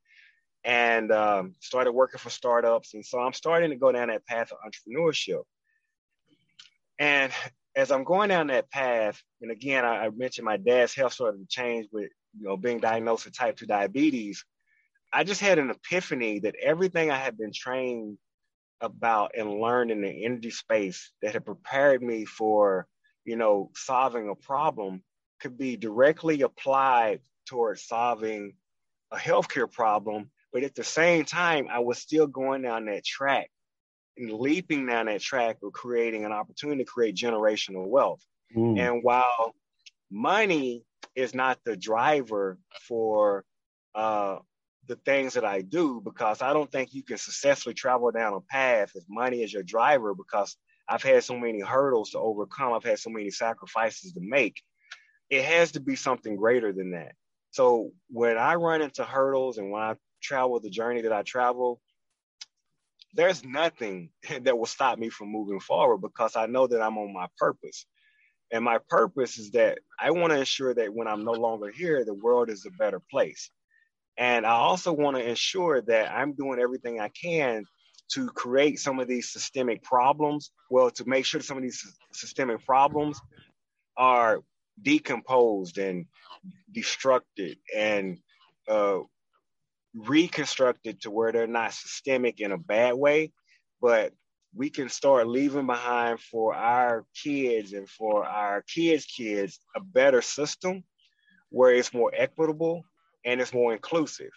and 0.65 1.13
um, 1.13 1.55
started 1.61 1.93
working 1.93 2.19
for 2.19 2.31
startups. 2.31 2.95
And 2.95 3.05
so 3.05 3.21
I'm 3.21 3.35
starting 3.35 3.71
to 3.71 3.77
go 3.77 3.93
down 3.93 4.09
that 4.09 4.27
path 4.27 4.51
of 4.51 4.59
entrepreneurship. 4.67 5.43
And 6.99 7.33
as 7.77 7.91
I'm 7.91 8.05
going 8.05 8.29
down 8.29 8.49
that 8.49 8.71
path, 8.71 9.23
and 9.41 9.51
again, 9.51 9.85
I, 9.85 10.07
I 10.07 10.11
mentioned 10.11 10.45
my 10.45 10.57
dad's 10.57 10.95
health 10.95 11.13
started 11.13 11.39
to 11.39 11.47
change 11.47 11.87
with 11.93 12.11
you 12.39 12.49
know 12.49 12.57
being 12.57 12.81
diagnosed 12.81 13.25
with 13.25 13.37
type 13.37 13.57
two 13.57 13.67
diabetes. 13.67 14.45
I 15.13 15.25
just 15.25 15.41
had 15.41 15.59
an 15.59 15.71
epiphany 15.71 16.41
that 16.41 16.57
everything 16.63 17.11
I 17.11 17.17
had 17.17 17.39
been 17.39 17.53
trained 17.53 18.19
about 18.81 19.33
and 19.37 19.61
learned 19.61 19.91
in 19.91 20.03
the 20.03 20.25
energy 20.25 20.51
space 20.51 21.11
that 21.23 21.33
had 21.33 21.47
prepared 21.47 22.03
me 22.03 22.25
for 22.25 22.87
you 23.29 23.37
know, 23.37 23.71
solving 23.75 24.31
a 24.31 24.35
problem 24.35 25.03
could 25.39 25.59
be 25.59 25.77
directly 25.77 26.41
applied 26.41 27.21
towards 27.47 27.87
solving 27.87 28.55
a 29.13 29.19
healthcare 29.19 29.71
problem, 29.71 30.31
but 30.51 30.63
at 30.63 30.75
the 30.75 30.83
same 30.83 31.27
time, 31.27 31.69
I 31.71 31.81
was 31.81 31.99
still 31.99 32.27
going 32.27 32.63
down 32.63 32.87
that 32.87 33.05
track 33.05 33.51
leaping 34.19 34.87
down 34.87 35.07
that 35.07 35.21
track 35.21 35.59
of 35.63 35.73
creating 35.73 36.25
an 36.25 36.33
opportunity 36.33 36.85
to 36.85 36.91
create 36.91 37.17
generational 37.17 37.87
wealth. 37.87 38.25
Mm. 38.57 38.79
And 38.79 39.03
while 39.03 39.55
money 40.11 40.85
is 41.15 41.35
not 41.35 41.59
the 41.65 41.77
driver 41.77 42.59
for 42.87 43.45
uh, 43.95 44.39
the 44.87 44.97
things 45.05 45.35
that 45.35 45.45
I 45.45 45.61
do, 45.61 46.01
because 46.03 46.43
I 46.43 46.53
don't 46.53 46.71
think 46.71 46.95
you 46.95 47.03
can 47.03 47.19
successfully 47.19 47.75
travel 47.75 48.11
down 48.11 48.35
a 48.35 48.41
path 48.41 48.93
if 48.95 49.05
money 49.09 49.43
is 49.43 49.53
your 49.53 49.63
driver, 49.63 50.15
because 50.15 50.57
I've 50.89 51.03
had 51.03 51.23
so 51.23 51.37
many 51.39 51.61
hurdles 51.61 52.11
to 52.11 52.19
overcome, 52.19 52.73
I've 52.73 52.85
had 52.85 52.99
so 52.99 53.11
many 53.11 53.31
sacrifices 53.31 54.13
to 54.13 54.21
make. 54.21 54.63
It 55.29 55.45
has 55.45 55.73
to 55.73 55.81
be 55.81 55.97
something 55.97 56.37
greater 56.37 56.73
than 56.73 56.93
that. 56.93 57.13
So 57.51 57.93
when 58.09 58.39
I 58.39 58.55
run 58.55 58.81
into 58.83 59.05
hurdles 59.05 59.59
and 59.59 59.71
when 59.71 59.83
I 59.83 59.95
travel 60.23 60.59
the 60.61 60.71
journey 60.71 61.03
that 61.03 61.13
I 61.13 61.23
travel, 61.23 61.81
there's 63.15 63.45
nothing 63.45 64.11
that 64.43 64.59
will 64.59 64.67
stop 64.67 64.99
me 64.99 65.09
from 65.09 65.29
moving 65.29 65.61
forward 65.61 65.99
because 65.99 66.37
I 66.37 66.47
know 66.47 66.67
that 66.67 66.83
I'm 66.83 66.99
on 66.99 67.13
my 67.13 67.27
purpose. 67.39 67.87
And 68.51 68.65
my 68.65 68.79
purpose 68.89 69.39
is 69.39 69.51
that 69.51 69.79
I 70.01 70.11
want 70.11 70.33
to 70.33 70.39
ensure 70.39 70.73
that 70.75 70.95
when 70.95 71.07
I'm 71.07 71.25
no 71.25 71.33
longer 71.33 71.71
here, 71.71 72.05
the 72.05 72.15
world 72.15 72.49
is 72.49 72.65
a 72.65 72.71
better 72.71 73.01
place. 73.11 73.51
And 74.17 74.47
I 74.47 74.53
also 74.53 74.93
want 74.93 75.17
to 75.17 75.29
ensure 75.29 75.83
that 75.83 76.11
I'm 76.11 76.33
doing 76.33 76.59
everything 76.59 76.99
I 76.99 77.11
can 77.11 77.65
to 78.13 78.27
create 78.29 78.79
some 78.79 79.01
of 79.01 79.07
these 79.07 79.31
systemic 79.31 79.83
problems. 79.83 80.51
Well, 80.71 80.91
to 80.93 81.07
make 81.07 81.27
sure 81.27 81.41
some 81.43 81.59
of 81.59 81.63
these 81.63 81.85
systemic 82.13 82.65
problems 82.65 83.21
are 83.99 84.41
decomposed 84.81 85.79
and 85.79 86.07
destructed 86.75 87.59
and 87.77 88.19
uh, 88.67 89.01
reconstructed 89.95 91.03
to 91.03 91.11
where 91.11 91.33
they're 91.33 91.47
not 91.47 91.73
systemic 91.73 92.41
in 92.41 92.53
a 92.53 92.59
bad 92.59 92.95
way, 92.95 93.33
but 93.81 94.13
we 94.55 94.71
can 94.71 94.89
start 94.89 95.27
leaving 95.27 95.67
behind 95.67 96.21
for 96.21 96.55
our 96.55 97.05
kids 97.15 97.73
and 97.73 97.89
for 97.89 98.25
our 98.25 98.63
kids' 98.63 99.05
kids 99.05 99.61
a 99.77 99.81
better 99.81 100.23
system 100.23 100.83
where 101.51 101.75
it's 101.75 101.95
more 101.95 102.11
equitable 102.15 102.83
and 103.25 103.41
it's 103.41 103.53
more 103.53 103.73
inclusive. 103.73 104.31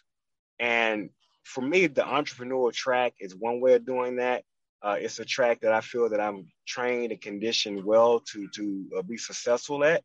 And 0.59 1.09
for 1.43 1.61
me, 1.61 1.87
the 1.87 2.03
entrepreneurial 2.03 2.73
track 2.73 3.13
is 3.19 3.35
one 3.35 3.61
way 3.61 3.73
of 3.73 3.85
doing 3.85 4.17
that. 4.17 4.43
Uh, 4.83 4.97
it's 4.99 5.19
a 5.19 5.25
track 5.25 5.61
that 5.61 5.73
I 5.73 5.81
feel 5.81 6.09
that 6.09 6.19
I'm 6.19 6.47
trained 6.67 7.11
and 7.11 7.21
conditioned 7.21 7.83
well 7.83 8.19
to 8.31 8.47
to 8.55 8.85
uh, 8.97 9.01
be 9.03 9.17
successful 9.17 9.83
at 9.83 10.03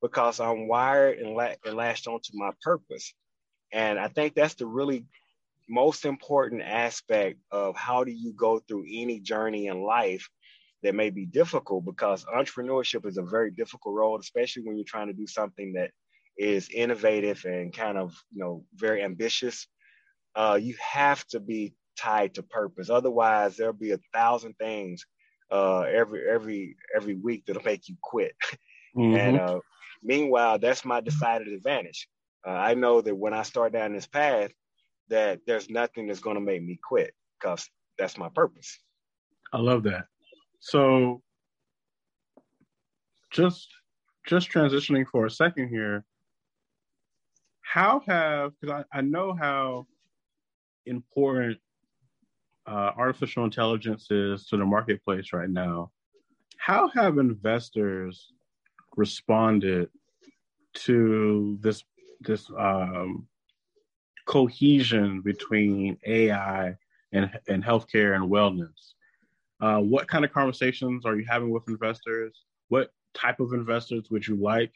because 0.00 0.40
I'm 0.40 0.66
wired 0.68 1.18
and, 1.18 1.34
la- 1.34 1.54
and 1.64 1.76
latched 1.76 2.06
onto 2.06 2.30
my 2.34 2.50
purpose. 2.62 3.14
And 3.74 3.98
I 3.98 4.06
think 4.06 4.34
that's 4.34 4.54
the 4.54 4.66
really 4.66 5.04
most 5.68 6.04
important 6.04 6.62
aspect 6.62 7.40
of 7.50 7.76
how 7.76 8.04
do 8.04 8.12
you 8.12 8.32
go 8.32 8.60
through 8.60 8.84
any 8.88 9.18
journey 9.18 9.66
in 9.66 9.82
life 9.82 10.28
that 10.84 10.94
may 10.94 11.10
be 11.10 11.26
difficult 11.26 11.84
because 11.84 12.24
entrepreneurship 12.26 13.04
is 13.04 13.18
a 13.18 13.22
very 13.22 13.50
difficult 13.50 13.96
role, 13.96 14.18
especially 14.18 14.62
when 14.62 14.76
you're 14.76 14.84
trying 14.86 15.08
to 15.08 15.12
do 15.12 15.26
something 15.26 15.72
that 15.72 15.90
is 16.38 16.68
innovative 16.70 17.44
and 17.44 17.72
kind 17.72 17.98
of 17.98 18.14
you 18.32 18.42
know 18.42 18.64
very 18.74 19.02
ambitious. 19.02 19.66
Uh, 20.36 20.58
you 20.60 20.76
have 20.80 21.26
to 21.26 21.40
be 21.40 21.74
tied 21.98 22.34
to 22.34 22.42
purpose. 22.44 22.90
Otherwise, 22.90 23.56
there'll 23.56 23.72
be 23.72 23.92
a 23.92 24.00
thousand 24.12 24.54
things 24.54 25.04
uh, 25.50 25.80
every 25.80 26.28
every 26.30 26.76
every 26.94 27.14
week 27.16 27.44
that'll 27.46 27.62
make 27.64 27.88
you 27.88 27.96
quit. 28.00 28.34
Mm-hmm. 28.96 29.16
And 29.16 29.40
uh, 29.40 29.58
meanwhile, 30.04 30.60
that's 30.60 30.84
my 30.84 31.00
decided 31.00 31.48
advantage. 31.48 32.06
Uh, 32.46 32.50
I 32.50 32.74
know 32.74 33.00
that 33.00 33.14
when 33.14 33.32
I 33.32 33.42
start 33.42 33.72
down 33.72 33.94
this 33.94 34.06
path, 34.06 34.52
that 35.08 35.40
there's 35.46 35.70
nothing 35.70 36.06
that's 36.06 36.20
going 36.20 36.36
to 36.36 36.42
make 36.42 36.62
me 36.62 36.78
quit 36.82 37.14
because 37.38 37.68
that's 37.98 38.18
my 38.18 38.28
purpose. 38.28 38.78
I 39.52 39.58
love 39.58 39.82
that. 39.84 40.06
So 40.60 41.22
just 43.30 43.68
just 44.26 44.50
transitioning 44.50 45.06
for 45.06 45.26
a 45.26 45.30
second 45.30 45.68
here, 45.68 46.04
how 47.60 48.02
have 48.06 48.52
because 48.60 48.84
I, 48.92 48.98
I 48.98 49.00
know 49.02 49.34
how 49.34 49.86
important 50.86 51.58
uh, 52.66 52.92
artificial 52.96 53.44
intelligence 53.44 54.10
is 54.10 54.46
to 54.46 54.56
the 54.56 54.64
marketplace 54.64 55.32
right 55.32 55.50
now. 55.50 55.90
How 56.56 56.88
have 56.88 57.18
investors 57.18 58.32
responded 58.96 59.90
to 60.74 61.58
this 61.60 61.84
this 62.20 62.50
um, 62.56 63.26
cohesion 64.26 65.20
between 65.20 65.98
AI 66.06 66.76
and, 67.12 67.30
and 67.48 67.64
healthcare 67.64 68.16
and 68.16 68.30
wellness. 68.30 68.94
Uh, 69.60 69.78
what 69.78 70.08
kind 70.08 70.24
of 70.24 70.32
conversations 70.32 71.06
are 71.06 71.16
you 71.16 71.24
having 71.28 71.50
with 71.50 71.62
investors? 71.68 72.44
What 72.68 72.90
type 73.14 73.40
of 73.40 73.52
investors 73.52 74.08
would 74.10 74.26
you 74.26 74.36
like 74.36 74.72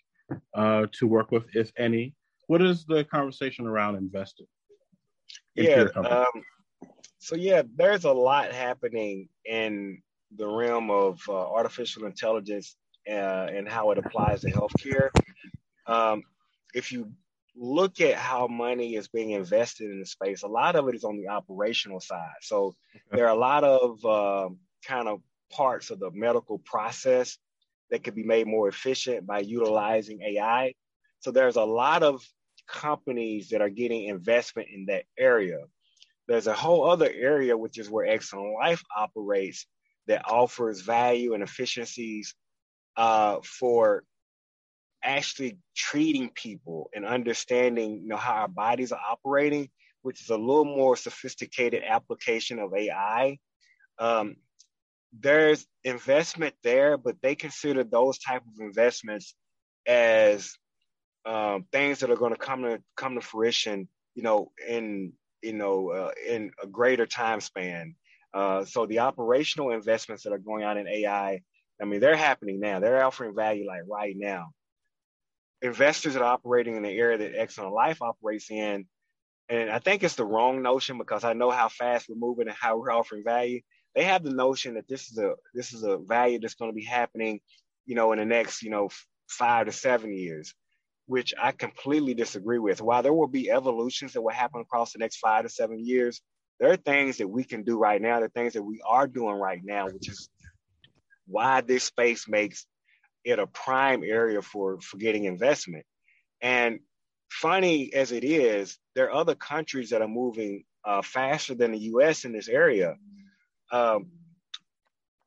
uh, 0.54 0.86
to 0.92 1.06
work 1.06 1.30
with, 1.30 1.44
if 1.54 1.72
any? 1.76 2.14
What 2.46 2.62
is 2.62 2.84
the 2.86 3.04
conversation 3.04 3.66
around 3.66 3.96
investing? 3.96 4.46
Yeah. 5.54 5.86
Um, 5.94 6.42
so, 7.18 7.34
yeah, 7.34 7.62
there's 7.76 8.04
a 8.04 8.12
lot 8.12 8.52
happening 8.52 9.28
in 9.44 10.00
the 10.36 10.46
realm 10.46 10.90
of 10.90 11.20
uh, 11.28 11.32
artificial 11.32 12.04
intelligence 12.04 12.76
uh, 13.08 13.48
and 13.52 13.68
how 13.68 13.90
it 13.90 13.98
applies 13.98 14.42
to 14.42 14.50
healthcare. 14.50 15.10
Um, 15.86 16.22
if 16.74 16.92
you 16.92 17.10
look 17.58 18.00
at 18.00 18.14
how 18.14 18.46
money 18.46 18.94
is 18.94 19.08
being 19.08 19.30
invested 19.30 19.90
in 19.90 20.00
the 20.00 20.06
space, 20.06 20.42
a 20.42 20.48
lot 20.48 20.76
of 20.76 20.88
it 20.88 20.94
is 20.94 21.04
on 21.04 21.16
the 21.16 21.28
operational 21.28 22.00
side. 22.00 22.36
So 22.40 22.74
there 23.10 23.26
are 23.26 23.34
a 23.34 23.38
lot 23.38 23.64
of 23.64 24.04
uh, 24.04 24.48
kind 24.86 25.08
of 25.08 25.20
parts 25.50 25.90
of 25.90 25.98
the 25.98 26.10
medical 26.12 26.58
process 26.58 27.36
that 27.90 28.04
could 28.04 28.14
be 28.14 28.22
made 28.22 28.46
more 28.46 28.68
efficient 28.68 29.26
by 29.26 29.40
utilizing 29.40 30.22
AI. 30.22 30.74
So 31.20 31.30
there's 31.30 31.56
a 31.56 31.64
lot 31.64 32.02
of 32.02 32.22
companies 32.68 33.48
that 33.48 33.62
are 33.62 33.70
getting 33.70 34.04
investment 34.04 34.68
in 34.72 34.86
that 34.86 35.04
area. 35.18 35.58
There's 36.26 36.46
a 36.46 36.52
whole 36.52 36.88
other 36.88 37.10
area, 37.10 37.56
which 37.56 37.78
is 37.78 37.90
where 37.90 38.06
Excellent 38.06 38.54
Life 38.54 38.82
operates, 38.96 39.66
that 40.06 40.28
offers 40.28 40.82
value 40.82 41.34
and 41.34 41.42
efficiencies 41.42 42.34
uh, 42.96 43.38
for 43.42 44.04
actually 45.02 45.58
treating 45.76 46.30
people 46.30 46.90
and 46.94 47.04
understanding 47.04 48.00
you 48.02 48.08
know 48.08 48.16
how 48.16 48.34
our 48.34 48.48
bodies 48.48 48.92
are 48.92 49.00
operating 49.10 49.68
which 50.02 50.20
is 50.22 50.30
a 50.30 50.36
little 50.36 50.64
more 50.64 50.96
sophisticated 50.96 51.82
application 51.86 52.58
of 52.58 52.74
ai 52.74 53.38
um, 53.98 54.36
there's 55.20 55.66
investment 55.84 56.54
there 56.62 56.96
but 56.96 57.16
they 57.22 57.34
consider 57.34 57.84
those 57.84 58.18
type 58.18 58.42
of 58.42 58.60
investments 58.60 59.34
as 59.86 60.54
um, 61.24 61.64
things 61.72 62.00
that 62.00 62.10
are 62.10 62.16
going 62.16 62.32
to 62.32 62.38
come 62.38 62.62
to 62.62 62.82
come 62.96 63.14
to 63.14 63.20
fruition 63.20 63.88
you 64.14 64.22
know 64.22 64.50
in 64.68 65.12
you 65.42 65.52
know 65.52 65.90
uh, 65.90 66.10
in 66.28 66.50
a 66.62 66.66
greater 66.66 67.06
time 67.06 67.40
span. 67.40 67.94
Uh, 68.34 68.64
so 68.64 68.86
the 68.86 68.98
operational 68.98 69.70
investments 69.70 70.22
that 70.22 70.32
are 70.32 70.38
going 70.38 70.62
on 70.62 70.76
in 70.76 70.86
ai 70.86 71.40
i 71.80 71.84
mean 71.84 72.00
they're 72.00 72.16
happening 72.16 72.60
now. 72.60 72.78
They're 72.78 73.04
offering 73.04 73.34
value 73.34 73.66
like 73.66 73.82
right 73.88 74.14
now 74.16 74.52
investors 75.62 76.14
that 76.14 76.22
are 76.22 76.32
operating 76.32 76.76
in 76.76 76.82
the 76.82 76.90
area 76.90 77.18
that 77.18 77.38
Excellent 77.38 77.72
Life 77.72 78.02
operates 78.02 78.50
in, 78.50 78.86
and 79.48 79.70
I 79.70 79.78
think 79.78 80.02
it's 80.02 80.14
the 80.14 80.26
wrong 80.26 80.62
notion 80.62 80.98
because 80.98 81.24
I 81.24 81.32
know 81.32 81.50
how 81.50 81.68
fast 81.68 82.06
we're 82.08 82.16
moving 82.16 82.48
and 82.48 82.56
how 82.56 82.76
we're 82.76 82.92
offering 82.92 83.24
value. 83.24 83.60
They 83.94 84.04
have 84.04 84.22
the 84.22 84.34
notion 84.34 84.74
that 84.74 84.88
this 84.88 85.10
is 85.10 85.18
a 85.18 85.34
this 85.54 85.72
is 85.72 85.82
a 85.82 85.96
value 85.98 86.38
that's 86.38 86.54
going 86.54 86.70
to 86.70 86.74
be 86.76 86.84
happening, 86.84 87.40
you 87.86 87.94
know, 87.94 88.12
in 88.12 88.18
the 88.18 88.26
next 88.26 88.62
you 88.62 88.70
know 88.70 88.90
five 89.28 89.66
to 89.66 89.72
seven 89.72 90.12
years, 90.12 90.54
which 91.06 91.32
I 91.40 91.52
completely 91.52 92.14
disagree 92.14 92.58
with. 92.58 92.82
While 92.82 93.02
there 93.02 93.14
will 93.14 93.28
be 93.28 93.50
evolutions 93.50 94.12
that 94.12 94.22
will 94.22 94.32
happen 94.32 94.60
across 94.60 94.92
the 94.92 94.98
next 94.98 95.16
five 95.16 95.44
to 95.44 95.48
seven 95.48 95.84
years, 95.84 96.20
there 96.60 96.70
are 96.70 96.76
things 96.76 97.16
that 97.18 97.28
we 97.28 97.44
can 97.44 97.62
do 97.62 97.78
right 97.78 98.00
now. 98.00 98.20
The 98.20 98.28
things 98.28 98.52
that 98.52 98.62
we 98.62 98.80
are 98.86 99.06
doing 99.06 99.36
right 99.36 99.60
now, 99.64 99.86
which 99.86 100.08
is 100.10 100.28
why 101.26 101.62
this 101.62 101.84
space 101.84 102.28
makes 102.28 102.66
it 103.24 103.38
a 103.38 103.46
prime 103.46 104.02
area 104.04 104.42
for 104.42 104.80
for 104.80 104.96
getting 104.96 105.24
investment. 105.24 105.84
And 106.40 106.80
funny 107.30 107.92
as 107.92 108.12
it 108.12 108.24
is, 108.24 108.78
there 108.94 109.06
are 109.06 109.20
other 109.20 109.34
countries 109.34 109.90
that 109.90 110.02
are 110.02 110.08
moving 110.08 110.64
uh, 110.84 111.02
faster 111.02 111.54
than 111.54 111.72
the 111.72 111.78
U.S. 111.78 112.24
in 112.24 112.32
this 112.32 112.48
area. 112.48 112.96
Um, 113.70 114.06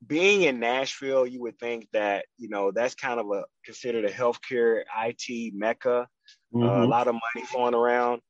being 0.06 0.42
in 0.44 0.60
Nashville, 0.60 1.28
you 1.28 1.42
would 1.42 1.60
think 1.60 1.88
that 1.94 2.26
you 2.38 2.50
know 2.50 2.72
that's 2.72 2.96
kind 2.96 3.20
of 3.20 3.28
a 3.32 3.44
considered 3.64 4.06
a 4.06 4.12
healthcare 4.12 4.84
IT 5.04 5.54
mecca. 5.54 6.08
Mm-hmm. 6.54 6.68
Uh, 6.68 6.86
a 6.86 6.88
lot 6.88 7.08
of 7.08 7.14
money 7.14 7.46
flowing 7.46 7.76
around. 7.76 8.22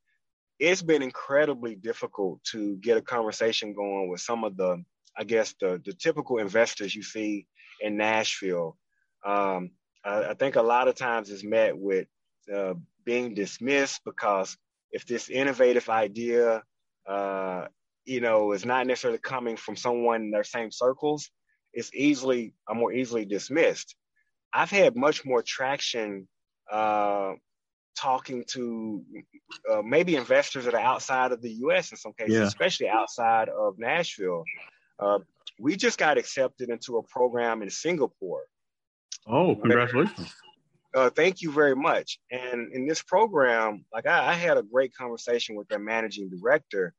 It's 0.59 0.81
been 0.81 1.01
incredibly 1.01 1.75
difficult 1.75 2.43
to 2.51 2.75
get 2.77 2.97
a 2.97 3.01
conversation 3.01 3.73
going 3.73 4.09
with 4.09 4.21
some 4.21 4.43
of 4.43 4.57
the, 4.57 4.83
I 5.17 5.23
guess, 5.23 5.55
the 5.59 5.81
the 5.83 5.93
typical 5.93 6.37
investors 6.39 6.93
you 6.93 7.03
see 7.03 7.47
in 7.79 7.97
Nashville 7.97 8.77
um, 9.25 9.71
I, 10.03 10.29
I, 10.29 10.33
think 10.33 10.55
a 10.55 10.61
lot 10.61 10.87
of 10.87 10.95
times 10.95 11.29
it's 11.29 11.43
met 11.43 11.77
with 11.77 12.07
uh, 12.53 12.73
being 13.05 13.33
dismissed 13.33 14.01
because 14.05 14.57
if 14.91 15.05
this 15.05 15.29
innovative 15.29 15.89
idea, 15.89 16.63
uh, 17.07 17.65
you 18.05 18.21
know, 18.21 18.51
is 18.51 18.65
not 18.65 18.87
necessarily 18.87 19.19
coming 19.19 19.55
from 19.57 19.75
someone 19.75 20.23
in 20.23 20.31
their 20.31 20.43
same 20.43 20.71
circles, 20.71 21.29
it's 21.73 21.93
easily, 21.93 22.53
uh, 22.67 22.73
more 22.73 22.91
easily 22.91 23.25
dismissed. 23.25 23.95
I've 24.53 24.71
had 24.71 24.95
much 24.95 25.23
more 25.23 25.41
traction 25.41 26.27
uh, 26.71 27.33
talking 27.95 28.43
to 28.47 29.03
uh, 29.71 29.81
maybe 29.81 30.15
investors 30.15 30.65
that 30.65 30.73
are 30.73 30.79
outside 30.79 31.31
of 31.31 31.41
the 31.41 31.51
U.S. 31.65 31.91
in 31.91 31.97
some 31.97 32.13
cases, 32.13 32.35
yeah. 32.35 32.43
especially 32.43 32.89
outside 32.89 33.49
of 33.49 33.77
Nashville. 33.77 34.43
Uh, 34.99 35.19
we 35.59 35.75
just 35.75 35.97
got 35.97 36.17
accepted 36.17 36.69
into 36.69 36.97
a 36.97 37.03
program 37.03 37.61
in 37.61 37.69
Singapore. 37.69 38.43
Oh, 39.27 39.55
congratulations! 39.55 40.33
Uh, 40.93 41.09
thank 41.09 41.41
you 41.41 41.51
very 41.51 41.75
much. 41.75 42.19
And 42.31 42.73
in 42.73 42.87
this 42.87 43.01
program, 43.01 43.85
like 43.93 44.05
I, 44.07 44.31
I, 44.31 44.33
had 44.33 44.57
a 44.57 44.63
great 44.63 44.93
conversation 44.93 45.55
with 45.55 45.67
their 45.69 45.79
managing 45.79 46.29
director, 46.29 46.93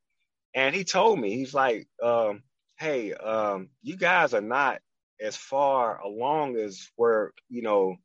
and 0.55 0.75
he 0.75 0.83
told 0.83 1.19
me 1.19 1.35
he's 1.35 1.53
like, 1.53 1.87
um, 2.01 2.43
"Hey, 2.77 3.13
um, 3.13 3.69
you 3.81 3.95
guys 3.95 4.33
are 4.33 4.41
not 4.41 4.79
as 5.21 5.35
far 5.35 6.01
along 6.01 6.57
as 6.57 6.89
where 6.95 7.33
you 7.49 7.61
know 7.61 7.97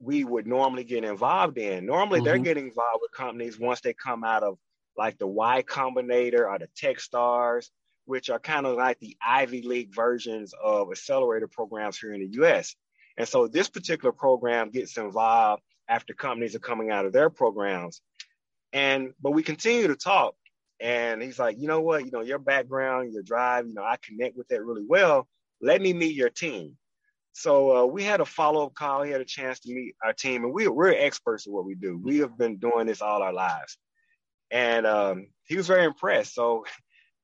we 0.00 0.24
would 0.24 0.46
normally 0.46 0.84
get 0.84 1.04
involved 1.04 1.58
in. 1.58 1.86
Normally, 1.86 2.20
mm-hmm. 2.20 2.26
they're 2.26 2.38
getting 2.38 2.68
involved 2.68 3.00
with 3.02 3.12
companies 3.12 3.58
once 3.58 3.80
they 3.80 3.94
come 3.94 4.24
out 4.24 4.42
of 4.42 4.58
like 4.96 5.18
the 5.18 5.26
Y 5.26 5.62
Combinator 5.62 6.46
or 6.48 6.58
the 6.58 6.68
TechStars, 6.80 7.68
which 8.04 8.30
are 8.30 8.38
kind 8.38 8.66
of 8.66 8.76
like 8.76 8.98
the 9.00 9.16
Ivy 9.24 9.62
League 9.62 9.94
versions 9.94 10.54
of 10.62 10.90
accelerator 10.90 11.48
programs 11.48 11.98
here 11.98 12.12
in 12.12 12.20
the 12.20 12.42
US. 12.42 12.74
And 13.18 13.28
so 13.28 13.48
this 13.48 13.68
particular 13.68 14.12
program 14.12 14.70
gets 14.70 14.96
involved 14.96 15.62
after 15.88 16.14
companies 16.14 16.54
are 16.54 16.60
coming 16.60 16.90
out 16.90 17.04
of 17.04 17.12
their 17.12 17.28
programs. 17.28 18.00
And 18.72 19.12
but 19.20 19.32
we 19.32 19.42
continue 19.42 19.88
to 19.88 19.96
talk. 19.96 20.34
And 20.80 21.20
he's 21.20 21.38
like, 21.38 21.58
you 21.58 21.66
know 21.66 21.80
what, 21.80 22.04
you 22.04 22.12
know, 22.12 22.20
your 22.20 22.38
background, 22.38 23.12
your 23.12 23.24
drive, 23.24 23.66
you 23.66 23.74
know, 23.74 23.82
I 23.82 23.96
connect 24.02 24.36
with 24.36 24.46
that 24.48 24.64
really 24.64 24.84
well. 24.88 25.26
Let 25.60 25.82
me 25.82 25.92
meet 25.92 26.14
your 26.14 26.30
team. 26.30 26.76
So 27.32 27.76
uh, 27.76 27.86
we 27.86 28.04
had 28.04 28.20
a 28.20 28.24
follow 28.24 28.66
up 28.66 28.74
call. 28.74 29.02
He 29.02 29.10
had 29.10 29.20
a 29.20 29.24
chance 29.24 29.58
to 29.60 29.74
meet 29.74 29.96
our 30.04 30.12
team, 30.12 30.44
and 30.44 30.52
we, 30.52 30.68
we're 30.68 30.92
experts 30.92 31.46
at 31.46 31.52
what 31.52 31.64
we 31.64 31.74
do. 31.74 31.98
We 31.98 32.18
have 32.18 32.38
been 32.38 32.58
doing 32.58 32.86
this 32.86 33.02
all 33.02 33.22
our 33.22 33.32
lives, 33.32 33.78
and 34.50 34.86
um, 34.86 35.28
he 35.44 35.56
was 35.56 35.66
very 35.66 35.84
impressed. 35.84 36.34
So 36.34 36.64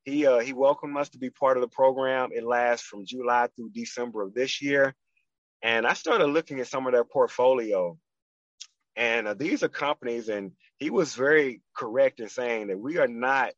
he 0.04 0.26
uh, 0.26 0.38
he 0.38 0.52
welcomed 0.52 0.96
us 0.96 1.09
to 1.11 1.18
be 1.18 1.30
part 1.30 1.57
of 1.57 1.62
the 1.62 1.68
program. 1.68 2.30
It 2.33 2.44
lasts 2.44 2.87
from 2.87 3.07
July 3.07 3.48
through 3.57 3.70
December 3.70 4.22
of 4.22 4.35
this 4.35 4.62
year, 4.62 4.94
and 5.64 5.87
I 5.87 5.94
started 5.94 6.27
looking 6.27 6.61
at 6.61 6.68
some 6.68 6.87
of 6.87 6.92
their 6.92 7.05
portfolio, 7.05 7.98
and 8.94 9.27
uh, 9.27 9.35
these 9.35 9.64
are 9.64 9.68
companies, 9.68 10.29
and 10.29 10.53
he 10.77 10.90
was 10.90 11.14
very 11.14 11.62
correct 11.74 12.20
in 12.20 12.29
saying 12.29 12.68
that 12.68 12.79
we 12.79 12.98
are 12.98 13.09
not 13.09 13.53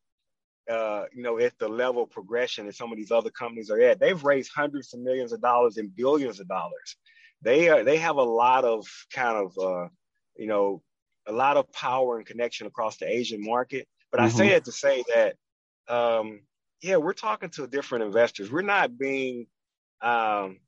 uh, 0.70 1.04
you 1.14 1.22
know, 1.22 1.38
at 1.38 1.56
the 1.58 1.68
level 1.68 2.02
of 2.02 2.10
progression 2.10 2.66
that 2.66 2.74
some 2.74 2.90
of 2.90 2.98
these 2.98 3.12
other 3.12 3.30
companies 3.30 3.70
are 3.70 3.80
at. 3.80 4.00
They've 4.00 4.22
raised 4.24 4.50
hundreds 4.54 4.92
of 4.94 5.00
millions 5.00 5.32
of 5.32 5.40
dollars 5.40 5.76
and 5.76 5.94
billions 5.94 6.40
of 6.40 6.48
dollars. 6.48 6.96
They 7.42 7.68
are 7.68 7.84
they 7.84 7.98
have 7.98 8.16
a 8.16 8.22
lot 8.22 8.64
of 8.64 8.84
kind 9.12 9.36
of 9.36 9.56
uh, 9.58 9.88
you 10.36 10.46
know 10.46 10.82
a 11.28 11.32
lot 11.32 11.56
of 11.56 11.70
power 11.72 12.16
and 12.16 12.26
connection 12.26 12.66
across 12.66 12.96
the 12.96 13.08
Asian 13.08 13.42
market. 13.42 13.86
But 14.10 14.18
mm-hmm. 14.18 14.26
I 14.26 14.30
say 14.30 14.44
mm-hmm. 14.46 14.52
that 14.54 14.64
to 14.64 14.72
say 14.72 15.04
that 15.14 15.34
um, 15.88 16.40
yeah, 16.82 16.96
we're 16.96 17.12
talking 17.12 17.50
to 17.50 17.66
different 17.66 18.04
investors. 18.04 18.50
We're 18.50 18.62
not 18.62 18.98
being 18.98 19.46
um, 20.02 20.58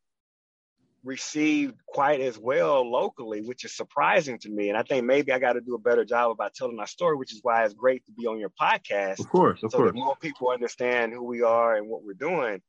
received 1.04 1.74
quite 1.86 2.20
as 2.20 2.38
well 2.38 2.90
locally, 2.90 3.40
which 3.42 3.64
is 3.64 3.76
surprising 3.76 4.38
to 4.38 4.50
me. 4.50 4.68
And 4.68 4.76
I 4.76 4.82
think 4.82 5.04
maybe 5.04 5.32
I 5.32 5.38
got 5.38 5.54
to 5.54 5.60
do 5.60 5.74
a 5.74 5.78
better 5.78 6.04
job 6.04 6.30
about 6.30 6.54
telling 6.54 6.76
my 6.76 6.84
story, 6.84 7.16
which 7.16 7.32
is 7.32 7.40
why 7.42 7.64
it's 7.64 7.74
great 7.74 8.04
to 8.06 8.12
be 8.12 8.26
on 8.26 8.38
your 8.38 8.50
podcast. 8.50 9.20
Of 9.20 9.28
course, 9.28 9.62
of 9.62 9.70
so 9.70 9.78
course. 9.78 9.92
that 9.92 9.98
more 9.98 10.16
people 10.16 10.50
understand 10.50 11.12
who 11.12 11.24
we 11.24 11.42
are 11.42 11.76
and 11.76 11.88
what 11.88 12.04
we're 12.04 12.14
doing. 12.14 12.60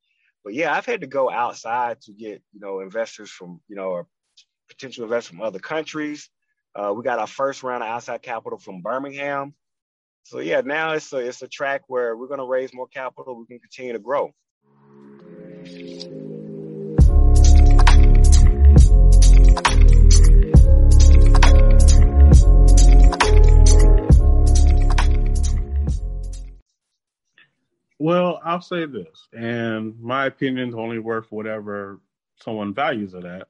But 0.43 0.53
yeah, 0.53 0.73
I've 0.73 0.85
had 0.85 1.01
to 1.01 1.07
go 1.07 1.29
outside 1.29 2.01
to 2.01 2.13
get 2.13 2.41
you 2.53 2.59
know 2.59 2.79
investors 2.79 3.29
from 3.29 3.61
you 3.67 3.75
know 3.75 3.89
or 3.89 4.07
potential 4.69 5.03
investors 5.03 5.31
from 5.31 5.41
other 5.41 5.59
countries. 5.59 6.29
Uh, 6.75 6.93
we 6.95 7.03
got 7.03 7.19
our 7.19 7.27
first 7.27 7.63
round 7.63 7.83
of 7.83 7.89
outside 7.89 8.21
capital 8.21 8.59
from 8.59 8.81
Birmingham. 8.81 9.53
So 10.23 10.39
yeah, 10.39 10.61
now 10.61 10.93
it's 10.93 11.11
a 11.11 11.17
it's 11.17 11.41
a 11.41 11.47
track 11.47 11.81
where 11.87 12.15
we're 12.15 12.27
going 12.27 12.39
to 12.39 12.45
raise 12.45 12.73
more 12.73 12.87
capital. 12.87 13.37
We 13.37 13.47
can 13.47 13.59
continue 13.59 13.93
to 13.93 13.99
grow. 13.99 14.31
Well, 27.99 28.39
I'll 28.45 28.61
say 28.61 28.85
this, 28.85 29.27
and 29.33 29.99
my 29.99 30.25
opinion 30.27 30.69
is 30.69 30.75
only 30.75 30.99
worth 30.99 31.29
whatever 31.31 31.99
someone 32.37 32.73
values 32.73 33.13
it 33.13 33.25
at. 33.25 33.49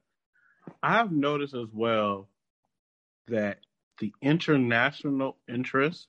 I've 0.81 1.12
noticed 1.12 1.53
as 1.53 1.67
well 1.71 2.27
that 3.27 3.59
the 3.99 4.12
international 4.23 5.38
interest 5.47 6.07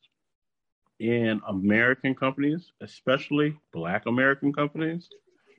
in 0.98 1.42
American 1.46 2.14
companies, 2.14 2.72
especially 2.80 3.58
Black 3.72 4.06
American 4.06 4.54
companies, 4.54 5.10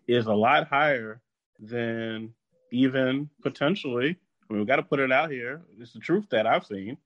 is 0.07 0.25
a 0.25 0.33
lot 0.33 0.67
higher 0.67 1.21
than 1.59 2.33
even 2.71 3.29
potentially. 3.43 4.09
I 4.09 4.53
mean, 4.53 4.59
we've 4.59 4.67
got 4.67 4.77
to 4.77 4.83
put 4.83 4.99
it 4.99 5.11
out 5.11 5.29
here. 5.29 5.61
It's 5.79 5.93
the 5.93 5.99
truth 5.99 6.25
that 6.31 6.47
I've 6.47 6.65
seen 6.65 6.97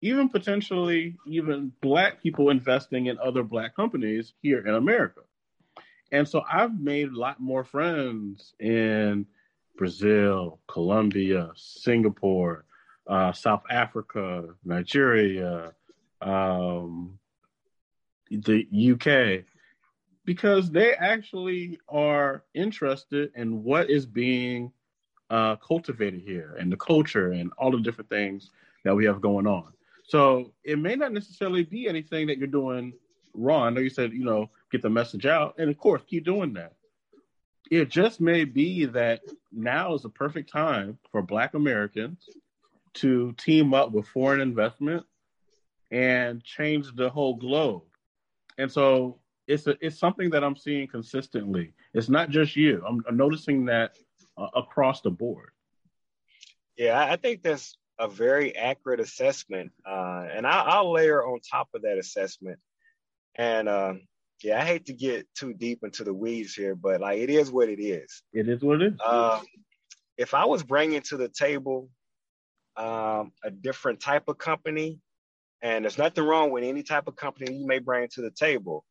even 0.00 0.28
potentially 0.28 1.16
even 1.26 1.72
black 1.80 2.22
people 2.22 2.50
investing 2.50 3.06
in 3.06 3.18
other 3.18 3.42
black 3.42 3.74
companies 3.74 4.34
here 4.42 4.66
in 4.66 4.74
America. 4.74 5.20
And 6.12 6.26
so 6.26 6.42
I've 6.50 6.78
made 6.78 7.08
a 7.08 7.18
lot 7.18 7.40
more 7.40 7.64
friends 7.64 8.54
in 8.60 9.26
Brazil, 9.76 10.58
Colombia, 10.66 11.50
Singapore, 11.56 12.64
uh, 13.06 13.32
South 13.32 13.62
Africa, 13.70 14.44
Nigeria, 14.64 15.72
um, 16.20 17.18
the 18.30 18.66
UK, 18.94 19.44
because 20.24 20.70
they 20.70 20.92
actually 20.92 21.78
are 21.88 22.44
interested 22.54 23.30
in 23.34 23.62
what 23.62 23.88
is 23.88 24.04
being 24.04 24.72
uh, 25.30 25.56
cultivated 25.56 26.20
here 26.20 26.56
and 26.58 26.70
the 26.70 26.76
culture 26.76 27.32
and 27.32 27.50
all 27.58 27.70
the 27.70 27.80
different 27.80 28.10
things 28.10 28.50
that 28.84 28.94
we 28.94 29.04
have 29.04 29.20
going 29.20 29.46
on. 29.46 29.72
So 30.08 30.54
it 30.64 30.78
may 30.78 30.96
not 30.96 31.12
necessarily 31.12 31.64
be 31.64 31.86
anything 31.86 32.26
that 32.26 32.38
you're 32.38 32.46
doing 32.46 32.94
wrong. 33.34 33.66
I 33.66 33.70
know 33.70 33.80
you 33.82 33.90
said, 33.90 34.12
you 34.12 34.24
know, 34.24 34.50
get 34.72 34.80
the 34.80 34.88
message 34.88 35.26
out. 35.26 35.56
And 35.58 35.68
of 35.68 35.76
course, 35.76 36.02
keep 36.06 36.24
doing 36.24 36.54
that. 36.54 36.72
It 37.70 37.90
just 37.90 38.18
may 38.18 38.44
be 38.44 38.86
that 38.86 39.20
now 39.52 39.94
is 39.94 40.02
the 40.02 40.08
perfect 40.08 40.50
time 40.50 40.98
for 41.12 41.20
Black 41.20 41.52
Americans 41.52 42.26
to 42.94 43.32
team 43.32 43.74
up 43.74 43.92
with 43.92 44.08
foreign 44.08 44.40
investment 44.40 45.04
and 45.90 46.42
change 46.42 46.94
the 46.96 47.10
whole 47.10 47.34
globe. 47.34 47.82
And 48.56 48.72
so 48.72 49.18
it's 49.46 49.66
a, 49.66 49.76
it's 49.82 49.98
something 49.98 50.30
that 50.30 50.42
I'm 50.42 50.56
seeing 50.56 50.88
consistently. 50.88 51.74
It's 51.92 52.08
not 52.08 52.30
just 52.30 52.56
you. 52.56 52.82
I'm, 52.88 53.04
I'm 53.06 53.18
noticing 53.18 53.66
that 53.66 53.98
uh, 54.38 54.48
across 54.56 55.02
the 55.02 55.10
board. 55.10 55.50
Yeah, 56.78 56.98
I 56.98 57.16
think 57.16 57.42
that's 57.42 57.76
a 57.98 58.08
very 58.08 58.56
accurate 58.56 59.00
assessment. 59.00 59.72
Uh, 59.86 60.26
and 60.32 60.46
I, 60.46 60.60
I'll 60.60 60.92
layer 60.92 61.24
on 61.24 61.40
top 61.40 61.68
of 61.74 61.82
that 61.82 61.98
assessment. 61.98 62.58
And 63.36 63.68
uh, 63.68 63.94
yeah, 64.42 64.60
I 64.60 64.64
hate 64.64 64.86
to 64.86 64.92
get 64.92 65.26
too 65.34 65.52
deep 65.52 65.80
into 65.82 66.04
the 66.04 66.14
weeds 66.14 66.54
here, 66.54 66.74
but 66.74 67.00
like 67.00 67.18
it 67.18 67.30
is 67.30 67.50
what 67.50 67.68
it 67.68 67.80
is. 67.80 68.22
It 68.32 68.48
is 68.48 68.62
what 68.62 68.82
it 68.82 68.94
is. 68.94 69.00
Um, 69.06 69.42
if 70.16 70.34
I 70.34 70.44
was 70.44 70.62
bringing 70.62 71.00
to 71.02 71.16
the 71.16 71.28
table 71.28 71.88
um, 72.76 73.32
a 73.44 73.50
different 73.50 74.00
type 74.00 74.28
of 74.28 74.38
company, 74.38 74.98
and 75.62 75.84
there's 75.84 75.98
nothing 75.98 76.24
wrong 76.24 76.50
with 76.50 76.62
any 76.62 76.82
type 76.82 77.08
of 77.08 77.16
company 77.16 77.56
you 77.56 77.66
may 77.66 77.80
bring 77.80 78.08
to 78.12 78.22
the 78.22 78.30
table, 78.30 78.84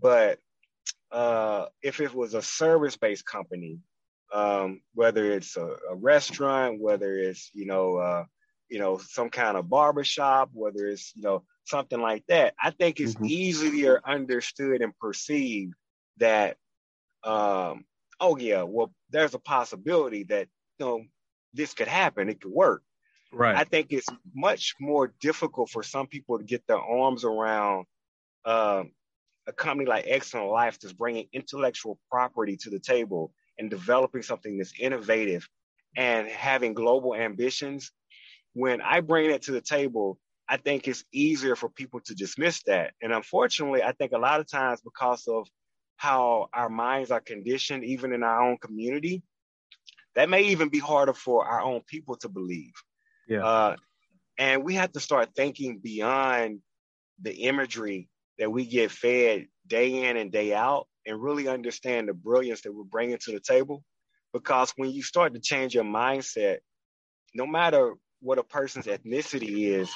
but 0.00 0.38
uh, 1.10 1.66
if 1.82 2.00
it 2.00 2.14
was 2.14 2.34
a 2.34 2.42
service-based 2.42 3.24
company, 3.26 3.78
um, 4.32 4.80
whether 4.94 5.32
it's 5.32 5.56
a, 5.56 5.76
a, 5.90 5.94
restaurant, 5.94 6.80
whether 6.80 7.16
it's 7.16 7.50
you 7.54 7.66
know 7.66 7.96
uh, 7.96 8.24
you 8.68 8.78
know, 8.78 8.98
some 8.98 9.30
kind 9.30 9.56
of 9.56 9.68
barbershop, 9.68 10.50
whether 10.52 10.86
it's, 10.88 11.12
you 11.14 11.22
know, 11.22 11.44
something 11.64 12.00
like 12.00 12.24
that, 12.28 12.54
I 12.62 12.70
think 12.70 13.00
it's 13.00 13.14
mm-hmm. 13.14 13.26
easier 13.26 14.00
understood 14.04 14.82
and 14.82 14.96
perceived 14.98 15.74
that, 16.18 16.56
um, 17.24 17.84
oh 18.20 18.36
yeah, 18.36 18.62
well, 18.62 18.92
there's 19.10 19.34
a 19.34 19.38
possibility 19.38 20.24
that, 20.24 20.48
you 20.78 20.86
know, 20.86 21.04
this 21.52 21.74
could 21.74 21.88
happen, 21.88 22.28
it 22.28 22.40
could 22.40 22.50
work. 22.50 22.82
Right. 23.32 23.56
I 23.56 23.64
think 23.64 23.88
it's 23.90 24.08
much 24.34 24.74
more 24.80 25.12
difficult 25.20 25.70
for 25.70 25.82
some 25.82 26.06
people 26.06 26.38
to 26.38 26.44
get 26.44 26.66
their 26.66 26.78
arms 26.78 27.24
around 27.24 27.86
um, 28.44 28.92
a 29.46 29.52
company 29.52 29.88
like 29.88 30.04
Excellent 30.06 30.50
Life 30.50 30.78
that's 30.78 30.92
bringing 30.92 31.26
intellectual 31.32 31.98
property 32.10 32.56
to 32.58 32.70
the 32.70 32.78
table 32.78 33.32
and 33.58 33.70
developing 33.70 34.22
something 34.22 34.56
that's 34.56 34.78
innovative 34.78 35.48
and 35.96 36.28
having 36.28 36.74
global 36.74 37.14
ambitions 37.14 37.92
when 38.54 38.80
I 38.80 39.00
bring 39.00 39.30
that 39.30 39.42
to 39.42 39.52
the 39.52 39.60
table, 39.60 40.18
I 40.48 40.56
think 40.56 40.88
it's 40.88 41.04
easier 41.12 41.56
for 41.56 41.68
people 41.68 42.00
to 42.00 42.14
dismiss 42.14 42.62
that. 42.64 42.92
And 43.02 43.12
unfortunately, 43.12 43.82
I 43.82 43.92
think 43.92 44.12
a 44.12 44.18
lot 44.18 44.40
of 44.40 44.48
times 44.48 44.80
because 44.80 45.26
of 45.26 45.46
how 45.96 46.48
our 46.52 46.68
minds 46.68 47.10
are 47.10 47.20
conditioned, 47.20 47.84
even 47.84 48.12
in 48.12 48.22
our 48.22 48.42
own 48.42 48.58
community, 48.58 49.22
that 50.14 50.28
may 50.28 50.42
even 50.44 50.68
be 50.68 50.78
harder 50.78 51.12
for 51.14 51.46
our 51.46 51.60
own 51.60 51.80
people 51.86 52.16
to 52.16 52.28
believe. 52.28 52.72
Yeah. 53.28 53.44
Uh, 53.44 53.76
and 54.38 54.64
we 54.64 54.74
have 54.74 54.92
to 54.92 55.00
start 55.00 55.30
thinking 55.34 55.78
beyond 55.78 56.60
the 57.22 57.32
imagery 57.32 58.08
that 58.38 58.50
we 58.50 58.66
get 58.66 58.90
fed 58.90 59.46
day 59.66 60.08
in 60.08 60.16
and 60.16 60.32
day 60.32 60.52
out 60.52 60.86
and 61.06 61.22
really 61.22 61.48
understand 61.48 62.08
the 62.08 62.14
brilliance 62.14 62.62
that 62.62 62.72
we're 62.72 62.84
bringing 62.84 63.18
to 63.18 63.32
the 63.32 63.40
table. 63.40 63.82
Because 64.32 64.72
when 64.76 64.90
you 64.90 65.02
start 65.02 65.34
to 65.34 65.40
change 65.40 65.74
your 65.74 65.84
mindset, 65.84 66.58
no 67.34 67.46
matter 67.46 67.94
what 68.24 68.38
a 68.38 68.42
person's 68.42 68.86
ethnicity 68.86 69.68
is, 69.68 69.90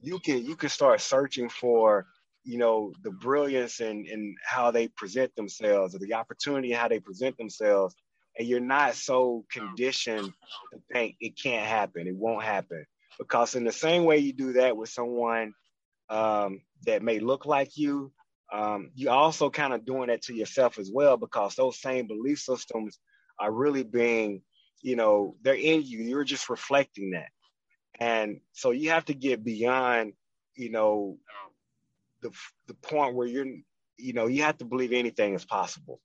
you 0.00 0.18
can 0.18 0.44
you 0.44 0.56
can 0.56 0.68
start 0.68 1.00
searching 1.00 1.48
for 1.48 2.06
you 2.44 2.58
know 2.58 2.92
the 3.04 3.10
brilliance 3.10 3.80
and 3.80 4.06
and 4.06 4.36
how 4.44 4.70
they 4.70 4.88
present 4.88 5.34
themselves 5.36 5.94
or 5.94 5.98
the 5.98 6.14
opportunity 6.14 6.72
and 6.72 6.80
how 6.80 6.88
they 6.88 7.00
present 7.00 7.36
themselves. 7.38 7.94
And 8.38 8.48
you're 8.48 8.60
not 8.60 8.94
so 8.94 9.44
conditioned 9.52 10.32
to 10.72 10.80
think 10.92 11.16
it 11.20 11.40
can't 11.40 11.66
happen 11.66 12.06
it 12.06 12.16
won't 12.16 12.44
happen. 12.44 12.84
Because 13.18 13.54
in 13.54 13.64
the 13.64 13.72
same 13.72 14.04
way 14.04 14.18
you 14.18 14.32
do 14.32 14.54
that 14.54 14.76
with 14.76 14.88
someone 14.88 15.52
um, 16.08 16.62
that 16.86 17.02
may 17.02 17.20
look 17.20 17.46
like 17.46 17.76
you 17.76 18.12
um, 18.52 18.90
you 18.94 19.10
also 19.10 19.48
kind 19.48 19.72
of 19.72 19.84
doing 19.84 20.08
that 20.08 20.22
to 20.22 20.34
yourself 20.34 20.78
as 20.78 20.90
well 20.92 21.16
because 21.16 21.54
those 21.54 21.80
same 21.80 22.08
belief 22.08 22.40
systems 22.40 22.98
are 23.38 23.52
really 23.52 23.84
being 23.84 24.42
you 24.82 24.96
know 24.96 25.36
they're 25.42 25.54
in 25.54 25.82
you. 25.82 25.98
You're 25.98 26.24
just 26.24 26.48
reflecting 26.48 27.10
that 27.12 27.28
and 28.00 28.40
so 28.52 28.70
you 28.70 28.90
have 28.90 29.04
to 29.06 29.14
get 29.14 29.44
beyond, 29.44 30.14
you 30.56 30.70
know, 30.70 31.18
the 32.22 32.30
the 32.66 32.74
point 32.74 33.14
where 33.14 33.26
you're, 33.26 33.46
you 33.98 34.12
know, 34.12 34.26
you 34.26 34.42
have 34.42 34.58
to 34.58 34.64
believe 34.64 34.92
anything 34.92 35.34
is 35.34 35.44
possible, 35.44 36.00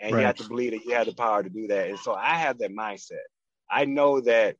and 0.00 0.12
right. 0.12 0.20
you 0.20 0.26
have 0.26 0.36
to 0.36 0.48
believe 0.48 0.72
that 0.72 0.84
you 0.84 0.94
have 0.94 1.06
the 1.06 1.14
power 1.14 1.42
to 1.42 1.50
do 1.50 1.68
that. 1.68 1.88
And 1.88 1.98
so 1.98 2.12
I 2.14 2.34
have 2.34 2.58
that 2.58 2.70
mindset. 2.70 3.26
I 3.70 3.84
know 3.86 4.20
that, 4.20 4.56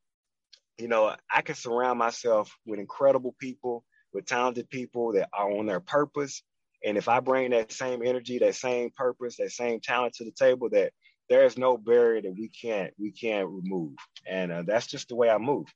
you 0.79 0.89
know, 0.89 1.15
I 1.35 1.43
can 1.43 1.55
surround 1.55 1.99
myself 1.99 2.55
with 2.67 2.81
incredible 2.81 3.35
people, 3.39 3.85
with 4.13 4.27
talented 4.27 4.69
people 4.69 5.13
that 5.13 5.29
are 5.33 5.51
on 5.51 5.67
their 5.67 5.81
purpose. 5.81 6.43
And 6.85 6.97
if 6.97 7.09
I 7.09 7.21
bring 7.21 7.51
that 7.51 7.73
same 7.73 8.03
energy, 8.05 8.39
that 8.39 8.55
same 8.55 8.91
purpose, 8.97 9.37
that 9.39 9.51
same 9.51 9.81
talent 9.81 10.15
to 10.15 10.25
the 10.25 10.31
table, 10.31 10.69
that 10.71 10.93
there 11.29 11.45
is 11.45 11.59
no 11.59 11.77
barrier 11.77 12.23
that 12.23 12.35
we 12.35 12.49
can't 12.49 12.93
we 12.99 13.13
can't 13.13 13.49
remove. 13.49 13.95
And 14.27 14.53
uh, 14.53 14.63
that's 14.67 14.87
just 14.87 15.09
the 15.09 15.17
way 15.17 15.29
I 15.29 15.39
move. 15.39 15.67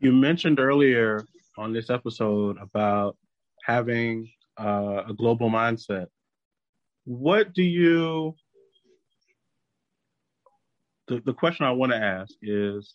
You 0.00 0.12
mentioned 0.12 0.60
earlier 0.60 1.24
on 1.56 1.72
this 1.72 1.90
episode 1.90 2.56
about 2.58 3.16
having 3.64 4.30
uh, 4.56 5.02
a 5.08 5.12
global 5.12 5.50
mindset. 5.50 6.06
What 7.04 7.52
do 7.52 7.64
you, 7.64 8.36
the, 11.08 11.20
the 11.24 11.34
question 11.34 11.66
I 11.66 11.72
want 11.72 11.90
to 11.92 11.98
ask 11.98 12.32
is 12.40 12.94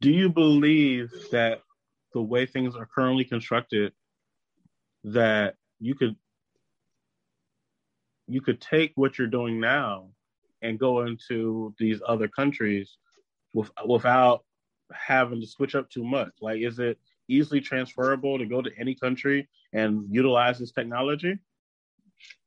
Do 0.00 0.10
you 0.10 0.30
believe 0.30 1.12
that 1.30 1.60
the 2.12 2.22
way 2.22 2.44
things 2.44 2.74
are 2.74 2.88
currently 2.92 3.24
constructed, 3.24 3.92
that 5.04 5.54
you 5.78 5.94
could 5.94 6.16
you 8.26 8.40
could 8.40 8.60
take 8.60 8.92
what 8.96 9.18
you're 9.18 9.26
doing 9.28 9.60
now 9.60 10.08
and 10.62 10.78
go 10.78 11.02
into 11.02 11.74
these 11.78 12.00
other 12.08 12.26
countries 12.26 12.96
with, 13.52 13.70
without 13.86 14.44
having 14.92 15.40
to 15.40 15.46
switch 15.46 15.74
up 15.74 15.90
too 15.90 16.04
much? 16.04 16.32
Like, 16.40 16.60
is 16.60 16.78
it 16.78 16.98
easily 17.28 17.60
transferable 17.60 18.38
to 18.38 18.46
go 18.46 18.62
to 18.62 18.70
any 18.78 18.94
country 18.94 19.48
and 19.72 20.06
utilize 20.10 20.58
this 20.58 20.72
technology? 20.72 21.38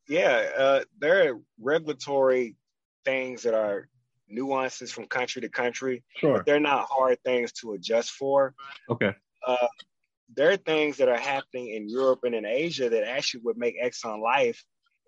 Yeah, 0.08 0.50
uh, 0.58 0.80
there 1.00 1.30
are 1.30 1.39
regulatory 1.60 2.56
things 3.04 3.43
that 3.43 3.54
are 3.54 3.89
nuances 4.30 4.91
from 4.91 5.06
country 5.08 5.41
to 5.41 5.50
country. 5.50 6.04
Sure. 6.17 6.43
they're 6.45 6.60
not 6.60 6.88
hard 6.89 7.17
things 7.23 7.52
to 7.54 7.73
adjust 7.73 8.12
for. 8.12 8.54
Okay. 8.89 9.13
Uh, 9.45 9.67
there 10.36 10.52
are 10.52 10.58
things 10.58 10.97
that 10.97 11.08
are 11.08 11.17
happening 11.17 11.73
in 11.73 11.89
Europe 11.89 12.19
and 12.23 12.36
in 12.36 12.45
Asia 12.45 12.89
that 12.89 13.08
actually 13.08 13.41
would 13.43 13.58
make 13.58 13.76
Excellent 13.82 14.21
Life 14.21 14.63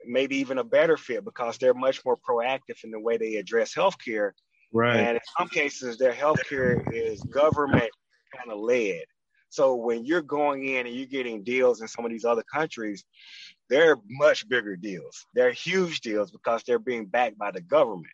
maybe 0.06 0.38
even 0.38 0.58
a 0.58 0.64
better 0.64 0.98
fit 0.98 1.26
because 1.26 1.58
they're 1.58 1.74
much 1.74 2.04
more 2.06 2.18
proactive 2.18 2.84
in 2.84 2.92
the 2.92 3.00
way 3.00 3.18
they 3.18 3.36
address 3.36 3.74
healthcare 3.74 4.32
Right. 4.72 4.98
And 4.98 5.16
in 5.16 5.22
some 5.38 5.48
cases, 5.50 5.98
their 5.98 6.14
healthcare 6.14 6.84
is 6.94 7.22
government 7.24 7.90
kind 8.36 8.52
of 8.52 8.60
led. 8.60 9.02
So 9.50 9.74
when 9.76 10.06
you're 10.06 10.22
going 10.22 10.66
in 10.66 10.86
and 10.86 10.96
you're 10.96 11.08
getting 11.08 11.44
deals 11.44 11.82
in 11.82 11.88
some 11.88 12.06
of 12.06 12.12
these 12.12 12.26
other 12.26 12.44
countries, 12.54 13.04
they're 13.70 13.98
much 14.08 14.48
bigger 14.48 14.76
deals. 14.76 15.26
They're 15.34 15.52
huge 15.52 16.02
deals 16.02 16.32
because 16.32 16.64
they're 16.64 16.80
being 16.80 17.06
backed 17.06 17.38
by 17.38 17.52
the 17.52 17.62
government. 17.62 18.14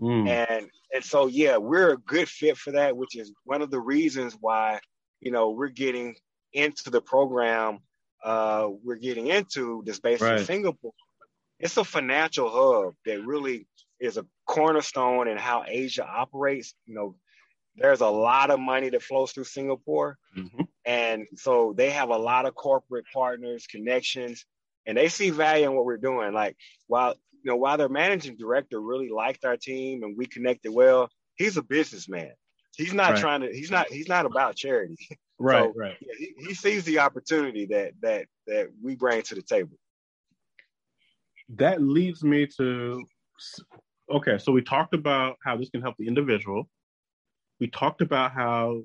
Mm. 0.00 0.28
And 0.28 0.70
and 0.92 1.04
so 1.04 1.26
yeah, 1.26 1.56
we're 1.56 1.92
a 1.92 1.98
good 1.98 2.28
fit 2.28 2.56
for 2.56 2.72
that, 2.72 2.96
which 2.96 3.16
is 3.16 3.32
one 3.44 3.62
of 3.62 3.70
the 3.70 3.80
reasons 3.80 4.36
why 4.40 4.80
you 5.20 5.30
know 5.30 5.50
we're 5.50 5.68
getting 5.68 6.16
into 6.52 6.90
the 6.90 7.00
program. 7.00 7.78
Uh, 8.24 8.68
we're 8.84 8.96
getting 8.96 9.28
into 9.28 9.82
this 9.84 10.00
base 10.00 10.20
right. 10.20 10.38
in 10.38 10.44
Singapore. 10.44 10.92
It's 11.58 11.76
a 11.76 11.84
financial 11.84 12.48
hub 12.50 12.94
that 13.04 13.24
really 13.24 13.66
is 14.02 14.16
a 14.16 14.26
cornerstone 14.46 15.28
in 15.28 15.38
how 15.38 15.64
Asia 15.66 16.04
operates. 16.04 16.74
You 16.86 16.94
know, 16.94 17.16
there's 17.76 18.00
a 18.00 18.08
lot 18.08 18.50
of 18.50 18.58
money 18.60 18.90
that 18.90 19.02
flows 19.02 19.32
through 19.32 19.44
Singapore. 19.44 20.18
Mm-hmm. 20.36 20.62
And 20.84 21.26
so 21.36 21.72
they 21.76 21.90
have 21.90 22.10
a 22.10 22.16
lot 22.16 22.44
of 22.44 22.54
corporate 22.54 23.04
partners, 23.14 23.66
connections, 23.66 24.44
and 24.86 24.98
they 24.98 25.08
see 25.08 25.30
value 25.30 25.66
in 25.66 25.74
what 25.74 25.84
we're 25.84 25.96
doing. 25.96 26.34
Like 26.34 26.56
while 26.88 27.14
you 27.44 27.50
know, 27.50 27.56
while 27.56 27.76
their 27.76 27.88
managing 27.88 28.36
director 28.36 28.80
really 28.80 29.08
liked 29.08 29.44
our 29.44 29.56
team 29.56 30.02
and 30.02 30.16
we 30.16 30.26
connected 30.26 30.72
well, 30.72 31.08
he's 31.36 31.56
a 31.56 31.62
businessman. 31.62 32.32
He's 32.76 32.94
not 32.94 33.12
right. 33.12 33.20
trying 33.20 33.40
to. 33.42 33.52
He's 33.52 33.70
not. 33.70 33.88
He's 33.88 34.08
not 34.08 34.26
about 34.26 34.56
charity. 34.56 34.96
Right. 35.38 35.62
so, 35.64 35.72
right. 35.76 35.96
Yeah, 36.00 36.14
he, 36.18 36.34
he 36.48 36.54
sees 36.54 36.84
the 36.84 37.00
opportunity 37.00 37.66
that 37.66 37.92
that 38.02 38.26
that 38.46 38.68
we 38.82 38.96
bring 38.96 39.22
to 39.22 39.34
the 39.34 39.42
table. 39.42 39.76
That 41.50 41.82
leads 41.82 42.24
me 42.24 42.46
to 42.58 43.04
okay, 44.12 44.38
so 44.38 44.52
we 44.52 44.62
talked 44.62 44.94
about 44.94 45.36
how 45.44 45.56
this 45.56 45.70
can 45.70 45.82
help 45.82 45.96
the 45.98 46.06
individual. 46.06 46.68
We 47.60 47.68
talked 47.68 48.00
about 48.00 48.32
how 48.32 48.82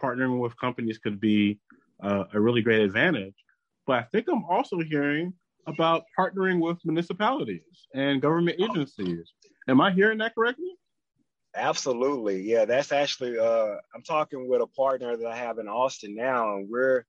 partnering 0.00 0.38
with 0.38 0.58
companies 0.58 0.98
could 0.98 1.20
be 1.20 1.58
uh, 2.02 2.24
a 2.32 2.40
really 2.40 2.62
great 2.62 2.80
advantage. 2.80 3.34
But 3.86 3.98
I 3.98 4.02
think 4.02 4.26
I'm 4.30 4.44
also 4.44 4.78
hearing 4.80 5.32
about 5.66 6.04
partnering 6.18 6.60
with 6.60 6.78
municipalities 6.84 7.86
and 7.94 8.20
government 8.20 8.60
agencies. 8.60 9.32
Am 9.68 9.80
I 9.80 9.90
hearing 9.90 10.18
that 10.18 10.34
correctly? 10.34 10.76
Absolutely. 11.54 12.42
Yeah, 12.42 12.66
that's 12.66 12.92
actually, 12.92 13.38
uh, 13.38 13.76
I'm 13.94 14.02
talking 14.06 14.48
with 14.48 14.60
a 14.60 14.66
partner 14.66 15.16
that 15.16 15.26
I 15.26 15.36
have 15.36 15.58
in 15.58 15.68
Austin 15.68 16.14
now, 16.14 16.56
and 16.56 16.68
we're 16.68 17.04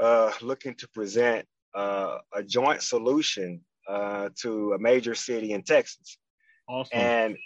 uh, 0.00 0.32
looking 0.42 0.74
to 0.74 0.88
present 0.88 1.46
uh, 1.74 2.18
a 2.34 2.42
joint 2.42 2.82
solution 2.82 3.60
uh, 3.88 4.30
to 4.40 4.72
a 4.72 4.78
major 4.78 5.14
city 5.14 5.52
in 5.52 5.62
Texas. 5.62 6.18
Awesome. 6.68 6.98
And 6.98 7.36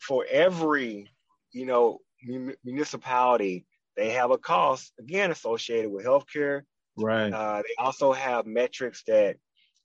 for 0.00 0.26
every, 0.30 1.10
you 1.52 1.66
know, 1.66 1.98
municipality, 2.64 3.66
they 3.96 4.10
have 4.10 4.30
a 4.30 4.38
cost 4.38 4.92
again 4.98 5.30
associated 5.30 5.90
with 5.90 6.04
healthcare. 6.04 6.62
Right. 6.96 7.32
Uh, 7.32 7.62
they 7.62 7.82
also 7.82 8.12
have 8.12 8.46
metrics 8.46 9.02
that 9.06 9.36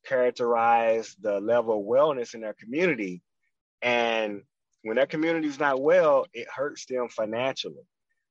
characterize 0.06 1.16
the 1.22 1.39
level 1.39 1.80
of 1.80 1.86
wellness 1.86 2.34
in 2.34 2.42
their 2.42 2.54
community. 2.54 3.22
And 3.82 4.44
when 4.84 4.96
their 4.96 5.06
community 5.06 5.48
is 5.48 5.60
not 5.60 5.82
well, 5.82 6.26
it 6.34 6.48
hurts 6.54 6.86
them 6.86 7.10
financially. 7.10 7.84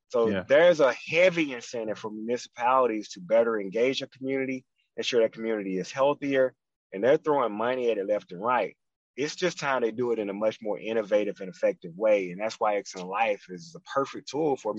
So 0.08 0.28
yeah. 0.28 0.44
there's 0.48 0.80
a 0.80 0.92
heavy 0.92 1.52
incentive 1.52 1.98
for 1.98 2.10
municipalities 2.10 3.10
to 3.10 3.20
better 3.20 3.60
engage 3.60 4.02
a 4.02 4.08
community, 4.08 4.64
ensure 4.96 5.22
that 5.22 5.32
community 5.32 5.78
is 5.78 5.92
healthier, 5.92 6.52
and 6.92 7.04
they're 7.04 7.16
throwing 7.16 7.52
money 7.52 7.90
at 7.90 7.98
it 7.98 8.08
left 8.08 8.32
and 8.32 8.42
right. 8.42 8.76
It's 9.16 9.34
just 9.34 9.58
time 9.58 9.82
they 9.82 9.90
do 9.90 10.12
it 10.12 10.18
in 10.18 10.30
a 10.30 10.34
much 10.34 10.58
more 10.62 10.78
innovative 10.78 11.40
and 11.40 11.48
effective 11.48 11.92
way. 11.96 12.30
And 12.30 12.40
that's 12.40 12.58
why 12.58 12.76
Excellent 12.76 13.08
Life 13.08 13.44
is 13.48 13.72
the 13.72 13.80
perfect 13.80 14.28
tool 14.28 14.56
for 14.56 14.74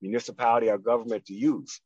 municipality 0.00 0.68
or 0.70 0.78
government 0.78 1.24
to 1.26 1.34
use. 1.34 1.80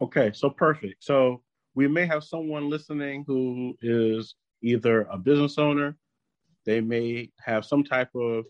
Okay, 0.00 0.32
so 0.34 0.50
perfect. 0.50 1.04
So 1.04 1.42
we 1.74 1.86
may 1.86 2.06
have 2.06 2.24
someone 2.24 2.68
listening 2.68 3.24
who 3.26 3.76
is 3.82 4.34
either 4.62 5.02
a 5.02 5.18
business 5.18 5.58
owner, 5.58 5.96
they 6.66 6.80
may 6.80 7.30
have 7.40 7.64
some 7.64 7.84
type 7.84 8.10
of 8.14 8.44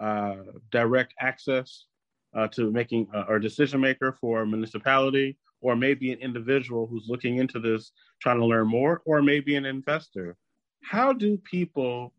uh, 0.00 0.36
direct 0.70 1.14
access 1.20 1.86
uh, 2.34 2.48
to 2.48 2.70
making 2.70 3.06
uh, 3.14 3.24
or 3.28 3.38
decision 3.38 3.80
maker 3.80 4.16
for 4.20 4.42
a 4.42 4.46
municipality, 4.46 5.36
or 5.60 5.76
maybe 5.76 6.10
an 6.10 6.18
individual 6.20 6.86
who's 6.86 7.06
looking 7.08 7.36
into 7.36 7.60
this, 7.60 7.92
trying 8.20 8.38
to 8.38 8.46
learn 8.46 8.66
more, 8.66 9.02
or 9.04 9.20
maybe 9.20 9.56
an 9.56 9.66
investor. 9.66 10.36
How 10.82 11.12
do 11.12 11.36
people 11.38 12.12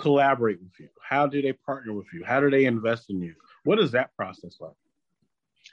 collaborate 0.00 0.60
with 0.60 0.72
you? 0.78 0.88
How 1.06 1.26
do 1.26 1.42
they 1.42 1.52
partner 1.52 1.92
with 1.92 2.06
you? 2.12 2.24
How 2.24 2.40
do 2.40 2.50
they 2.50 2.64
invest 2.64 3.10
in 3.10 3.20
you? 3.20 3.34
What 3.64 3.78
is 3.78 3.90
that 3.92 4.14
process 4.16 4.56
like? 4.60 4.72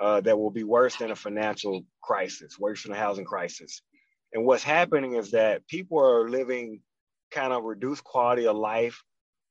uh, 0.00 0.20
that 0.22 0.38
will 0.38 0.50
be 0.50 0.64
worse 0.64 0.96
than 0.96 1.10
a 1.10 1.16
financial 1.16 1.84
crisis, 2.02 2.58
worse 2.58 2.82
than 2.82 2.92
a 2.92 2.96
housing 2.96 3.24
crisis. 3.24 3.82
And 4.32 4.44
what's 4.46 4.64
happening 4.64 5.14
is 5.14 5.32
that 5.32 5.66
people 5.68 5.98
are 6.00 6.28
living 6.28 6.80
kind 7.30 7.52
of 7.52 7.64
reduced 7.64 8.04
quality 8.04 8.46
of 8.46 8.56
life 8.56 9.02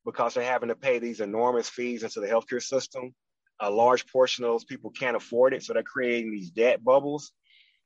because 0.06 0.34
they're 0.34 0.44
having 0.44 0.70
to 0.70 0.76
pay 0.76 1.00
these 1.00 1.20
enormous 1.20 1.70
fees 1.70 2.04
into 2.04 2.20
the 2.20 2.28
healthcare 2.28 2.62
system. 2.62 3.14
A 3.60 3.70
large 3.70 4.08
portion 4.08 4.44
of 4.44 4.52
those 4.52 4.66
people 4.66 4.90
can't 4.90 5.16
afford 5.16 5.54
it, 5.54 5.64
so 5.64 5.74
they're 5.74 5.84
creating 5.84 6.32
these 6.32 6.50
debt 6.50 6.84
bubbles. 6.84 7.32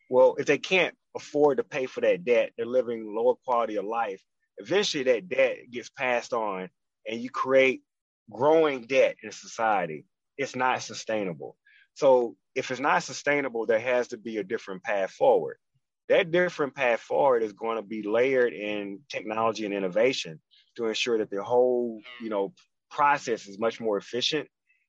Well, 0.10 0.36
if 0.38 0.46
they 0.46 0.58
can't 0.58 0.96
afford 1.16 1.58
to 1.58 1.64
pay 1.64 1.86
for 1.88 2.02
that 2.02 2.24
debt, 2.24 2.52
they're 2.56 2.66
living 2.66 3.14
lower 3.14 3.36
quality 3.46 3.76
of 3.76 3.86
life. 3.86 4.22
Eventually, 4.58 5.04
that 5.06 5.28
debt 5.28 5.58
gets 5.72 5.90
passed 5.90 6.34
on, 6.34 6.70
and 7.08 7.22
you 7.22 7.30
create 7.30 7.82
growing 8.32 8.84
debt 8.84 9.18
in 9.22 9.32
society. 9.32 10.06
It's 10.38 10.56
not 10.56 10.82
sustainable. 10.82 11.58
So 11.94 12.36
if 12.56 12.72
it's 12.72 12.80
not 12.80 13.04
sustainable, 13.04 13.66
there 13.66 13.80
has 13.80 14.10
to 14.10 14.18
be 14.18 14.38
a 14.38 14.44
different 14.44 14.84
path 14.84 15.12
forward. 15.12 15.58
That 16.10 16.32
different 16.32 16.76
path 16.76 17.00
forward 17.00 17.42
is 17.44 17.54
going 17.54 17.78
to 17.78 17.82
be 17.82 18.04
layered 18.04 18.54
in 18.54 19.00
technology 19.10 19.66
and 19.66 19.74
innovation 19.74 20.40
to 20.78 20.86
ensure 20.86 21.18
that 21.18 21.30
the 21.30 21.44
whole, 21.44 22.02
you 22.22 22.30
know, 22.30 22.54
process 22.92 23.48
is 23.48 23.58
much 23.58 23.80
more 23.80 23.98
efficient. 23.98 24.48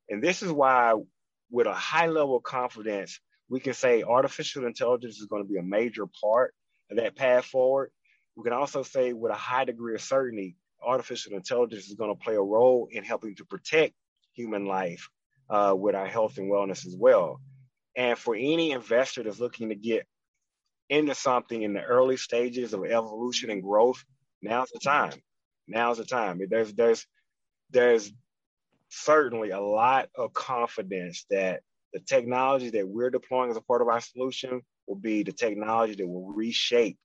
And 0.09 0.23
this 0.23 0.43
is 0.43 0.53
why, 0.53 0.95
with 1.51 1.67
a 1.67 1.73
high 1.73 2.07
level 2.07 2.37
of 2.37 2.43
confidence, 2.43 3.19
we 3.49 3.61
can 3.61 3.75
say 3.75 4.03
artificial 4.03 4.67
intelligence 4.67 5.19
is 5.19 5.27
going 5.27 5.43
to 5.43 5.49
be 5.49 5.59
a 5.59 5.63
major 5.63 6.07
part 6.21 6.55
of 6.91 6.99
that 6.99 7.17
path 7.17 7.45
forward. 7.45 7.91
We 8.37 8.45
can 8.45 8.53
also 8.53 8.83
say, 8.83 9.13
with 9.13 9.33
a 9.33 9.37
high 9.37 9.65
degree 9.65 9.95
of 9.95 10.03
certainty, 10.03 10.57
artificial 10.83 11.35
intelligence 11.35 11.89
is 11.89 11.95
going 11.95 12.15
to 12.15 12.23
play 12.23 12.35
a 12.35 12.41
role 12.41 12.89
in 12.91 13.03
helping 13.03 13.35
to 13.37 13.45
protect 13.45 13.95
human 14.35 14.67
life 14.67 15.09
uh, 15.49 15.75
with 15.77 15.95
our 15.95 16.07
health 16.07 16.39
and 16.39 16.51
wellness 16.51 16.87
as 16.87 16.95
well. 16.97 17.41
And 17.97 18.19
for 18.19 18.35
any 18.35 18.73
investor 18.73 19.23
that's 19.23 19.41
looking 19.41 19.71
to 19.71 19.75
get 19.75 20.07
into 20.91 21.15
something 21.15 21.63
in 21.63 21.73
the 21.73 21.83
early 21.83 22.19
stages 22.19 22.75
of 22.75 22.85
evolution 22.85 23.51
and 23.51 23.63
growth, 23.63 24.05
now's 24.43 24.71
the 24.71 24.81
time. 24.81 25.15
Now's 25.67 25.99
the 25.99 26.05
time. 26.05 26.41
There's 26.49 26.73
there's 26.75 27.07
there's 27.71 28.13
certainly 28.91 29.51
a 29.51 29.61
lot 29.61 30.09
of 30.15 30.33
confidence 30.33 31.25
that 31.31 31.63
the 31.93 32.01
technology 32.01 32.71
that 32.71 32.87
we're 32.87 33.11
deploying 33.11 33.51
as 33.51 33.57
a 33.57 33.63
part 33.63 33.83
of 33.83 33.89
our 33.89 34.01
solution 34.01 34.61
will 34.87 34.97
be 34.97 35.23
the 35.23 35.33
technology 35.33 35.95
that 35.95 36.07
will 36.07 36.33
reshape 36.33 36.99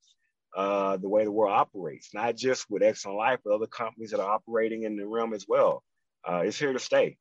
uh, 0.55 0.97
the 0.97 1.09
way 1.09 1.23
the 1.23 1.31
world 1.31 1.53
operates, 1.53 2.13
not 2.13 2.35
just 2.35 2.69
with 2.69 2.83
Excellent 2.83 3.17
Life, 3.17 3.39
but 3.43 3.53
other 3.53 3.67
companies 3.67 4.11
that 4.11 4.19
are 4.19 4.31
operating 4.31 4.83
in 4.83 4.97
the 4.97 5.05
realm 5.05 5.33
as 5.33 5.45
well. 5.47 5.83
Uh, 6.27 6.43
it's 6.45 6.59
here 6.59 6.73
to 6.73 6.79
stay. 6.79 7.17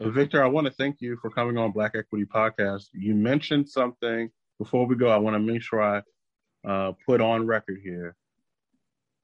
Victor, 0.00 0.42
I 0.42 0.48
want 0.48 0.66
to 0.66 0.72
thank 0.72 1.00
you 1.00 1.16
for 1.20 1.30
coming 1.30 1.56
on 1.56 1.70
Black 1.70 1.92
Equity 1.94 2.24
Podcast. 2.24 2.86
You 2.92 3.14
mentioned 3.14 3.68
something 3.68 4.30
before 4.58 4.86
we 4.86 4.96
go. 4.96 5.08
I 5.08 5.18
want 5.18 5.34
to 5.34 5.40
make 5.40 5.62
sure 5.62 5.80
I 5.80 6.02
uh, 6.68 6.92
put 7.06 7.20
on 7.20 7.46
record 7.46 7.78
here. 7.82 8.16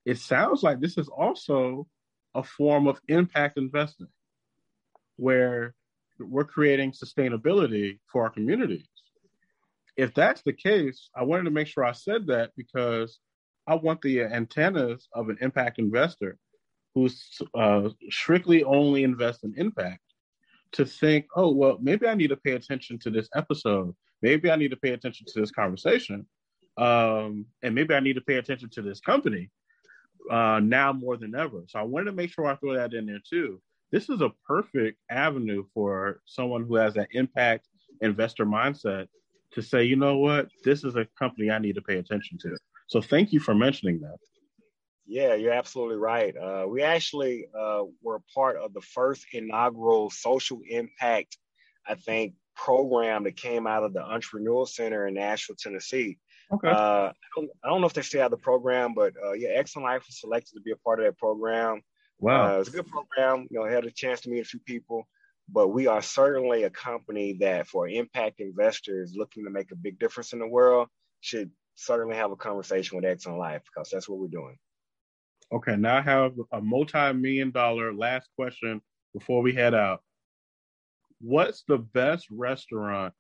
It 0.05 0.18
sounds 0.18 0.62
like 0.62 0.80
this 0.80 0.96
is 0.96 1.09
also 1.09 1.86
a 2.34 2.42
form 2.42 2.86
of 2.86 3.01
impact 3.09 3.59
investing, 3.59 4.09
where 5.16 5.74
we're 6.20 6.44
creating 6.44 6.92
sustainability 6.92 7.99
for 8.07 8.22
our 8.22 8.30
communities. 8.30 8.88
If 9.99 10.14
that's 10.14 10.42
the 10.42 10.53
case, 10.53 11.11
I 11.14 11.24
wanted 11.24 11.44
to 11.44 11.51
make 11.51 11.66
sure 11.66 11.84
I 11.84 11.92
said 11.92 12.28
that 12.28 12.53
because 12.57 13.18
I 13.66 13.74
want 13.74 14.01
the 14.01 14.22
antennas 14.22 15.09
of 15.12 15.28
an 15.28 15.38
impact 15.40 15.80
investor 15.80 16.38
who's 16.94 17.20
uh, 17.53 17.88
strictly 18.09 18.62
only 18.62 19.03
invest 19.03 19.42
in 19.42 19.55
impact 19.57 20.01
to 20.72 20.84
think, 20.86 21.26
oh, 21.34 21.53
well, 21.53 21.78
maybe 21.82 22.07
I 22.07 22.14
need 22.14 22.28
to 22.28 22.36
pay 22.36 22.53
attention 22.53 23.01
to 23.01 23.11
this 23.11 23.28
episode. 23.34 23.94
Maybe 24.22 24.53
I 24.53 24.57
need 24.57 24.70
to 24.70 24.76
pay 24.76 24.90
attention 24.90 25.26
to 25.32 25.40
this 25.40 25.51
conversation. 25.51 26.26
Um, 26.76 27.46
and 27.64 27.74
maybe 27.74 27.92
I 27.92 28.01
need 28.01 28.14
to 28.14 28.20
pay 28.20 28.36
attention 28.36 28.70
to 28.74 28.82
this 28.82 29.01
company 29.01 29.51
uh, 30.30 30.61
now 30.62 30.92
more 30.92 31.16
than 31.16 31.34
ever. 31.34 31.64
So 31.66 31.80
I 31.80 31.82
wanted 31.82 32.07
to 32.07 32.12
make 32.12 32.30
sure 32.30 32.46
I 32.46 32.55
throw 32.55 32.74
that 32.74 32.94
in 32.94 33.07
there 33.07 33.20
too. 33.28 33.61
This 33.90 34.09
is 34.09 34.20
a 34.20 34.30
perfect 34.46 34.99
avenue 35.11 35.64
for 35.74 36.20
someone 36.24 36.66
who 36.66 36.76
has 36.76 36.94
that 36.94 37.09
impact 37.11 37.66
investor 38.01 38.46
mindset 38.46 39.09
to 39.53 39.62
say, 39.62 39.84
you 39.84 39.96
know 39.96 40.18
what, 40.18 40.49
this 40.64 40.84
is 40.84 40.96
a 40.96 41.07
company 41.18 41.51
I 41.51 41.59
need 41.59 41.74
to 41.74 41.82
pay 41.82 41.99
attention 41.99 42.38
to. 42.42 42.57
So 42.88 43.01
thank 43.01 43.32
you 43.32 43.40
for 43.40 43.55
mentioning 43.55 44.01
that. 44.01 44.16
Yeah, 45.07 45.34
you're 45.34 45.53
absolutely 45.53 45.96
right. 45.96 46.36
Uh, 46.36 46.66
we 46.68 46.82
actually 46.82 47.46
uh, 47.59 47.84
were 48.03 48.20
part 48.34 48.57
of 48.59 48.74
the 48.74 48.82
first 48.82 49.24
inaugural 49.32 50.11
social 50.11 50.61
impact, 50.68 51.38
I 51.86 51.94
think, 51.94 52.34
program 52.55 53.24
that 53.24 53.36
came 53.36 53.66
out 53.66 53.84
of 53.84 53.94
the 53.94 54.01
Entrepreneurial 54.01 54.68
Center 54.68 55.07
in 55.07 55.14
Nashville, 55.14 55.57
Tennessee. 55.59 56.18
Okay. 56.53 56.68
Uh, 56.68 56.72
I, 56.72 57.12
don't, 57.36 57.51
I, 57.64 57.68
don't, 57.68 57.80
know 57.80 57.86
if 57.86 57.94
they 57.94 58.03
still 58.03 58.20
have 58.20 58.30
the 58.30 58.36
program, 58.36 58.94
but 58.94 59.14
uh, 59.24 59.32
yeah, 59.32 59.51
Excellent 59.51 59.86
Life 59.86 60.05
was 60.07 60.20
selected 60.20 60.55
to 60.55 60.61
be 60.61 60.72
a 60.72 60.76
part 60.76 60.99
of 60.99 61.07
that 61.07 61.18
program. 61.18 61.80
Wow. 62.18 62.53
Uh, 62.53 62.57
it 62.57 62.59
was 62.59 62.68
a 62.68 62.72
good 62.72 62.88
program. 62.88 63.46
You 63.51 63.61
know, 63.61 63.66
I 63.66 63.70
had 63.70 63.84
a 63.84 63.90
chance 63.90 64.20
to 64.22 64.30
meet 64.30 64.40
a 64.40 64.44
few 64.44 64.61
people, 64.61 65.07
but 65.51 65.68
we 65.68 65.86
are 65.86 66.03
certainly 66.03 66.64
a 66.64 66.70
company 66.70 67.34
that, 67.40 67.66
for 67.66 67.88
impact 67.88 68.40
investors 68.40 69.14
looking 69.16 69.44
to 69.44 69.51
make 69.51 69.70
a 69.72 69.76
big 69.76 69.99
difference 69.99 70.32
in 70.32 70.38
the 70.38 70.46
world, 70.46 70.88
should 71.20 71.51
certainly 71.74 72.16
have 72.16 72.30
a 72.30 72.36
conversation 72.36 72.96
with 72.96 73.05
Excellent 73.05 73.38
Life 73.38 73.62
because 73.64 73.88
that's 73.90 74.09
what 74.09 74.18
we're 74.18 74.28
doing. 74.28 74.57
Okay, 75.53 75.76
now 75.76 75.96
I 75.96 76.01
have 76.03 76.32
a 76.53 76.61
multi-million 76.61 77.51
dollar 77.51 77.94
last 77.94 78.28
question 78.36 78.82
before 79.14 79.40
we 79.40 79.55
head 79.55 79.74
out. 79.74 80.03
What's 81.20 81.64
the 81.66 81.78
best 81.78 82.26
restaurant 82.30 83.14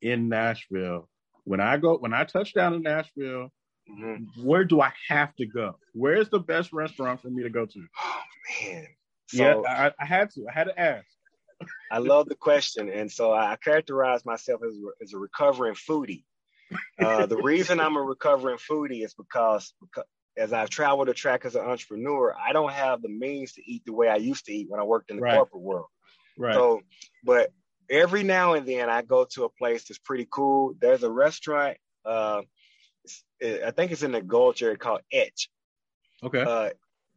in 0.00 0.28
Nashville? 0.28 1.08
When 1.44 1.60
I 1.60 1.76
go, 1.76 1.98
when 1.98 2.14
I 2.14 2.24
touch 2.24 2.54
down 2.54 2.72
in 2.72 2.82
Nashville, 2.82 3.52
mm-hmm. 3.90 4.42
where 4.42 4.64
do 4.64 4.80
I 4.80 4.92
have 5.08 5.36
to 5.36 5.46
go? 5.46 5.76
Where's 5.92 6.30
the 6.30 6.40
best 6.40 6.72
restaurant 6.72 7.20
for 7.20 7.28
me 7.28 7.42
to 7.42 7.50
go 7.50 7.66
to? 7.66 7.86
Oh 8.02 8.20
man. 8.62 8.86
So, 9.26 9.42
yeah, 9.42 9.60
I, 9.68 9.92
I, 10.02 10.06
had 10.06 10.30
to. 10.30 10.46
I 10.48 10.52
had 10.52 10.64
to 10.64 10.80
ask. 10.80 11.06
I 11.90 11.98
love 11.98 12.28
the 12.28 12.34
question, 12.34 12.88
and 12.88 13.10
so 13.10 13.32
I 13.32 13.56
characterize 13.62 14.24
myself 14.24 14.62
as, 14.66 14.74
as 15.02 15.12
a 15.12 15.18
recovering 15.18 15.74
foodie. 15.74 16.24
Uh, 16.98 17.26
the 17.26 17.36
reason 17.36 17.78
I'm 17.78 17.96
a 17.96 18.02
recovering 18.02 18.58
foodie 18.58 19.04
is 19.04 19.14
because, 19.14 19.74
because 19.80 20.04
as 20.36 20.52
I've 20.52 20.70
traveled 20.70 21.08
the 21.08 21.14
track 21.14 21.44
as 21.44 21.54
an 21.54 21.64
entrepreneur, 21.64 22.34
I 22.34 22.52
don't 22.52 22.72
have 22.72 23.02
the 23.02 23.08
means 23.08 23.52
to 23.52 23.62
eat 23.70 23.84
the 23.84 23.92
way 23.92 24.08
I 24.08 24.16
used 24.16 24.46
to 24.46 24.52
eat 24.52 24.68
when 24.68 24.80
I 24.80 24.84
worked 24.84 25.10
in 25.10 25.16
the 25.16 25.22
right. 25.22 25.36
corporate 25.36 25.62
world. 25.62 25.86
Right. 26.38 26.54
So, 26.54 26.80
but 27.22 27.52
every 27.88 28.22
now 28.22 28.54
and 28.54 28.66
then 28.66 28.88
I 28.88 29.02
go 29.02 29.26
to 29.34 29.44
a 29.44 29.48
place 29.48 29.84
that's 29.84 29.98
pretty 29.98 30.26
cool. 30.30 30.74
There's 30.80 31.04
a 31.04 31.10
restaurant 31.10 31.76
uh, 32.04 32.42
I 33.42 33.70
think 33.72 33.92
it's 33.92 34.02
in 34.02 34.12
the 34.12 34.22
Gulch 34.22 34.62
area 34.62 34.76
called 34.76 35.00
Etch. 35.12 35.50
Okay. 36.22 36.42
Uh, 36.42 36.70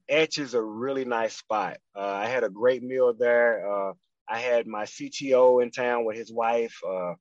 Etch 0.09 0.37
is 0.37 0.53
a 0.53 0.61
really 0.61 1.05
nice 1.05 1.35
spot. 1.35 1.77
Uh, 1.95 2.01
I 2.01 2.25
had 2.25 2.43
a 2.43 2.49
great 2.49 2.83
meal 2.83 3.13
there. 3.13 3.93
I 4.29 4.39
had 4.39 4.67
my 4.67 4.83
CTO 4.83 5.63
in 5.63 5.71
town 5.71 6.05
with 6.05 6.17
his 6.17 6.31
wife, 6.31 6.77
uh, 6.87 7.13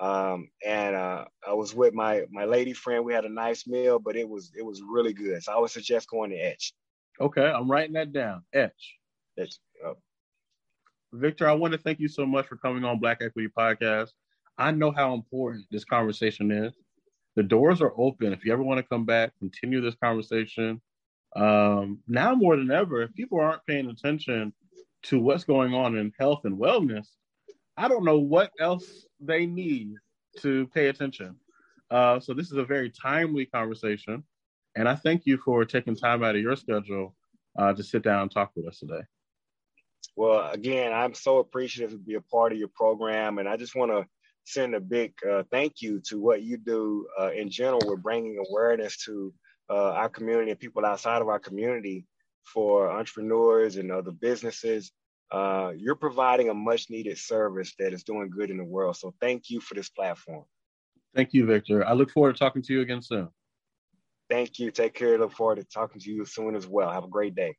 um, 0.00 0.48
and 0.64 0.96
uh, 0.96 1.24
I 1.46 1.54
was 1.54 1.74
with 1.74 1.94
my 1.94 2.24
my 2.30 2.44
lady 2.44 2.72
friend. 2.72 3.04
We 3.04 3.14
had 3.14 3.24
a 3.24 3.32
nice 3.32 3.66
meal, 3.66 3.98
but 3.98 4.16
it 4.16 4.28
was 4.28 4.52
it 4.56 4.64
was 4.64 4.82
really 4.82 5.12
good. 5.12 5.42
So 5.42 5.52
I 5.52 5.58
would 5.58 5.70
suggest 5.70 6.10
going 6.10 6.30
to 6.30 6.36
Etch. 6.36 6.72
Okay, 7.20 7.46
I'm 7.46 7.70
writing 7.70 7.94
that 7.94 8.12
down. 8.12 8.42
Etch. 8.52 8.96
Etch. 9.38 9.56
Oh. 9.84 9.96
Victor, 11.12 11.48
I 11.48 11.52
want 11.52 11.72
to 11.72 11.78
thank 11.78 12.00
you 12.00 12.08
so 12.08 12.26
much 12.26 12.46
for 12.46 12.56
coming 12.56 12.84
on 12.84 13.00
Black 13.00 13.18
Equity 13.22 13.48
Podcast. 13.56 14.10
I 14.58 14.70
know 14.72 14.90
how 14.90 15.14
important 15.14 15.66
this 15.70 15.84
conversation 15.84 16.50
is. 16.50 16.74
The 17.36 17.42
doors 17.42 17.80
are 17.80 17.92
open. 17.96 18.32
If 18.32 18.44
you 18.44 18.52
ever 18.52 18.62
want 18.62 18.78
to 18.78 18.82
come 18.82 19.04
back, 19.04 19.32
continue 19.38 19.80
this 19.80 19.94
conversation. 19.94 20.80
Um, 21.36 22.00
now 22.08 22.34
more 22.34 22.56
than 22.56 22.70
ever, 22.70 23.02
if 23.02 23.14
people 23.14 23.40
aren't 23.40 23.64
paying 23.66 23.88
attention 23.88 24.52
to 25.04 25.18
what's 25.18 25.44
going 25.44 25.74
on 25.74 25.96
in 25.96 26.12
health 26.18 26.40
and 26.44 26.58
wellness, 26.58 27.06
I 27.76 27.88
don't 27.88 28.04
know 28.04 28.18
what 28.18 28.50
else 28.60 29.06
they 29.20 29.46
need 29.46 29.94
to 30.40 30.66
pay 30.68 30.88
attention. 30.88 31.36
Uh, 31.90 32.20
so 32.20 32.34
this 32.34 32.50
is 32.50 32.58
a 32.58 32.64
very 32.64 32.90
timely 32.90 33.46
conversation, 33.46 34.24
and 34.76 34.88
I 34.88 34.94
thank 34.94 35.26
you 35.26 35.38
for 35.38 35.64
taking 35.64 35.96
time 35.96 36.22
out 36.22 36.36
of 36.36 36.42
your 36.42 36.56
schedule 36.56 37.14
uh, 37.58 37.72
to 37.72 37.82
sit 37.82 38.02
down 38.02 38.22
and 38.22 38.30
talk 38.30 38.50
with 38.54 38.66
us 38.66 38.80
today. 38.80 39.02
Well, 40.16 40.50
again, 40.50 40.92
I'm 40.92 41.14
so 41.14 41.38
appreciative 41.38 41.92
to 41.92 41.98
be 41.98 42.14
a 42.14 42.20
part 42.20 42.52
of 42.52 42.58
your 42.58 42.68
program, 42.74 43.38
and 43.38 43.48
I 43.48 43.56
just 43.56 43.76
want 43.76 43.92
to 43.92 44.04
send 44.44 44.74
a 44.74 44.80
big 44.80 45.12
uh, 45.28 45.44
thank 45.50 45.80
you 45.80 46.00
to 46.08 46.18
what 46.18 46.42
you 46.42 46.56
do 46.56 47.06
uh, 47.20 47.30
in 47.32 47.50
general 47.50 47.80
with 47.84 48.02
bringing 48.02 48.42
awareness 48.48 48.96
to 49.04 49.32
uh, 49.70 49.92
our 49.92 50.08
community 50.08 50.50
and 50.50 50.58
people 50.58 50.84
outside 50.84 51.22
of 51.22 51.28
our 51.28 51.38
community 51.38 52.06
for 52.52 52.90
entrepreneurs 52.90 53.76
and 53.76 53.90
other 53.90 54.10
businesses. 54.10 54.92
Uh, 55.30 55.72
you're 55.76 55.94
providing 55.94 56.48
a 56.48 56.54
much 56.54 56.88
needed 56.88 57.18
service 57.18 57.74
that 57.78 57.92
is 57.92 58.02
doing 58.02 58.30
good 58.30 58.50
in 58.50 58.56
the 58.56 58.64
world. 58.64 58.96
So 58.96 59.14
thank 59.20 59.50
you 59.50 59.60
for 59.60 59.74
this 59.74 59.88
platform. 59.88 60.44
Thank 61.14 61.32
you, 61.32 61.46
Victor. 61.46 61.86
I 61.86 61.92
look 61.92 62.10
forward 62.10 62.34
to 62.34 62.38
talking 62.38 62.62
to 62.62 62.72
you 62.72 62.80
again 62.80 63.02
soon. 63.02 63.28
Thank 64.30 64.58
you. 64.58 64.70
Take 64.70 64.94
care. 64.94 65.18
Look 65.18 65.32
forward 65.32 65.56
to 65.56 65.64
talking 65.64 66.00
to 66.00 66.10
you 66.10 66.24
soon 66.24 66.54
as 66.54 66.66
well. 66.66 66.90
Have 66.90 67.04
a 67.04 67.08
great 67.08 67.34
day. 67.34 67.56